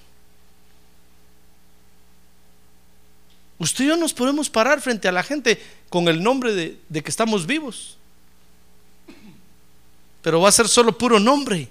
Usted 3.58 3.84
y 3.84 3.88
yo 3.88 3.96
nos 3.96 4.12
podemos 4.12 4.50
parar 4.50 4.80
frente 4.80 5.08
a 5.08 5.12
la 5.12 5.22
gente 5.22 5.62
con 5.88 6.08
el 6.08 6.22
nombre 6.22 6.54
de, 6.54 7.02
que 7.02 7.10
estamos 7.10 7.46
vivos 7.46 7.98
pero 10.24 10.40
va 10.40 10.48
a 10.48 10.52
ser 10.52 10.66
solo 10.68 10.96
puro 10.96 11.20
nombre. 11.20 11.68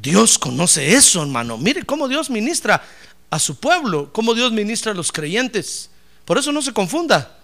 Dios 0.00 0.38
conoce 0.38 0.94
eso, 0.94 1.20
hermano. 1.20 1.58
Mire 1.58 1.82
cómo 1.82 2.06
Dios 2.06 2.30
ministra 2.30 2.80
a 3.28 3.40
su 3.40 3.56
pueblo, 3.56 4.12
cómo 4.12 4.34
Dios 4.34 4.52
ministra 4.52 4.92
a 4.92 4.94
los 4.94 5.10
creyentes. 5.10 5.90
Por 6.24 6.38
eso 6.38 6.52
no 6.52 6.62
se 6.62 6.72
confunda. 6.72 7.36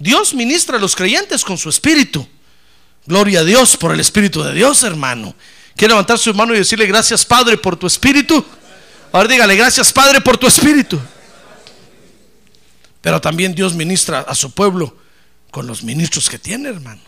Dios 0.00 0.34
ministra 0.34 0.76
a 0.76 0.80
los 0.80 0.96
creyentes 0.96 1.44
con 1.44 1.56
su 1.56 1.68
espíritu. 1.68 2.26
Gloria 3.06 3.40
a 3.40 3.44
Dios 3.44 3.76
por 3.76 3.92
el 3.92 4.00
espíritu 4.00 4.42
de 4.42 4.52
Dios, 4.52 4.82
hermano. 4.82 5.32
Quiere 5.76 5.92
levantar 5.92 6.18
su 6.18 6.34
mano 6.34 6.54
y 6.54 6.58
decirle 6.58 6.86
gracias, 6.86 7.24
Padre, 7.24 7.56
por 7.56 7.76
tu 7.76 7.86
espíritu. 7.86 8.44
Ahora 9.14 9.28
dígale 9.28 9.54
gracias, 9.54 9.92
Padre, 9.92 10.20
por 10.20 10.36
tu 10.36 10.48
espíritu. 10.48 11.00
Pero 13.00 13.20
también 13.20 13.54
Dios 13.54 13.72
ministra 13.72 14.22
a 14.22 14.34
su 14.34 14.50
pueblo 14.50 14.96
con 15.52 15.68
los 15.68 15.84
ministros 15.84 16.28
que 16.28 16.36
tiene, 16.36 16.70
hermano. 16.70 17.00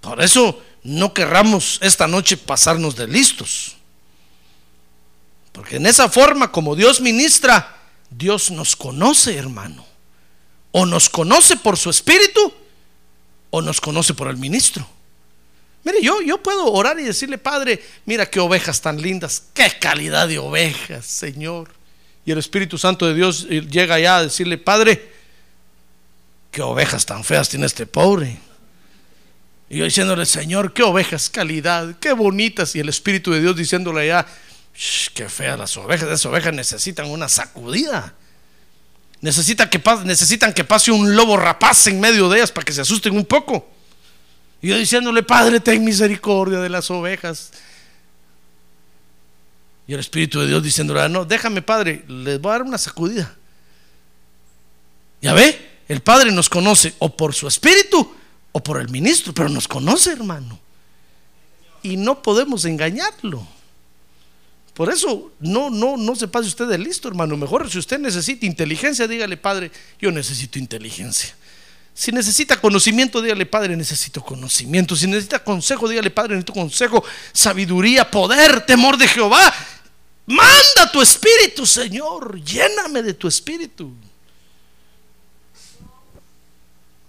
Por 0.00 0.20
eso 0.20 0.60
no 0.82 1.14
querramos 1.14 1.78
esta 1.80 2.08
noche 2.08 2.36
pasarnos 2.36 2.96
de 2.96 3.06
listos. 3.06 3.76
Porque 5.52 5.76
en 5.76 5.86
esa 5.86 6.08
forma 6.08 6.50
como 6.50 6.74
Dios 6.74 7.00
ministra, 7.00 7.76
Dios 8.10 8.50
nos 8.50 8.74
conoce, 8.74 9.36
hermano. 9.36 9.86
O 10.72 10.86
nos 10.86 11.08
conoce 11.08 11.56
por 11.56 11.78
su 11.78 11.88
espíritu 11.88 12.52
o 13.50 13.62
nos 13.62 13.80
conoce 13.80 14.12
por 14.12 14.26
el 14.26 14.38
ministro. 14.38 14.84
Mire, 15.84 16.00
yo, 16.02 16.20
yo 16.22 16.42
puedo 16.42 16.72
orar 16.72 16.98
y 17.00 17.02
decirle, 17.02 17.38
Padre, 17.38 17.82
mira 18.06 18.26
qué 18.26 18.38
ovejas 18.38 18.80
tan 18.80 19.00
lindas, 19.00 19.44
qué 19.52 19.72
calidad 19.80 20.28
de 20.28 20.38
ovejas, 20.38 21.06
Señor. 21.06 21.70
Y 22.24 22.30
el 22.30 22.38
Espíritu 22.38 22.78
Santo 22.78 23.06
de 23.06 23.14
Dios 23.14 23.48
llega 23.48 23.96
allá 23.96 24.18
a 24.18 24.22
decirle, 24.24 24.58
Padre, 24.58 25.10
qué 26.52 26.62
ovejas 26.62 27.04
tan 27.04 27.24
feas 27.24 27.48
tiene 27.48 27.66
este 27.66 27.86
pobre. 27.86 28.38
Y 29.68 29.78
yo 29.78 29.84
diciéndole, 29.84 30.24
Señor, 30.26 30.72
qué 30.72 30.82
ovejas, 30.82 31.30
calidad, 31.30 31.96
qué 31.98 32.12
bonitas. 32.12 32.76
Y 32.76 32.80
el 32.80 32.88
Espíritu 32.88 33.32
de 33.32 33.40
Dios 33.40 33.56
diciéndole 33.56 34.06
ya, 34.06 34.26
qué 35.14 35.28
feas 35.28 35.58
las 35.58 35.76
ovejas. 35.76 36.08
Esas 36.08 36.26
ovejas 36.26 36.52
necesitan 36.52 37.10
una 37.10 37.28
sacudida. 37.28 38.14
Necesita 39.20 39.70
que 39.70 39.80
necesitan 40.04 40.52
que 40.52 40.64
pase 40.64 40.92
un 40.92 41.16
lobo 41.16 41.36
rapaz 41.36 41.86
en 41.86 42.00
medio 42.00 42.28
de 42.28 42.38
ellas 42.38 42.52
para 42.52 42.64
que 42.64 42.72
se 42.72 42.82
asusten 42.82 43.16
un 43.16 43.24
poco. 43.24 43.68
Y 44.62 44.68
yo 44.68 44.78
diciéndole, 44.78 45.24
Padre, 45.24 45.58
ten 45.58 45.84
misericordia 45.84 46.60
de 46.60 46.68
las 46.68 46.88
ovejas. 46.90 47.50
Y 49.88 49.92
el 49.92 50.00
Espíritu 50.00 50.40
de 50.40 50.46
Dios 50.46 50.62
diciéndole, 50.62 51.08
no, 51.08 51.24
déjame, 51.24 51.62
Padre, 51.62 52.04
les 52.06 52.40
voy 52.40 52.50
a 52.50 52.52
dar 52.52 52.62
una 52.62 52.78
sacudida. 52.78 53.36
¿Ya 55.20 55.34
ve? 55.34 55.70
El 55.88 56.00
Padre 56.00 56.30
nos 56.30 56.48
conoce 56.48 56.94
o 57.00 57.14
por 57.16 57.34
su 57.34 57.48
espíritu 57.48 58.14
o 58.52 58.62
por 58.62 58.80
el 58.80 58.88
ministro, 58.88 59.34
pero 59.34 59.48
nos 59.48 59.66
conoce, 59.66 60.12
hermano. 60.12 60.58
Y 61.82 61.96
no 61.96 62.22
podemos 62.22 62.64
engañarlo. 62.64 63.46
Por 64.74 64.90
eso 64.90 65.32
no, 65.40 65.70
no, 65.70 65.96
no 65.96 66.14
se 66.14 66.28
pase 66.28 66.48
usted 66.48 66.68
de 66.68 66.78
listo, 66.78 67.08
hermano. 67.08 67.36
Mejor 67.36 67.68
si 67.68 67.78
usted 67.78 67.98
necesita 67.98 68.46
inteligencia, 68.46 69.08
dígale, 69.08 69.36
Padre, 69.36 69.72
yo 70.00 70.12
necesito 70.12 70.58
inteligencia. 70.58 71.34
Si 71.94 72.10
necesita 72.10 72.60
conocimiento, 72.60 73.20
dígale, 73.20 73.46
Padre, 73.46 73.76
necesito 73.76 74.22
conocimiento. 74.22 74.96
Si 74.96 75.06
necesita 75.06 75.44
consejo, 75.44 75.88
dígale, 75.88 76.10
Padre, 76.10 76.34
necesito 76.34 76.54
consejo, 76.54 77.04
sabiduría, 77.32 78.10
poder, 78.10 78.64
temor 78.64 78.96
de 78.96 79.08
Jehová. 79.08 79.52
Manda 80.26 80.90
tu 80.90 81.02
espíritu, 81.02 81.66
Señor. 81.66 82.40
Lléname 82.42 83.02
de 83.02 83.14
tu 83.14 83.28
espíritu 83.28 83.92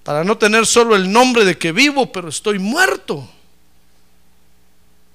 para 0.03 0.25
no 0.25 0.37
tener 0.37 0.65
solo 0.65 0.97
el 0.97 1.09
nombre 1.09 1.45
de 1.45 1.57
que 1.57 1.71
vivo, 1.71 2.11
pero 2.11 2.27
estoy 2.27 2.59
muerto. 2.59 3.29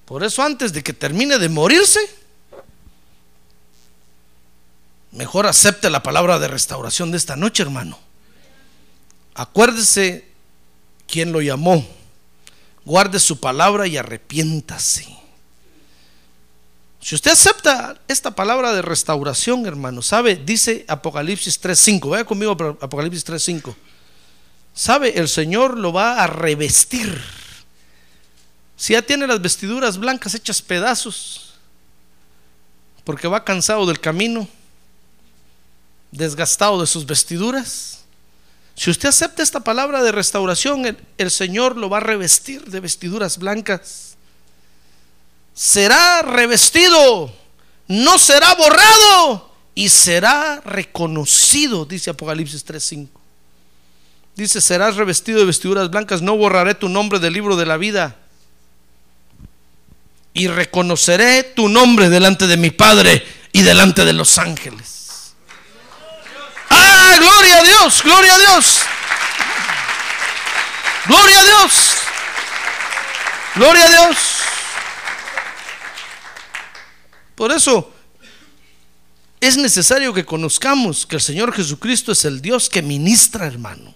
Por 0.05 0.23
eso 0.23 0.41
antes 0.41 0.73
de 0.73 0.81
que 0.81 0.93
termine 0.93 1.37
de 1.37 1.47
morirse, 1.47 1.99
Mejor 5.11 5.47
acepte 5.47 5.89
la 5.89 6.03
palabra 6.03 6.37
de 6.39 6.47
restauración 6.47 7.11
de 7.11 7.17
esta 7.17 7.35
noche, 7.35 7.63
hermano. 7.63 7.97
Acuérdese 9.39 10.27
quién 11.07 11.31
lo 11.31 11.41
llamó. 11.41 11.87
Guarde 12.83 13.21
su 13.21 13.39
palabra 13.39 13.87
y 13.87 13.95
arrepiéntase. 13.95 15.07
Si 16.99 17.15
usted 17.15 17.31
acepta 17.31 18.01
esta 18.09 18.31
palabra 18.31 18.73
de 18.73 18.81
restauración, 18.81 19.65
hermano, 19.65 20.01
sabe, 20.01 20.35
dice 20.35 20.83
Apocalipsis 20.89 21.61
3.5, 21.61 22.09
vaya 22.09 22.25
conmigo 22.25 22.51
Apocalipsis 22.51 23.25
3.5. 23.25 23.73
Sabe, 24.73 25.17
el 25.17 25.29
Señor 25.29 25.77
lo 25.77 25.93
va 25.93 26.21
a 26.21 26.27
revestir. 26.27 27.23
Si 28.75 28.91
ya 28.91 29.01
tiene 29.01 29.25
las 29.25 29.41
vestiduras 29.41 29.97
blancas 29.97 30.35
hechas 30.35 30.61
pedazos, 30.61 31.53
porque 33.05 33.29
va 33.29 33.45
cansado 33.45 33.85
del 33.85 34.01
camino, 34.01 34.49
desgastado 36.11 36.81
de 36.81 36.87
sus 36.87 37.05
vestiduras. 37.05 37.98
Si 38.79 38.89
usted 38.89 39.09
acepta 39.09 39.43
esta 39.43 39.59
palabra 39.59 40.01
de 40.01 40.13
restauración, 40.13 40.97
el, 41.17 41.31
Señor 41.31 41.75
lo 41.75 41.89
va 41.89 41.97
a 41.97 41.99
revestir 41.99 42.63
de 42.63 42.79
vestiduras 42.79 43.37
blancas. 43.37 44.15
Será 45.53 46.21
revestido, 46.21 47.29
no 47.89 48.17
será 48.17 48.55
borrado 48.55 49.51
y 49.75 49.89
será 49.89 50.61
reconocido, 50.63 51.83
dice 51.83 52.11
Apocalipsis 52.11 52.65
3:5. 52.65 53.09
Dice, 54.37 54.61
serás 54.61 54.95
revestido 54.95 55.39
de 55.39 55.45
vestiduras 55.45 55.89
blancas, 55.89 56.21
no 56.21 56.37
borraré 56.37 56.73
tu 56.73 56.87
nombre 56.87 57.19
del 57.19 57.33
libro 57.33 57.57
de 57.57 57.65
la 57.65 57.75
vida. 57.75 58.15
Y 60.33 60.47
reconoceré 60.47 61.43
tu 61.43 61.67
nombre 61.67 62.07
delante 62.07 62.47
de 62.47 62.55
mi 62.55 62.69
Padre 62.69 63.27
y 63.51 63.61
delante 63.61 64.05
de 64.05 64.13
los 64.13 64.37
ángeles. 64.37 64.98
¡Ah, 67.09 67.17
gloria 67.17 67.57
a 67.57 67.63
Dios! 67.63 68.03
¡Gloria 68.03 68.33
a 68.33 68.37
Dios! 68.37 68.79
¡Gloria 71.05 71.39
a 71.39 71.43
Dios! 71.43 71.97
¡Gloria 73.55 73.85
a 73.85 73.89
Dios! 73.89 74.17
Por 77.35 77.51
eso 77.51 77.91
es 79.41 79.57
necesario 79.57 80.13
que 80.13 80.25
conozcamos 80.25 81.05
que 81.05 81.15
el 81.15 81.21
Señor 81.21 81.53
Jesucristo 81.53 82.11
es 82.11 82.25
el 82.25 82.41
Dios 82.41 82.69
que 82.69 82.81
ministra, 82.81 83.47
hermano. 83.47 83.95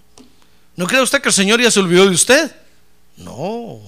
¿No 0.76 0.88
cree 0.88 1.02
usted 1.02 1.22
que 1.22 1.30
el 1.30 1.36
Señor 1.36 1.62
ya 1.62 1.70
se 1.70 1.82
olvidó 1.82 2.06
de 2.08 2.16
usted? 2.16 2.56
No. 3.18 3.80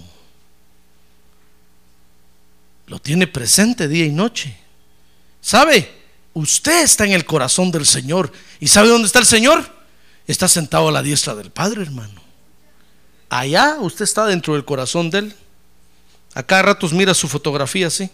Lo 2.87 2.99
tiene 2.99 3.25
presente 3.25 3.87
día 3.87 4.05
y 4.05 4.11
noche. 4.11 4.55
¿Sabe? 5.41 5.94
Usted 6.35 6.83
está 6.83 7.05
en 7.05 7.13
el 7.13 7.25
corazón 7.25 7.71
del 7.71 7.85
Señor. 7.85 8.29
¿Y 8.59 8.67
sabe 8.67 8.89
dónde 8.89 9.07
está 9.07 9.19
el 9.19 9.25
Señor? 9.25 9.65
Está 10.27 10.49
sentado 10.49 10.89
a 10.89 10.91
la 10.91 11.01
diestra 11.01 11.33
del 11.33 11.49
Padre, 11.49 11.81
hermano. 11.81 12.21
Allá 13.29 13.77
usted 13.79 14.03
está 14.03 14.25
dentro 14.25 14.53
del 14.53 14.65
corazón 14.65 15.09
de 15.09 15.19
Él. 15.19 15.35
A 16.33 16.43
cada 16.43 16.63
ratos 16.63 16.91
mira 16.91 17.13
su 17.13 17.29
fotografía 17.29 17.87
así. 17.87 18.09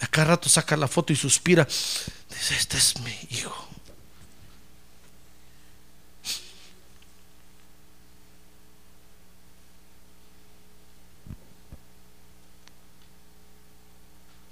A 0.00 0.06
cada 0.06 0.28
rato 0.28 0.48
saca 0.48 0.76
la 0.76 0.86
foto 0.86 1.12
y 1.12 1.16
suspira. 1.16 1.64
Dice, 1.64 2.54
este 2.56 2.76
es 2.76 3.00
mi 3.00 3.12
hijo. 3.30 3.67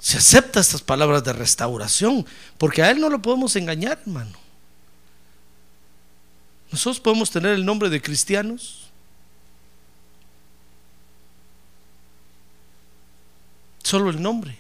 Se 0.07 0.19
acepta 0.19 0.61
estas 0.61 0.83
palabras 0.83 1.25
de 1.25 1.33
restauración, 1.33 2.25
porque 2.59 2.81
a 2.81 2.93
Él 2.93 3.01
no 3.01 3.11
lo 3.11 3.21
podemos 3.21 3.57
engañar, 3.57 3.99
hermano. 4.03 4.39
Nosotros 6.71 7.01
podemos 7.01 7.29
tener 7.29 7.55
el 7.55 7.65
nombre 7.65 7.91
de 7.91 8.01
cristianos. 8.01 8.89
Solo 13.83 14.11
el 14.11 14.23
nombre. 14.23 14.57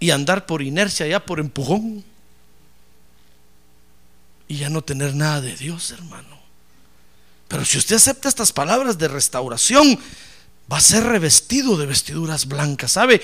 Y 0.00 0.10
andar 0.10 0.46
por 0.46 0.60
inercia, 0.60 1.06
ya 1.06 1.24
por 1.24 1.38
empujón. 1.38 2.02
Y 4.48 4.56
ya 4.56 4.68
no 4.68 4.82
tener 4.82 5.14
nada 5.14 5.40
de 5.40 5.54
Dios, 5.54 5.92
hermano. 5.92 6.40
Pero 7.46 7.64
si 7.64 7.78
usted 7.78 7.94
acepta 7.94 8.28
estas 8.28 8.50
palabras 8.50 8.98
de 8.98 9.06
restauración, 9.06 9.96
va 10.72 10.78
a 10.78 10.80
ser 10.80 11.04
revestido 11.04 11.76
de 11.76 11.86
vestiduras 11.86 12.46
blancas. 12.46 12.92
¿Sabe? 12.92 13.22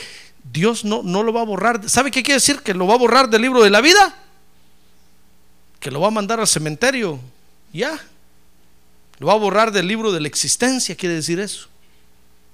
Dios 0.53 0.85
no, 0.85 1.03
no 1.03 1.23
lo 1.23 1.33
va 1.33 1.43
a 1.43 1.45
borrar. 1.45 1.89
¿Sabe 1.89 2.11
qué 2.11 2.23
quiere 2.23 2.41
decir? 2.41 2.61
Que 2.61 2.75
lo 2.75 2.87
va 2.87 2.95
a 2.95 2.99
borrar 2.99 3.29
del 3.29 3.43
libro 3.43 3.63
de 3.63 3.71
la 3.71 3.81
vida. 3.81 4.17
Que 5.79 5.91
lo 5.91 6.01
va 6.01 6.09
a 6.09 6.13
mandar 6.13 6.41
al 6.41 6.49
cementerio. 6.49 7.19
Ya. 7.73 7.99
Lo 9.19 9.27
va 9.27 9.35
a 9.35 9.37
borrar 9.37 9.71
del 9.71 9.87
libro 9.87 10.13
de 10.13 10.21
la 10.21 10.29
existencia, 10.29 10.97
quiere 10.97 11.15
decir 11.15 11.41
eso. 11.41 11.69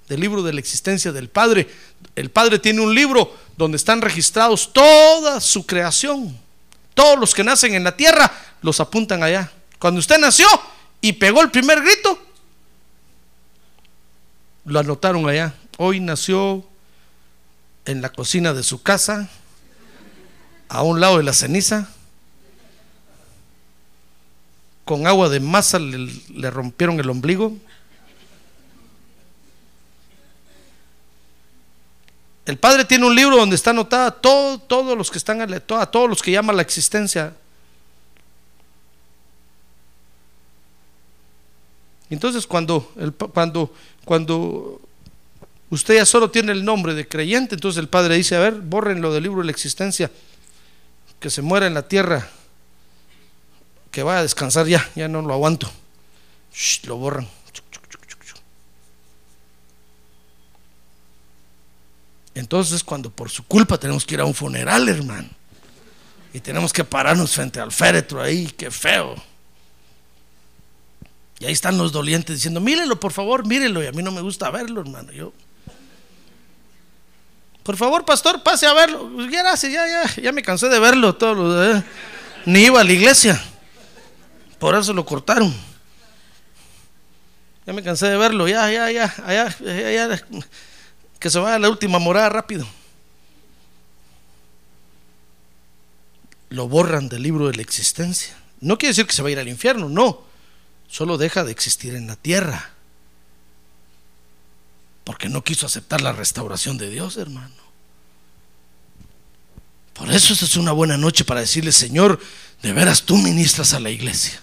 Del 0.09 0.19
libro 0.19 0.43
de 0.43 0.53
la 0.53 0.59
existencia 0.59 1.11
del 1.11 1.29
Padre. 1.29 1.67
El 2.15 2.29
Padre 2.29 2.59
tiene 2.59 2.81
un 2.81 2.93
libro 2.93 3.35
donde 3.57 3.77
están 3.77 4.01
registrados 4.01 4.71
toda 4.71 5.41
su 5.41 5.65
creación. 5.65 6.37
Todos 6.93 7.19
los 7.19 7.33
que 7.33 7.43
nacen 7.43 7.73
en 7.75 7.83
la 7.83 7.95
tierra 7.95 8.31
los 8.61 8.79
apuntan 8.79 9.23
allá. 9.23 9.51
Cuando 9.79 9.99
usted 9.99 10.17
nació 10.17 10.47
y 10.99 11.13
pegó 11.13 11.41
el 11.41 11.51
primer 11.51 11.81
grito, 11.81 12.19
lo 14.67 14.79
anotaron 14.79 15.27
allá. 15.27 15.53
Hoy 15.77 15.99
nació 15.99 16.63
en 17.85 18.01
la 18.01 18.09
cocina 18.09 18.53
de 18.53 18.63
su 18.63 18.83
casa, 18.83 19.29
a 20.67 20.83
un 20.83 20.99
lado 20.99 21.17
de 21.17 21.23
la 21.23 21.33
ceniza, 21.33 21.89
con 24.83 25.07
agua 25.07 25.29
de 25.29 25.39
masa 25.39 25.79
le, 25.79 26.51
rompieron 26.51 26.99
el 26.99 27.09
ombligo. 27.09 27.57
El 32.45 32.57
Padre 32.57 32.85
tiene 32.85 33.05
un 33.05 33.15
libro 33.15 33.37
donde 33.37 33.55
está 33.55 33.71
anotada 33.71 34.11
todo, 34.11 34.59
todos 34.59 34.97
los 34.97 35.11
que 35.11 35.17
están 35.17 35.41
a 35.41 35.85
todos 35.85 36.09
los 36.09 36.21
que 36.21 36.31
llama 36.31 36.53
la 36.53 36.61
existencia. 36.61 37.33
Entonces 42.09 42.47
cuando, 42.47 42.93
el, 42.97 43.13
cuando 43.13 43.73
cuando 44.07 44.79
usted 45.69 45.95
ya 45.95 46.05
solo 46.05 46.31
tiene 46.31 46.53
el 46.53 46.63
nombre 46.63 46.93
de 46.93 47.05
creyente, 47.05 47.55
entonces 47.55 47.77
el 47.77 47.89
Padre 47.89 48.15
dice, 48.15 48.37
a 48.37 48.39
ver, 48.39 48.53
bórrenlo 48.53 49.13
del 49.13 49.23
libro 49.23 49.39
de 49.39 49.45
la 49.47 49.51
existencia, 49.51 50.09
que 51.19 51.29
se 51.29 51.41
muera 51.41 51.67
en 51.67 51.73
la 51.73 51.89
tierra, 51.89 52.29
que 53.91 54.03
vaya 54.03 54.19
a 54.19 54.21
descansar 54.21 54.65
ya, 54.65 54.89
ya 54.95 55.09
no 55.09 55.21
lo 55.21 55.33
aguanto. 55.33 55.69
lo 56.85 56.95
borran. 56.95 57.27
Entonces 62.33 62.81
cuando 62.81 63.09
por 63.09 63.29
su 63.29 63.43
culpa 63.43 63.77
tenemos 63.77 64.05
que 64.05 64.13
ir 64.13 64.21
a 64.21 64.25
un 64.25 64.33
funeral, 64.33 64.87
hermano, 64.87 65.27
y 66.31 66.39
tenemos 66.39 66.71
que 66.71 66.85
pararnos 66.85 67.33
frente 67.33 67.59
al 67.59 67.73
féretro 67.73 68.21
ahí, 68.21 68.47
qué 68.57 68.71
feo. 68.71 69.15
Y 71.39 71.45
ahí 71.45 71.53
están 71.53 71.77
los 71.77 71.91
dolientes 71.91 72.35
diciendo, 72.35 72.59
mírenlo, 72.59 72.99
por 72.99 73.11
favor, 73.11 73.45
mírenlo. 73.45 73.83
Y 73.83 73.87
a 73.87 73.91
mí 73.91 74.01
no 74.01 74.11
me 74.11 74.21
gusta 74.21 74.49
verlo, 74.49 74.81
hermano. 74.81 75.11
Yo, 75.11 75.33
por 77.61 77.77
favor, 77.77 78.05
pastor, 78.05 78.41
pase 78.41 78.65
a 78.65 78.73
verlo. 78.73 79.11
Pues, 79.13 79.29
gracias, 79.29 79.71
ya, 79.71 79.85
ya, 79.87 80.21
ya 80.21 80.31
me 80.31 80.41
cansé 80.41 80.67
de 80.67 80.79
verlo. 80.79 81.15
Todo 81.15 81.75
eh. 81.75 81.83
Ni 82.45 82.61
iba 82.61 82.81
a 82.81 82.83
la 82.83 82.91
iglesia. 82.91 83.39
Por 84.57 84.73
eso 84.73 84.93
lo 84.93 85.05
cortaron. 85.05 85.53
Ya 87.67 87.73
me 87.73 87.83
cansé 87.83 88.07
de 88.07 88.17
verlo. 88.17 88.47
Ya, 88.47 88.71
ya, 88.71 88.89
ya, 88.89 89.13
ya, 89.27 89.57
ya, 89.59 90.07
ya 90.07 90.25
que 91.19 91.29
se 91.29 91.39
vaya 91.39 91.55
a 91.55 91.59
la 91.59 91.69
última 91.69 91.99
morada 91.99 92.29
rápido. 92.29 92.65
Lo 96.49 96.67
borran 96.67 97.09
del 97.09 97.21
libro 97.21 97.47
de 97.47 97.55
la 97.55 97.61
existencia. 97.61 98.35
No 98.59 98.77
quiere 98.77 98.91
decir 98.91 99.05
que 99.05 99.13
se 99.13 99.21
va 99.21 99.27
a 99.27 99.31
ir 99.31 99.39
al 99.39 99.47
infierno, 99.47 99.89
no 99.89 100.26
solo 100.87 101.17
deja 101.17 101.43
de 101.43 101.51
existir 101.51 101.95
en 101.95 102.07
la 102.07 102.15
tierra. 102.15 102.71
Porque 105.03 105.29
no 105.29 105.43
quiso 105.43 105.65
aceptar 105.65 106.01
la 106.01 106.11
restauración 106.11 106.77
de 106.77 106.89
Dios, 106.89 107.17
hermano. 107.17 107.55
Por 109.93 110.11
eso 110.11 110.33
esta 110.33 110.45
es 110.45 110.57
una 110.57 110.73
buena 110.73 110.97
noche 110.97 111.25
para 111.25 111.39
decirle, 111.39 111.71
Señor, 111.71 112.19
de 112.61 112.73
veras 112.73 113.03
tú 113.03 113.17
ministras 113.17 113.73
a 113.73 113.79
la 113.79 113.89
iglesia. 113.89 114.41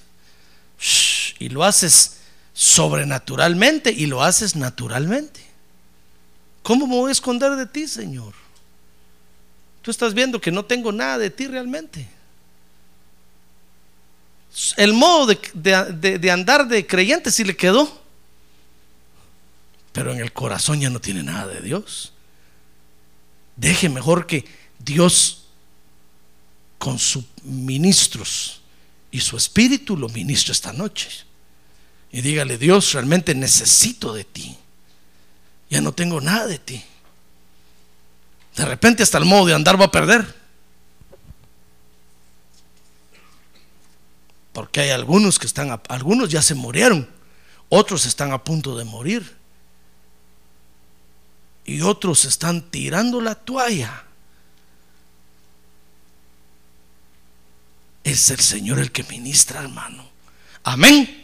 y 1.39 1.49
lo 1.49 1.65
haces 1.65 2.19
sobrenaturalmente 2.53 3.91
y 3.93 4.07
lo 4.07 4.23
haces 4.23 4.57
naturalmente. 4.57 5.41
¿Cómo 6.63 6.87
me 6.87 6.95
voy 6.95 7.09
a 7.11 7.13
esconder 7.13 7.57
de 7.57 7.67
ti, 7.67 7.87
Señor? 7.87 8.33
Tú 9.83 9.91
estás 9.91 10.15
viendo 10.15 10.41
que 10.41 10.51
no 10.51 10.65
tengo 10.65 10.93
nada 10.93 11.19
de 11.19 11.31
ti 11.31 11.47
realmente 11.47 12.09
el 14.77 14.93
modo 14.93 15.27
de, 15.55 16.31
andar 16.31 16.69
de 16.69 16.87
creyente 16.87 17.31
sí 17.31 17.45
le 17.45 17.57
quedó, 17.57 18.03
pero 19.93 20.13
en 20.13 20.21
el 20.21 20.33
corazón 20.33 20.81
ya 20.81 20.91
no 20.91 21.01
tiene 21.01 21.23
nada 21.23 21.47
de 21.49 21.61
Dios. 21.61 22.13
Deje 23.57 23.89
mejor 23.89 24.27
que 24.27 24.45
Dios 24.79 25.47
con 26.79 26.99
sus 26.99 27.25
ministros 27.43 28.61
y 29.11 29.21
su 29.21 29.37
espíritu 29.37 29.97
lo 29.97 30.09
ministra 30.09 30.53
esta 30.53 30.73
noche. 30.73 31.09
Y 32.13 32.21
dígale, 32.21 32.59
Dios, 32.59 32.93
realmente 32.93 33.35
necesito 33.35 34.13
de 34.13 34.25
ti. 34.25 34.57
Ya 35.71 35.81
no 35.81 35.93
tengo 35.93 36.21
nada 36.21 36.47
de 36.47 36.59
ti. 36.59 36.83
De 38.57 38.65
repente 38.65 39.03
hasta 39.03 39.19
el 39.19 39.25
modo 39.25 39.47
de 39.47 39.55
andar 39.55 39.81
va 39.81 39.87
a 39.87 39.91
perder. 39.91 40.44
Porque 44.55 44.81
hay 44.81 44.91
algunos 44.91 45.39
que 45.39 45.47
están, 45.47 45.79
algunos 45.89 46.31
ya 46.31 46.41
se 46.41 46.55
murieron, 46.55 47.11
otros 47.69 48.07
están 48.07 48.33
a 48.33 48.43
punto 48.43 48.79
de 48.79 48.85
morir. 48.85 49.37
Y 51.67 51.81
otros 51.81 52.25
están 52.25 52.63
tirando 52.71 53.21
la 53.21 53.35
toalla. 53.35 54.05
Es 58.05 58.31
el 58.31 58.39
Señor 58.39 58.79
el 58.79 58.93
que 58.93 59.03
ministra, 59.05 59.61
hermano. 59.61 60.09
Amén. 60.63 61.24